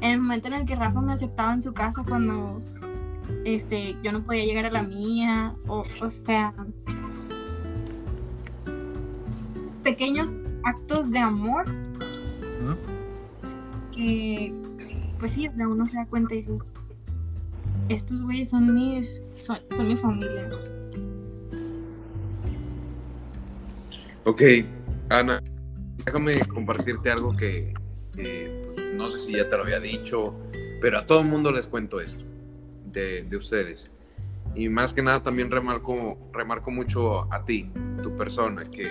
En 0.00 0.10
el 0.10 0.20
momento 0.20 0.48
en 0.48 0.54
el 0.54 0.66
que 0.66 0.74
Rafa 0.74 1.00
me 1.00 1.12
aceptaba 1.12 1.54
en 1.54 1.62
su 1.62 1.72
casa 1.72 2.04
cuando 2.06 2.62
este, 3.44 3.96
yo 4.02 4.12
no 4.12 4.22
podía 4.22 4.44
llegar 4.44 4.66
a 4.66 4.70
la 4.70 4.82
mía, 4.82 5.54
o, 5.66 5.84
o 6.00 6.08
sea, 6.08 6.52
pequeños 9.82 10.30
actos 10.64 11.10
de 11.10 11.18
amor 11.18 11.66
que, 13.92 14.52
pues 15.18 15.32
sí, 15.32 15.46
o 15.46 15.52
sea, 15.52 15.68
uno 15.68 15.86
se 15.86 15.96
da 15.96 16.06
cuenta 16.06 16.34
y 16.34 16.38
dices, 16.38 16.62
estos 17.88 18.22
güeyes 18.22 18.50
son 18.50 18.74
mis, 18.74 19.20
son, 19.38 19.58
son 19.76 19.88
mi 19.88 19.96
familia. 19.96 20.50
Ok, 24.26 24.40
Ana, 25.10 25.42
déjame 26.02 26.40
compartirte 26.48 27.10
algo 27.10 27.36
que, 27.36 27.74
pues, 28.14 28.94
no 28.94 29.10
sé 29.10 29.18
si 29.18 29.32
ya 29.32 29.50
te 29.50 29.56
lo 29.58 29.64
había 29.64 29.80
dicho, 29.80 30.34
pero 30.80 30.98
a 30.98 31.04
todo 31.04 31.20
el 31.20 31.26
mundo 31.26 31.52
les 31.52 31.66
cuento 31.66 32.00
esto 32.00 32.24
de, 32.86 33.24
de 33.24 33.36
ustedes. 33.36 33.90
Y 34.54 34.70
más 34.70 34.94
que 34.94 35.02
nada 35.02 35.22
también 35.22 35.50
remarco, 35.50 36.16
remarco 36.32 36.70
mucho 36.70 37.30
a 37.30 37.44
ti, 37.44 37.70
tu 38.02 38.16
persona, 38.16 38.64
que 38.64 38.90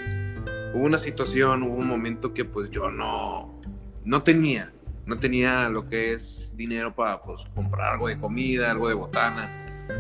hubo 0.76 0.84
una 0.84 1.00
situación, 1.00 1.64
hubo 1.64 1.78
un 1.78 1.88
momento 1.88 2.32
que 2.32 2.46
pues 2.46 2.70
yo 2.70 2.92
no, 2.92 3.60
no 4.06 4.22
tenía, 4.22 4.72
no 5.08 5.18
tenía 5.18 5.68
lo 5.68 5.90
que 5.90 6.14
es 6.14 6.54
dinero 6.56 6.94
para 6.94 7.24
pues 7.24 7.42
comprar 7.56 7.94
algo 7.94 8.08
de 8.08 8.20
comida, 8.20 8.70
algo 8.70 8.88
de 8.88 8.94
botana, 8.94 9.50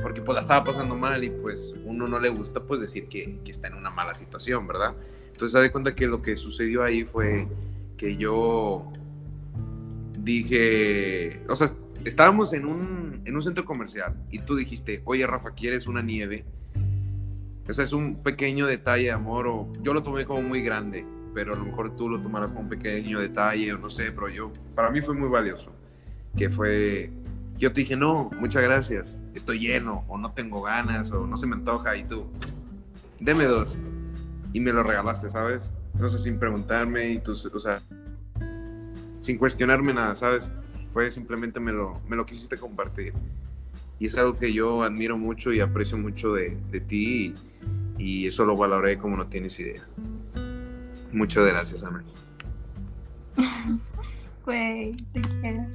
porque 0.04 0.22
pues 0.22 0.36
la 0.36 0.42
estaba 0.42 0.64
pasando 0.64 0.96
mal 0.96 1.24
y 1.24 1.32
pues 1.32 1.74
uno 1.86 2.08
no 2.08 2.20
le 2.20 2.30
gusta 2.30 2.62
pues 2.62 2.80
decir 2.80 3.08
que, 3.08 3.40
que 3.44 3.50
está 3.50 3.68
en 3.70 3.74
una 3.74 3.90
mala 3.90 4.14
situación, 4.14 4.68
¿verdad? 4.68 4.94
Entonces, 5.34 5.52
se 5.52 5.60
da 5.60 5.72
cuenta 5.72 5.96
que 5.96 6.06
lo 6.06 6.22
que 6.22 6.38
sucedió 6.38 6.84
ahí 6.84 7.04
fue 7.04 7.48
que 7.98 8.16
yo 8.18 8.86
dije, 10.20 11.42
o 11.50 11.56
sea, 11.56 11.68
estábamos 12.06 12.54
en 12.54 12.66
un, 12.66 13.22
en 13.26 13.36
un 13.36 13.42
centro 13.42 13.66
comercial 13.66 14.16
y 14.30 14.40
tú 14.40 14.56
dijiste, 14.56 15.02
oye 15.06 15.26
Rafa, 15.26 15.52
¿quieres 15.52 15.88
una 15.88 16.04
nieve? 16.04 16.46
O 17.68 17.74
sea, 17.74 17.84
es 17.84 17.94
un 17.94 18.22
pequeño 18.22 18.68
detalle 18.68 19.06
de 19.06 19.12
amor, 19.12 19.48
o 19.48 19.72
yo 19.82 19.94
lo 19.94 20.04
tomé 20.04 20.26
como 20.26 20.44
muy 20.44 20.62
grande, 20.62 21.06
pero 21.34 21.54
a 21.54 21.58
lo 21.58 21.66
mejor 21.66 21.96
tú 21.96 22.10
lo 22.10 22.22
tomarás 22.22 22.52
como 22.52 22.62
un 22.62 22.70
pequeño 22.70 23.20
detalle, 23.20 23.74
o 23.74 23.80
no 23.80 23.90
sé, 23.90 24.12
pero 24.12 24.30
yo, 24.30 24.52
para 24.76 24.92
mí 24.92 25.02
fue 25.02 25.16
muy 25.16 25.30
valioso, 25.30 25.72
que 26.38 26.50
fue, 26.50 27.10
yo 27.58 27.74
te 27.74 27.82
dije, 27.82 27.96
no, 27.96 28.30
muchas 28.38 28.62
gracias, 28.62 29.20
estoy 29.34 29.60
lleno, 29.60 30.06
o 30.08 30.18
no 30.20 30.32
tengo 30.34 30.62
ganas, 30.62 31.12
o 31.12 31.26
no 31.26 31.38
se 31.38 31.48
me 31.48 31.56
antoja, 31.56 31.98
y 31.98 32.04
tú, 32.04 32.28
deme 33.20 33.46
dos 33.46 33.78
y 34.54 34.60
me 34.60 34.72
lo 34.72 34.84
regalaste, 34.84 35.30
¿sabes? 35.30 35.72
No 36.00 36.10
sé, 36.10 36.20
sin 36.20 36.40
preguntarme 36.40 37.10
y 37.10 37.20
tú, 37.20 37.32
o 37.32 37.60
sea, 37.60 37.82
sin 39.22 39.38
cuestionarme 39.38 39.94
nada, 39.94 40.16
¿sabes? 40.16 40.52
Fue 40.92 41.12
simplemente 41.12 41.60
me 41.60 41.74
lo, 41.74 42.00
me 42.08 42.16
lo 42.16 42.26
quisiste 42.26 42.58
compartir. 42.58 43.14
Y 44.00 44.06
es 44.06 44.18
algo 44.18 44.38
que 44.38 44.54
yo 44.54 44.84
admiro 44.84 45.18
mucho 45.18 45.52
y 45.52 45.60
aprecio 45.60 45.98
mucho 45.98 46.34
de, 46.34 46.58
de 46.72 46.80
ti 46.80 47.34
y, 47.98 48.04
y 48.04 48.28
eso 48.28 48.46
lo 48.46 48.56
valoré 48.56 48.98
como 48.98 49.18
no 49.18 49.28
tienes 49.28 49.60
idea. 49.60 49.84
Muchas 51.12 51.46
gracias, 51.48 51.84
Ana. 51.84 52.04
Güey, 54.46 54.94
te 55.14 55.22
quiero. 55.22 55.66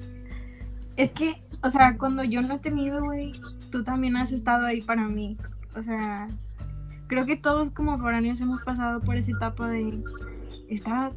Es 0.96 1.10
que, 1.12 1.40
o 1.62 1.70
sea, 1.70 1.96
cuando 1.96 2.22
yo 2.22 2.42
no 2.42 2.56
he 2.56 2.58
tenido, 2.58 3.02
güey, 3.02 3.40
tú 3.70 3.82
también 3.82 4.16
has 4.16 4.30
estado 4.30 4.66
ahí 4.66 4.82
para 4.82 5.08
mí. 5.08 5.38
O 5.74 5.82
sea, 5.82 6.28
creo 7.08 7.26
que 7.26 7.36
todos 7.36 7.70
como 7.70 7.98
foráneos 7.98 8.40
hemos 8.40 8.60
pasado 8.62 9.00
por 9.00 9.16
esa 9.16 9.32
etapa 9.32 9.68
de 9.68 10.00
esta, 10.68 11.10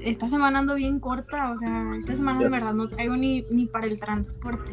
esta 0.00 0.28
semana 0.28 0.60
ando 0.60 0.74
bien 0.74 1.00
corta, 1.00 1.52
o 1.52 1.58
sea, 1.58 1.96
esta 1.98 2.14
semana 2.16 2.40
de 2.40 2.48
verdad 2.48 2.74
no 2.74 2.88
traigo 2.88 3.16
ni, 3.16 3.42
ni 3.50 3.66
para 3.66 3.86
el 3.86 3.98
transporte. 3.98 4.72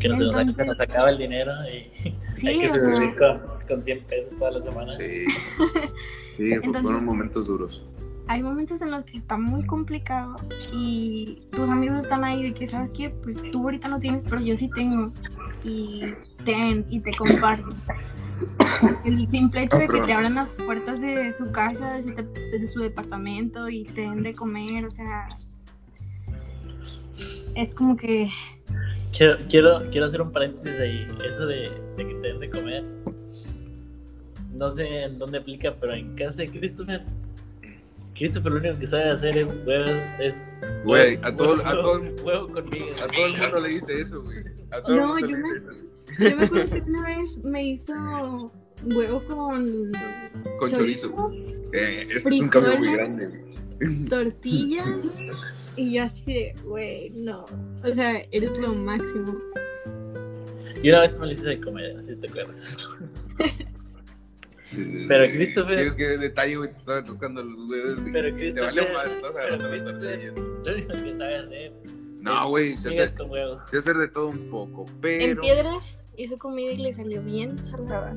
Que 0.00 0.08
no 0.08 0.16
se 0.16 0.24
nos, 0.24 0.36
Entonces- 0.36 0.66
nos 0.66 0.80
acaba 0.80 1.10
el 1.10 1.18
dinero 1.18 1.52
y 1.72 1.90
Sí, 2.36 2.46
hay 2.48 2.58
que 2.60 2.70
o 2.70 2.74
sea, 2.74 2.90
sobrevivir 2.90 3.16
con, 3.18 3.40
con 3.68 3.82
100 3.82 4.04
pesos 4.04 4.38
toda 4.38 4.50
la 4.50 4.60
semana. 4.60 4.92
Sí, 4.96 5.24
sí 6.36 6.52
Entonces- 6.52 6.82
fueron 6.82 7.04
momentos 7.06 7.46
duros. 7.46 7.82
hay 8.26 8.42
momentos 8.42 8.82
en 8.82 8.90
los 8.90 9.04
que 9.04 9.16
está 9.16 9.36
muy 9.38 9.64
complicado 9.64 10.34
y 10.72 11.42
tus 11.52 11.70
amigos 11.70 12.02
están 12.04 12.24
ahí 12.24 12.42
de 12.42 12.52
que, 12.54 12.66
¿sabes 12.68 12.90
qué? 12.90 13.10
Pues 13.10 13.40
tú 13.52 13.62
ahorita 13.62 13.88
no 13.88 13.98
tienes, 14.00 14.24
pero 14.24 14.40
yo 14.42 14.56
sí 14.56 14.68
tengo. 14.68 15.12
Y 15.64 16.02
ten, 16.44 16.84
y 16.90 17.00
te 17.00 17.12
comparto. 17.16 17.70
El 19.04 19.28
simple 19.30 19.62
hecho 19.64 19.76
Ah, 19.76 19.80
de 19.80 19.88
que 19.88 20.00
te 20.02 20.12
abran 20.12 20.34
las 20.34 20.48
puertas 20.50 21.00
de 21.00 21.32
su 21.32 21.50
casa, 21.52 21.94
de 21.94 22.02
su, 22.02 22.08
de- 22.10 22.58
de 22.58 22.66
su 22.66 22.80
departamento 22.80 23.68
y 23.68 23.84
te 23.84 24.02
den 24.02 24.22
de 24.22 24.34
comer, 24.34 24.84
o 24.84 24.90
sea, 24.90 25.28
es 27.54 27.74
como 27.74 27.96
que, 27.96 28.28
Quiero, 29.16 29.38
quiero, 29.48 29.80
quiero 29.90 30.06
hacer 30.06 30.20
un 30.20 30.30
paréntesis 30.30 30.78
ahí. 30.78 31.08
Eso 31.26 31.46
de, 31.46 31.70
de 31.96 32.06
que 32.06 32.14
te 32.16 32.28
den 32.28 32.40
de 32.40 32.50
comer. 32.50 32.84
No 34.52 34.68
sé 34.68 35.04
en 35.04 35.18
dónde 35.18 35.38
aplica, 35.38 35.74
pero 35.80 35.94
en 35.94 36.14
casa 36.16 36.42
de 36.42 36.48
Christopher. 36.50 37.02
Christopher 38.14 38.52
lo 38.52 38.58
único 38.58 38.78
que 38.78 38.86
sabe 38.86 39.08
hacer 39.10 39.38
es 39.38 39.56
huevo. 39.66 39.90
Es 40.18 40.54
Güey, 40.84 41.16
a 41.22 41.30
huevo- 41.30 41.36
todo, 41.36 41.66
a 41.66 41.72
huevo- 41.72 41.82
todo, 41.82 42.24
huevo 42.26 42.48
conmigo. 42.52 42.86
a 43.02 43.06
todo 43.06 43.26
el 43.26 43.32
mundo 43.40 43.60
le 43.60 43.68
dice 43.70 44.00
eso, 44.02 44.22
güey. 44.22 44.38
A 44.70 44.82
todo 44.82 44.94
el 44.94 45.00
No, 45.00 45.06
mundo 45.08 45.20
yo 45.20 45.26
le 45.28 45.42
me- 45.42 45.54
dice 45.54 45.58
eso. 45.58 45.70
Yo 46.18 46.36
me 46.36 46.44
acuerdo 46.44 46.70
que 46.74 46.80
una 46.90 47.02
vez 47.06 47.38
me 47.44 47.64
hizo 47.64 48.52
huevo 48.84 49.22
con 49.26 49.66
Con 50.58 50.70
chorizo. 50.70 51.10
chorizo, 51.10 51.32
Eh, 51.72 52.06
ese 52.10 52.28
es 52.34 52.40
un 52.40 52.48
cambio 52.48 52.78
muy 52.78 52.88
frijoles. 52.88 53.18
grande. 53.78 54.08
tortillas 54.08 54.98
y 55.76 55.92
yo 55.94 56.02
así 56.04 56.22
de, 56.26 56.54
güey, 56.64 57.10
no. 57.10 57.44
O 57.84 57.94
sea, 57.94 58.18
eres 58.30 58.58
lo 58.58 58.72
máximo. 58.74 59.36
Y 60.82 60.90
una 60.90 61.00
vez 61.00 61.12
tú 61.14 61.20
me 61.20 61.26
lo 61.26 61.32
hiciste 61.32 61.50
de 61.50 61.60
comer, 61.60 61.96
así 61.98 62.14
te 62.16 62.28
acuerdas. 62.28 62.76
Pero 65.08 65.24
Christopher- 65.26 65.76
Tienes 65.76 65.94
que 65.94 66.04
de 66.08 66.18
detalle, 66.18 66.56
güey, 66.56 66.70
te 66.72 66.78
estaba 66.78 67.00
buscando 67.02 67.42
los 67.42 67.68
huevos 67.68 68.02
Pero 68.12 68.28
y 68.28 68.32
te 68.32 68.36
Christopher- 68.38 68.74
vale 68.74 68.92
madre, 68.92 69.14
estás 69.16 69.32
pero 69.32 69.38
agarrando 69.38 69.68
las 69.68 69.70
Christopher- 69.70 70.34
tortillas. 70.34 70.34
Lo 70.66 70.72
único 70.74 70.92
que 71.04 71.16
sabe 71.16 71.36
hacer 71.36 71.72
No, 72.20 72.48
güey, 72.48 72.76
con 73.16 73.30
huevos. 73.30 73.62
sé 73.70 73.78
hacer 73.78 73.96
de 73.96 74.08
todo 74.08 74.28
un 74.28 74.50
poco, 74.50 74.84
En 74.86 75.00
pero... 75.00 75.40
piedras 75.40 76.00
hizo 76.16 76.38
comida 76.38 76.72
y 76.72 76.76
le 76.78 76.92
salió 76.92 77.22
bien 77.22 77.56
salada. 77.58 78.16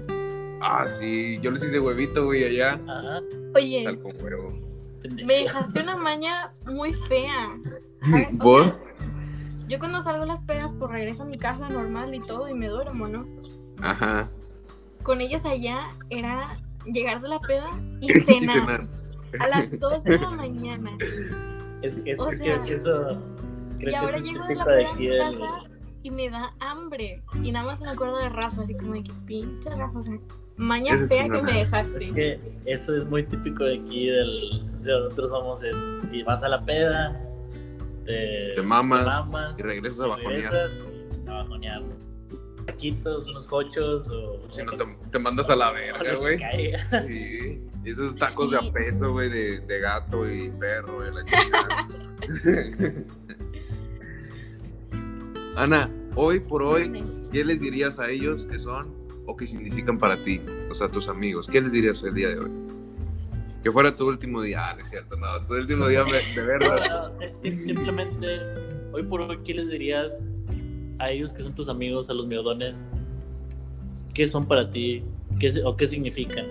Ah, 0.61 0.85
sí, 0.99 1.39
yo 1.41 1.51
les 1.51 1.63
hice 1.63 1.79
huevito, 1.79 2.25
güey, 2.25 2.43
allá. 2.43 2.73
Ajá. 2.87 3.21
Oye, 3.55 3.83
Tal 3.83 3.99
con 3.99 4.11
huevo. 4.21 4.53
pendejo. 5.01 5.27
me 5.27 5.33
dejaste 5.35 5.79
una 5.81 5.95
maña 5.95 6.51
muy 6.65 6.93
fea. 6.93 7.49
O 8.39 8.43
¿Vos? 8.43 8.65
sea, 8.65 9.17
Yo 9.69 9.79
cuando 9.79 10.01
salgo 10.01 10.23
a 10.23 10.25
las 10.25 10.41
pedas, 10.41 10.71
pues 10.77 10.91
regreso 10.91 11.23
a 11.23 11.25
mi 11.27 11.37
casa 11.37 11.69
normal 11.69 12.13
y 12.13 12.19
todo 12.21 12.49
y 12.49 12.53
me 12.53 12.67
duermo, 12.67 13.07
¿no? 13.07 13.25
Ajá. 13.81 14.29
Con 15.03 15.21
ellos 15.21 15.45
allá 15.45 15.89
era 16.09 16.57
llegar 16.85 17.21
de 17.21 17.27
la 17.29 17.39
peda 17.39 17.69
y 18.01 18.11
Y 18.11 18.19
cenar 18.19 18.55
cenar. 18.59 18.87
a 19.39 19.47
las 19.47 19.79
2 19.79 20.03
de 20.03 20.17
la 20.19 20.29
mañana. 20.31 20.91
Es 21.81 21.95
que, 21.95 22.11
es 22.11 22.19
O 22.19 22.27
que 22.29 22.35
sea, 22.37 22.61
creo 22.61 22.63
que 22.63 22.73
eso. 22.75 23.11
Y 23.79 23.83
Creo 23.83 23.91
que 23.91 23.95
ahora 23.95 24.17
eso 24.17 24.17
es 24.17 24.23
llego 24.33 24.45
de 24.47 24.55
la 24.55 24.65
peda 24.65 24.89
a 24.89 24.93
mi 24.95 25.07
casa 25.17 25.63
y 26.09 26.11
me 26.15 26.29
da 26.29 26.53
hambre. 26.59 27.21
Y 27.43 27.51
nada 27.51 27.65
más 27.65 27.81
me 27.81 27.89
acuerdo 27.89 28.17
de 28.17 28.29
Rafa, 28.29 28.61
así 28.63 28.73
como 28.75 28.93
de 28.93 29.03
que 29.03 29.13
pinche 29.25 29.69
Rafa, 29.69 29.99
o 29.99 30.01
sea, 30.01 30.17
maña 30.57 30.97
fea 31.07 31.23
que 31.23 31.41
me 31.41 31.51
Es 31.61 31.71
dejaste. 31.71 32.11
que 32.13 32.39
eso 32.65 32.95
es 32.97 33.05
muy 33.05 33.23
típico 33.23 33.63
de 33.63 33.79
aquí, 33.79 34.07
del, 34.09 34.65
de 34.81 34.91
donde 34.91 35.03
nosotros 35.05 35.29
somos. 35.29 35.63
Es, 35.63 35.75
y 36.11 36.23
vas 36.23 36.43
a 36.43 36.49
la 36.49 36.63
peda, 36.65 37.19
te, 38.05 38.53
Te 38.55 38.61
mamas, 38.61 39.05
mamas, 39.05 39.59
y 39.59 39.63
regresas 39.63 40.01
a 40.01 40.07
bajonear. 40.07 40.51
regresas 40.51 40.79
y 41.25 41.29
a 41.29 41.33
bajonear. 41.33 41.83
Taquitos, 42.65 43.25
unos 43.27 43.47
cochos 43.47 44.07
o. 44.09 44.49
Si 44.49 44.61
no, 44.63 44.73
te, 44.73 44.85
te 45.11 45.19
mandas 45.19 45.49
a 45.49 45.55
la 45.55 45.71
verga, 45.71 46.15
güey. 46.15 46.37
Sí. 47.07 47.63
Y 47.83 47.89
esos 47.91 48.15
tacos 48.15 48.51
de 48.51 48.57
a 48.57 48.71
peso, 48.73 49.11
güey, 49.13 49.29
de, 49.29 49.59
de 49.61 49.79
gato 49.79 50.29
y 50.29 50.49
perro, 50.51 51.01
de 51.01 51.11
la 51.11 51.25
chingada. 51.25 51.87
Ana, 55.59 55.89
hoy 56.15 56.39
por 56.39 56.63
hoy, 56.63 57.03
¿qué 57.33 57.43
les 57.43 57.59
dirías 57.59 57.99
a 57.99 58.09
ellos 58.09 58.45
que 58.45 58.57
son 58.59 58.93
o 59.25 59.35
que 59.35 59.45
significan 59.45 59.97
para 59.97 60.21
ti? 60.23 60.39
O 60.71 60.73
sea, 60.73 60.87
tus 60.89 61.09
amigos. 61.09 61.47
¿Qué 61.47 61.59
les 61.59 61.73
dirías 61.73 62.01
el 62.03 62.13
día 62.13 62.29
de 62.29 62.39
hoy? 62.39 62.49
Que 63.61 63.69
fuera 63.69 63.93
tu 63.93 64.07
último 64.07 64.41
día. 64.41 64.69
Ah, 64.69 64.73
no 64.75 64.79
es 64.81 64.89
cierto, 64.89 65.17
no. 65.17 65.27
Tu 65.47 65.55
último 65.55 65.87
día 65.89 66.05
de 66.05 66.41
verdad. 66.45 67.11
simplemente, 67.41 68.39
hoy 68.93 69.03
por 69.03 69.19
hoy, 69.21 69.37
¿qué 69.43 69.53
les 69.53 69.69
dirías 69.69 70.23
a 70.97 71.11
ellos 71.11 71.33
que 71.33 71.43
son 71.43 71.53
tus 71.53 71.67
amigos, 71.67 72.09
a 72.09 72.13
los 72.13 72.25
mierdones? 72.27 72.85
¿Qué 74.13 74.27
son 74.27 74.47
para 74.47 74.69
ti? 74.71 75.03
¿Qué, 75.41 75.49
¿O 75.65 75.75
qué 75.75 75.87
significan? 75.87 76.45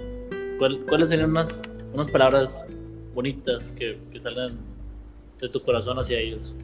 ¿Cuál- 0.59 0.85
¿Cuáles 0.87 1.09
serían 1.09 1.31
unas, 1.31 1.59
unas 1.95 2.09
palabras 2.09 2.67
bonitas 3.15 3.73
que, 3.73 3.99
que 4.13 4.21
salgan 4.21 4.59
de 5.41 5.49
tu 5.49 5.63
corazón 5.63 5.99
hacia 5.99 6.19
ellos? 6.19 6.55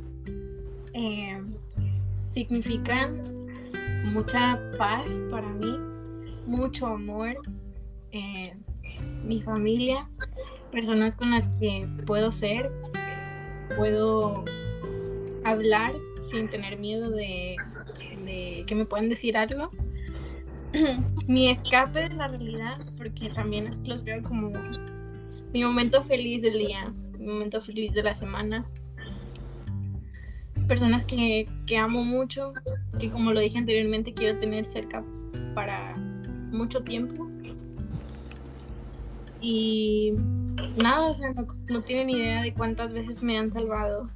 Eh, 0.93 1.37
significan 2.35 3.47
mucha 4.13 4.61
paz 4.77 5.09
para 5.31 5.49
mí, 5.49 5.79
mucho 6.47 6.87
amor, 6.89 7.35
eh, 8.11 8.55
mi 9.25 9.41
familia, 9.41 10.11
personas 10.71 11.17
con 11.17 11.31
las 11.31 11.49
que 11.61 11.89
puedo 12.07 12.33
ser, 12.33 12.71
puedo 13.77 14.45
hablar 15.45 15.95
sin 16.29 16.49
tener 16.49 16.79
miedo 16.79 17.11
de, 17.11 17.57
de 18.25 18.65
que 18.67 18.75
me 18.75 18.85
puedan 18.85 19.09
decir 19.09 19.37
algo. 19.37 19.71
mi 21.29 21.51
escape 21.51 22.09
de 22.09 22.15
la 22.17 22.29
realidad, 22.29 22.79
porque 22.99 23.31
también 23.31 23.71
los 23.85 24.03
veo 24.03 24.23
como 24.23 24.51
mi 25.53 25.63
momento 25.63 26.03
feliz 26.03 26.43
del 26.43 26.59
día, 26.59 26.93
mi 27.19 27.27
momento 27.27 27.63
feliz 27.63 27.93
de 27.93 28.03
la 28.03 28.15
semana 28.15 28.67
personas 30.65 31.07
que, 31.07 31.49
que 31.67 31.77
amo 31.77 32.05
mucho, 32.05 32.53
que 32.99 33.11
como 33.11 33.33
lo 33.33 33.41
dije 33.41 33.59
anteriormente 33.59 34.13
quiero 34.13 34.39
tener 34.39 34.67
cerca 34.67 35.03
para 35.55 35.97
mucho 36.51 36.83
tiempo. 36.83 37.31
Y 39.41 40.15
nada, 40.83 41.09
o 41.09 41.15
sea, 41.19 41.33
no, 41.33 41.47
no 41.69 41.83
tienen 41.83 42.11
idea 42.11 42.43
de 42.43 42.55
cuántas 42.55 42.93
veces 42.93 43.23
me 43.23 43.39
han 43.39 43.51
salvado. 43.51 44.09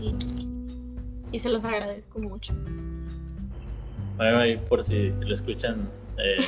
Y, 0.00 0.14
y 1.30 1.38
se 1.38 1.50
los 1.50 1.62
agradezco 1.64 2.18
mucho. 2.20 2.54
Bueno, 4.16 4.38
ahí 4.38 4.56
por 4.56 4.82
si 4.82 5.10
lo 5.20 5.34
escuchan 5.34 5.90
eh, 6.16 6.42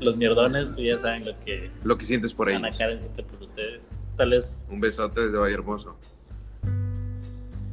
los 0.00 0.16
mierdones, 0.16 0.68
pues 0.70 0.86
ya 0.86 0.96
saben 0.96 1.26
lo 1.26 1.38
que 1.44 1.70
Lo 1.82 1.98
que 1.98 2.04
sientes 2.04 2.32
por 2.32 2.48
Ana 2.50 2.68
ellos. 2.68 2.78
Karen 2.78 3.00
siente 3.00 3.22
por 3.24 3.42
ustedes. 3.42 3.80
Tal 4.16 4.30
vez 4.30 4.64
Un 4.70 4.80
besote 4.80 5.22
desde 5.22 5.38
Valle 5.38 5.54
Hermoso. 5.54 5.96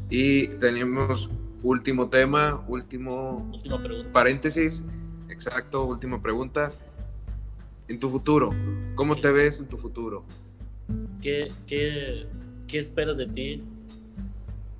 Y 0.09 0.47
tenemos 0.59 1.29
último 1.63 2.09
tema, 2.09 2.63
último 2.67 3.49
última 3.53 3.77
pregunta. 3.81 4.11
paréntesis. 4.11 4.83
Exacto, 5.29 5.85
última 5.85 6.21
pregunta. 6.21 6.71
En 7.87 7.99
tu 7.99 8.09
futuro, 8.09 8.51
¿cómo 8.95 9.15
te 9.15 9.31
ves 9.31 9.59
en 9.59 9.67
tu 9.67 9.77
futuro? 9.77 10.23
¿Qué, 11.21 11.51
qué, 11.67 12.27
qué 12.67 12.79
esperas 12.79 13.17
de 13.17 13.27
ti? 13.27 13.63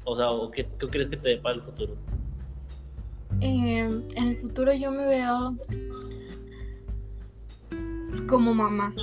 O 0.04 0.16
sea, 0.16 0.30
¿o 0.30 0.52
qué, 0.52 0.68
qué 0.80 0.88
crees 0.88 1.10
que 1.10 1.18
te 1.18 1.30
depara 1.30 1.56
el 1.56 1.62
futuro? 1.62 1.96
Eh, 3.42 3.88
en 4.16 4.28
el 4.28 4.38
futuro 4.38 4.74
yo 4.74 4.92
me 4.92 5.06
veo 5.06 5.56
como 8.28 8.54
mamá. 8.54 8.94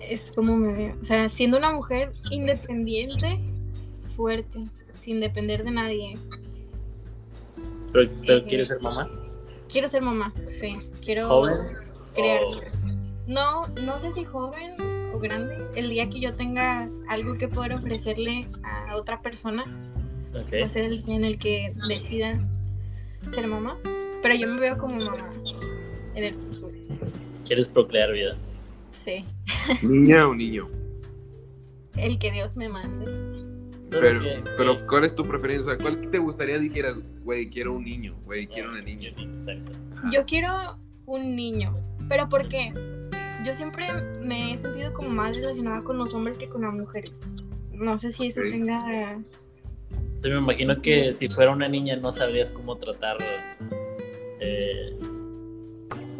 Es 0.00 0.32
como 0.32 0.56
me 0.56 0.72
veo. 0.72 0.96
O 1.00 1.04
sea, 1.04 1.28
siendo 1.28 1.58
una 1.58 1.72
mujer 1.72 2.12
independiente, 2.30 3.40
fuerte, 4.16 4.66
sin 5.02 5.20
depender 5.20 5.64
de 5.64 5.70
nadie. 5.72 6.14
¿Pero, 7.92 8.10
pero 8.24 8.38
Eh, 8.38 8.44
quieres 8.44 8.68
ser 8.68 8.80
mamá? 8.80 9.10
Quiero 9.68 9.88
ser 9.88 10.02
mamá, 10.02 10.32
sí. 10.44 10.76
Quiero 11.04 11.28
¿Joven? 11.28 11.54
crear. 12.14 12.40
O- 12.42 12.60
No, 13.26 13.66
no 13.82 13.98
sé 13.98 14.12
si 14.12 14.24
joven 14.24 14.74
o 15.14 15.18
grande. 15.18 15.56
El 15.74 15.90
día 15.90 16.08
que 16.10 16.20
yo 16.20 16.34
tenga 16.34 16.88
algo 17.08 17.34
que 17.38 17.48
poder 17.48 17.74
ofrecerle 17.74 18.46
a 18.64 18.96
otra 18.96 19.20
persona, 19.22 19.62
ok. 20.34 20.52
va 20.62 20.66
a 20.66 20.68
ser 20.68 20.84
el 20.84 21.02
día 21.04 21.14
en 21.16 21.24
el 21.24 21.38
que 21.38 21.72
decida 21.88 22.32
ser 23.32 23.46
mamá. 23.46 23.78
Pero 24.22 24.34
yo 24.34 24.46
me 24.48 24.60
veo 24.60 24.78
como 24.78 24.96
mamá 24.96 25.30
en 26.14 26.24
el 26.24 26.34
futuro. 26.34 26.72
¿Quieres 27.46 27.68
procrear 27.68 28.12
vida? 28.12 28.36
Sí. 29.04 29.24
¿Niña 29.82 30.28
o 30.28 30.34
niño? 30.34 30.68
El 31.96 32.18
que 32.18 32.30
Dios 32.32 32.56
me 32.56 32.68
mande. 32.68 33.06
Pero, 34.00 34.20
pero 34.56 34.86
¿cuál 34.86 35.04
es 35.04 35.14
tu 35.14 35.26
preferencia? 35.26 35.72
O 35.72 35.76
sea, 35.76 35.78
¿cuál 35.78 36.00
te 36.10 36.18
gustaría 36.18 36.58
dijeras, 36.58 36.96
güey, 37.22 37.48
quiero 37.48 37.74
un 37.74 37.84
niño, 37.84 38.14
güey, 38.24 38.46
quiero 38.46 38.70
una 38.70 38.80
niña? 38.80 39.10
Exacto. 39.18 39.72
Yo 40.12 40.24
quiero 40.26 40.78
un 41.06 41.36
niño. 41.36 41.74
¿Pero 42.08 42.28
por 42.28 42.48
qué? 42.48 42.72
Yo 43.44 43.54
siempre 43.54 43.88
me 44.20 44.52
he 44.52 44.58
sentido 44.58 44.92
como 44.92 45.10
más 45.10 45.34
relacionada 45.36 45.80
con 45.80 45.98
los 45.98 46.12
hombres 46.14 46.38
que 46.38 46.48
con 46.48 46.62
las 46.62 46.72
mujeres. 46.72 47.12
No 47.72 47.98
sé 47.98 48.10
si 48.12 48.26
eso 48.28 48.40
Ok. 48.40 48.48
tenga... 48.50 49.18
Sí, 50.22 50.28
me 50.30 50.38
imagino 50.38 50.80
que 50.80 51.12
si 51.12 51.26
fuera 51.28 51.50
una 51.50 51.68
niña 51.68 51.96
no 51.96 52.12
sabrías 52.12 52.50
cómo 52.50 52.76
tratar. 52.76 53.16
eh, 54.40 54.96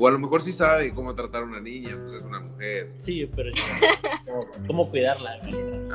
O 0.05 0.09
a 0.09 0.11
lo 0.11 0.18
mejor 0.18 0.42
sí 0.42 0.53
sabe 0.53 0.92
cómo 0.92 1.14
tratar 1.14 1.42
a 1.42 1.44
una 1.44 1.61
niña, 1.61 1.96
pues 2.03 2.14
es 2.14 2.22
una 2.24 2.40
mujer. 2.40 2.92
sí, 2.98 3.24
pero 3.36 3.53
cómo, 4.26 4.46
cómo 4.66 4.90
cuidarla. 4.90 5.40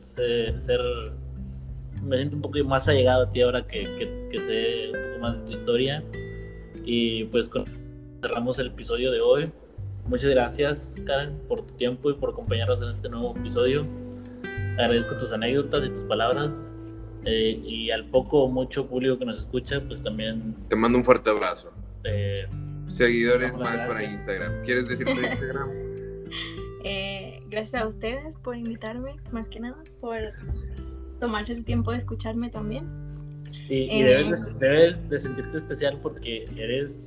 ser 0.03 0.81
me 2.05 2.17
siento 2.17 2.37
un 2.37 2.43
poco 2.43 2.59
más 2.65 2.89
allegado 2.89 3.25
a 3.25 3.31
ti 3.31 3.41
ahora 3.43 3.67
que, 3.67 3.83
que, 4.31 4.39
sé 4.39 4.89
un 4.89 5.11
poco 5.11 5.21
más 5.21 5.41
de 5.41 5.47
tu 5.47 5.53
historia. 5.53 6.03
Y 6.85 7.25
pues 7.25 7.51
cerramos 8.21 8.59
el 8.59 8.69
episodio 8.69 9.11
de 9.11 9.21
hoy. 9.21 9.51
Muchas 10.07 10.31
gracias, 10.31 10.93
Karen, 11.07 11.39
por 11.49 11.65
tu 11.65 11.75
tiempo 11.75 12.11
y 12.11 12.15
por 12.15 12.31
acompañarnos 12.31 12.83
en 12.83 12.91
este 12.91 13.09
nuevo 13.09 13.35
episodio. 13.37 13.87
Agradezco 14.79 15.17
tus 15.17 15.33
anécdotas 15.33 15.85
y 15.85 15.89
tus 15.89 16.05
palabras. 16.05 16.74
Eh, 17.27 17.61
y 17.65 17.91
al 17.91 18.07
poco 18.07 18.45
o 18.45 18.49
mucho 18.49 18.87
público 18.87 19.19
que 19.19 19.25
nos 19.25 19.39
escucha, 19.39 19.81
pues 19.87 20.03
también... 20.03 20.55
Te 20.69 20.77
mando 20.77 20.99
un 20.99 21.05
fuerte 21.05 21.31
abrazo. 21.31 21.73
Eh, 22.05 22.47
Seguidores 22.87 23.57
más 23.57 23.89
para 23.89 24.05
Instagram. 24.05 24.63
¿Quieres 24.63 24.89
decir 24.89 25.07
tu 25.07 25.21
Instagram? 25.21 25.71
Eh, 26.87 27.43
gracias 27.49 27.83
a 27.83 27.87
ustedes 27.87 28.37
por 28.43 28.57
invitarme, 28.57 29.17
más 29.33 29.49
que 29.49 29.59
nada, 29.59 29.83
por 30.03 30.19
tomarse 31.19 31.55
el 31.55 31.65
tiempo 31.65 31.93
de 31.93 31.97
escucharme 31.97 32.51
también. 32.51 32.85
y 33.71 34.03
eh, 34.03 34.05
debes, 34.05 34.59
debes, 34.59 35.09
de 35.09 35.19
sentirte 35.19 35.57
especial 35.57 35.99
porque 36.03 36.45
eres 36.59 37.07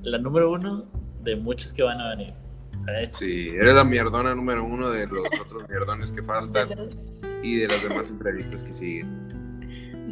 la 0.00 0.16
número 0.16 0.50
uno 0.50 0.86
de 1.22 1.36
muchos 1.36 1.74
que 1.74 1.82
van 1.82 2.00
a 2.00 2.16
venir. 2.16 2.32
¿sabes? 2.78 3.10
Sí, 3.16 3.50
eres 3.50 3.74
la 3.74 3.84
mierdona 3.84 4.34
número 4.34 4.64
uno 4.64 4.90
de 4.90 5.06
los 5.06 5.26
otros 5.40 5.68
mierdones 5.68 6.12
que 6.12 6.22
faltan 6.22 6.68
y 7.42 7.56
de 7.56 7.68
las 7.68 7.82
demás 7.82 8.10
entrevistas 8.10 8.64
que 8.64 8.72
siguen. 8.72 9.39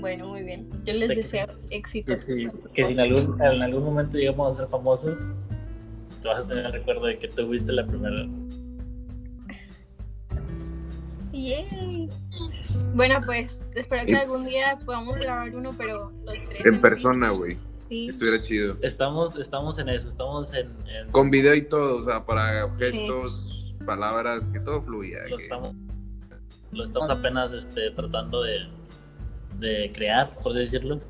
Bueno, 0.01 0.29
muy 0.29 0.43
bien. 0.43 0.69
Yo 0.85 0.95
les 0.95 1.09
deseo 1.09 1.47
éxito. 1.71 2.13
que 2.75 2.85
si 2.85 2.93
en 2.93 3.01
algún, 3.01 3.41
en 3.43 3.63
algún 3.63 3.85
momento 3.85 4.17
llegamos 4.17 4.55
a 4.55 4.63
ser 4.63 4.69
famosos, 4.69 5.35
te 6.23 6.29
vas 6.29 6.45
a 6.45 6.47
tener 6.47 6.67
el 6.67 6.73
recuerdo 6.73 7.07
de 7.07 7.19
que 7.19 7.29
tuviste 7.29 7.73
la 7.73 7.87
primera 7.87 8.27
bueno, 12.95 13.21
pues 13.25 13.65
espero 13.75 14.07
que 14.07 14.17
algún 14.17 14.45
día 14.45 14.79
podamos 14.85 15.17
grabar 15.17 15.55
uno, 15.55 15.71
pero 15.77 16.13
los 16.25 16.35
tres. 16.49 16.67
En, 16.67 16.81
persona, 16.81 17.31
güey. 17.31 17.57
Sí. 17.89 18.09
Estuviera 18.09 18.41
chido. 18.41 18.77
Estamos, 18.83 19.37
estamos 19.37 19.79
en 19.79 19.89
eso, 19.89 20.09
estamos 20.09 20.53
en, 20.55 20.71
Con 21.11 21.31
video 21.31 21.55
y 21.55 21.63
todo, 21.63 21.99
o 21.99 22.03
sea, 22.03 22.25
para 22.25 22.69
gestos, 22.75 23.75
palabras, 23.87 24.51
que 24.51 24.61
todo 24.61 24.83
fluya. 24.83 25.19
Lo, 25.29 25.37
estamos, 25.37 25.75
lo 26.73 26.85
estamos 26.85 27.11
apenas 27.11 27.53
este, 27.53 27.91
tratando 27.93 28.43
de, 28.43 28.67
de 29.59 29.91
crear, 29.93 30.35
por 30.39 30.53
así 30.53 30.61
decirlo. 30.61 31.01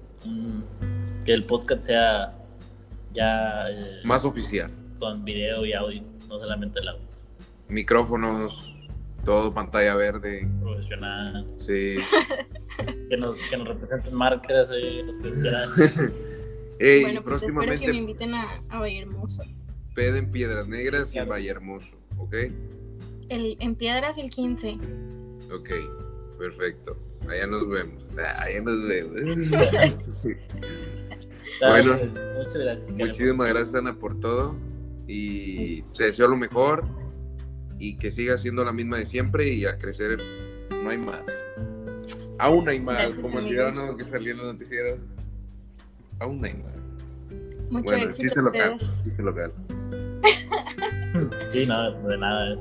que 1.25 1.35
el 1.35 1.45
podcast 1.45 1.83
sea 1.83 2.35
ya... 3.13 3.71
Eh, 3.71 4.01
Más 4.05 4.25
oficial. 4.25 4.71
Con 4.99 5.25
video 5.25 5.65
y 5.65 5.73
audio, 5.73 6.03
no 6.29 6.39
solamente 6.39 6.81
el 6.81 6.89
audio. 6.89 7.09
Micrófonos, 7.69 8.75
todo 9.25 9.53
pantalla 9.53 9.95
verde. 9.95 10.49
Profesional. 10.61 11.47
Sí. 11.59 11.97
que, 13.11 13.17
nos, 13.17 13.39
que 13.47 13.57
nos 13.59 13.69
representen 13.69 14.15
marcas, 14.15 14.71
eh, 14.73 15.03
los 15.05 15.19
que 15.19 15.31
quieran. 15.31 15.69
Ey, 16.81 17.03
bueno, 17.03 17.23
pues 17.23 17.35
próximamente. 17.35 17.75
Espero 17.75 17.87
que 17.87 17.93
me 17.93 17.99
inviten 17.99 18.35
a, 18.35 18.61
a 18.71 18.81
Valle 18.81 19.01
Hermoso. 19.01 19.43
Ped 19.95 20.15
en 20.15 20.31
Piedras 20.31 20.69
Negras 20.69 21.13
y 21.15 21.19
en 21.19 21.29
Valle 21.29 21.51
Hermoso, 21.51 21.97
¿ok? 22.17 22.35
El, 23.29 23.57
en 23.61 23.75
Piedras 23.75 24.17
el 24.17 24.31
15. 24.31 24.79
Ok, 25.53 25.71
perfecto. 26.39 26.97
Allá 27.29 27.47
nos 27.47 27.69
vemos. 27.69 28.05
Allá 28.19 28.61
nos 28.63 28.89
vemos. 28.89 29.49
bueno, 31.61 31.99
muchas 32.37 32.59
gracias. 32.59 32.91
Muchísimas 32.93 33.49
gracias, 33.49 33.75
Ana, 33.75 33.95
por 33.95 34.19
todo. 34.21 34.57
Y 35.07 35.83
te 35.97 36.05
deseo 36.05 36.29
lo 36.29 36.37
mejor 36.37 36.85
y 37.79 37.97
que 37.97 38.11
siga 38.11 38.37
siendo 38.37 38.65
la 38.65 38.73
misma 38.73 38.99
de 38.99 39.07
siempre 39.07 39.49
y 39.49 39.65
a 39.65 39.79
crecer 39.79 40.19
no 40.83 40.91
hay 40.91 40.99
más. 40.99 41.23
Aún 42.39 42.69
hay 42.69 42.81
más, 42.81 43.15
como 43.15 43.39
el 43.39 43.49
video 43.49 43.97
que 43.97 44.05
salió 44.05 44.33
en 44.33 44.39
los 44.39 44.53
noticieros. 44.53 44.99
Aún 46.21 46.45
hay 46.45 46.55
más. 46.55 46.99
Mucho 47.71 47.85
bueno, 47.85 48.13
chiste 48.13 48.41
local, 48.41 48.77
chiste 49.05 49.23
local. 49.23 49.53
Sí, 51.53 51.67
nada, 51.67 51.91
de 51.99 52.19
nada. 52.19 52.57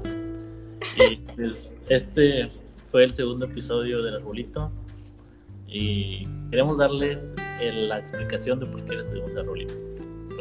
Y 0.96 1.18
pues, 1.36 1.80
este 1.90 2.50
fue 2.98 3.04
el 3.04 3.12
segundo 3.12 3.46
episodio 3.46 4.02
del 4.02 4.16
arbolito 4.16 4.72
y 5.68 6.28
queremos 6.50 6.80
darles 6.80 7.32
la 7.62 8.00
explicación 8.00 8.60
de 8.60 8.66
por 8.66 8.84
qué 8.86 8.96
le 8.96 9.04
tuvimos 9.04 9.36
arbolito. 9.36 9.76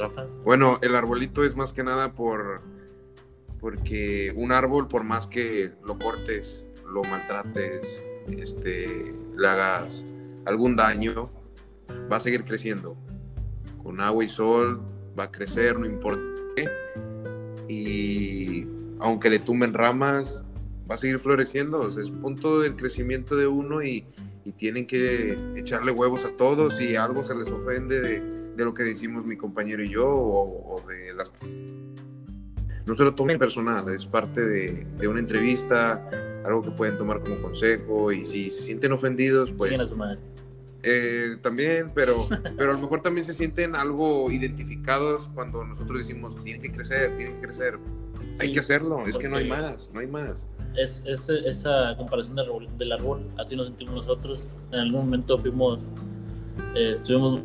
Rafa. 0.01 0.25
Bueno, 0.43 0.79
el 0.81 0.95
arbolito 0.95 1.45
es 1.45 1.55
más 1.55 1.75
que 1.75 1.85
nada 1.85 2.15
por 2.15 2.63
porque 3.61 4.33
un 4.37 4.53
árbol, 4.53 4.89
por 4.89 5.05
más 5.05 5.27
que 5.27 5.73
lo 5.87 5.99
cortes, 5.99 6.65
lo 6.91 7.05
maltrates, 7.05 8.03
este, 8.27 9.15
le 9.37 9.47
hagas 9.47 10.07
algún 10.47 10.77
daño, 10.77 11.31
va 12.11 12.17
a 12.17 12.21
seguir 12.21 12.45
creciendo. 12.45 12.97
Con 13.83 14.01
agua 14.01 14.25
y 14.25 14.31
sol 14.31 14.81
va 15.19 15.25
a 15.25 15.31
crecer, 15.31 15.79
no 15.79 15.85
importa 15.85 16.23
qué. 16.57 16.71
Y 17.69 18.67
aunque 18.99 19.29
le 19.29 19.41
tumben 19.41 19.75
ramas, 19.75 20.41
va 20.89 20.95
a 20.95 20.99
seguir 20.99 21.19
floreciendo. 21.19 21.89
es 21.89 22.11
punto 22.11 22.61
del 22.61 22.77
crecimiento 22.77 23.37
de 23.37 23.47
uno 23.47 23.83
y, 23.83 24.07
tienen 24.57 24.87
que 24.87 25.37
echarle 25.57 25.91
huevos 25.91 26.25
a 26.25 26.29
todos 26.37 26.81
y 26.81 26.95
algo 26.95 27.25
se 27.25 27.35
les 27.35 27.49
ofende 27.49 28.01
de, 28.01 28.65
lo 28.65 28.75
que 28.75 28.85
decimos 28.85 29.27
mi 29.27 29.37
compañero 29.37 29.83
y 29.83 29.89
yo 29.89 30.07
o, 30.07 30.77
o 30.77 30.87
de 30.87 31.13
las 31.15 31.33
no 32.87 32.95
se 32.95 33.03
lo 33.03 33.15
tomen 33.15 33.39
personal, 33.39 33.89
es 33.89 34.07
parte 34.07 34.45
de, 34.47 35.09
una 35.09 35.19
entrevista, 35.19 36.09
algo 36.45 36.63
que 36.63 36.71
pueden 36.71 36.97
tomar 36.97 37.21
como 37.21 37.43
consejo 37.43 38.13
y 38.13 38.25
si 38.25 38.49
se 38.49 38.63
sienten 38.63 38.93
ofendidos, 38.93 39.51
pues... 39.51 39.73
Eh, 40.89 41.37
también, 41.43 41.91
pero, 41.93 42.29
pero 42.57 42.71
a 42.71 42.75
lo 42.75 42.79
mejor 42.79 43.03
también 43.03 43.25
se 43.25 43.35
sienten 43.35 43.75
algo 43.75 44.31
identificados 44.31 45.29
cuando 45.35 45.65
nosotros 45.65 45.99
decimos, 45.99 46.37
tienen 46.45 46.63
que 46.63 46.71
crecer, 46.71 47.17
tienen 47.17 47.35
que 47.35 47.47
crecer. 47.49 47.77
hay 48.39 48.53
que 48.53 48.61
hacerlo, 48.61 49.05
es 49.05 49.19
que 49.19 49.29
no 49.29 49.37
hay 49.37 49.49
más, 49.49 49.91
no 49.93 49.99
hay 49.99 50.07
más. 50.07 50.47
Es, 50.77 51.03
esa 51.05 51.97
comparación 51.97 52.37
del 52.37 52.47
árbol, 52.47 52.69
del 52.79 52.93
árbol, 52.93 53.21
así 53.37 53.57
nos 53.57 53.67
sentimos 53.67 53.97
nosotros. 53.97 54.49
En 54.71 54.79
algún 54.79 55.07
momento 55.07 55.37
fuimos, 55.39 55.81
eh, 56.77 56.93
estuvimos, 56.95 57.41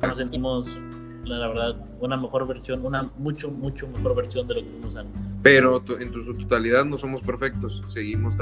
nos 0.00 0.16
sentimos 0.16 0.78
la 1.24 1.48
verdad, 1.48 1.76
una 1.98 2.16
mejor 2.16 2.46
versión, 2.46 2.84
una 2.86 3.10
mucho, 3.16 3.50
mucho 3.50 3.88
mejor 3.88 4.14
versión 4.14 4.46
de 4.46 4.54
lo 4.54 4.60
que 4.60 4.68
fuimos 4.68 4.94
antes. 4.94 5.34
Pero 5.42 5.82
en 5.98 6.12
su 6.22 6.34
totalidad 6.34 6.84
no 6.84 6.98
somos 6.98 7.20
perfectos, 7.22 7.82
seguimos 7.88 8.36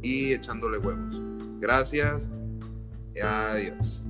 y 0.00 0.32
echándole 0.32 0.78
huevos. 0.78 1.20
Gracias 1.58 2.28
adiós. 3.22 4.04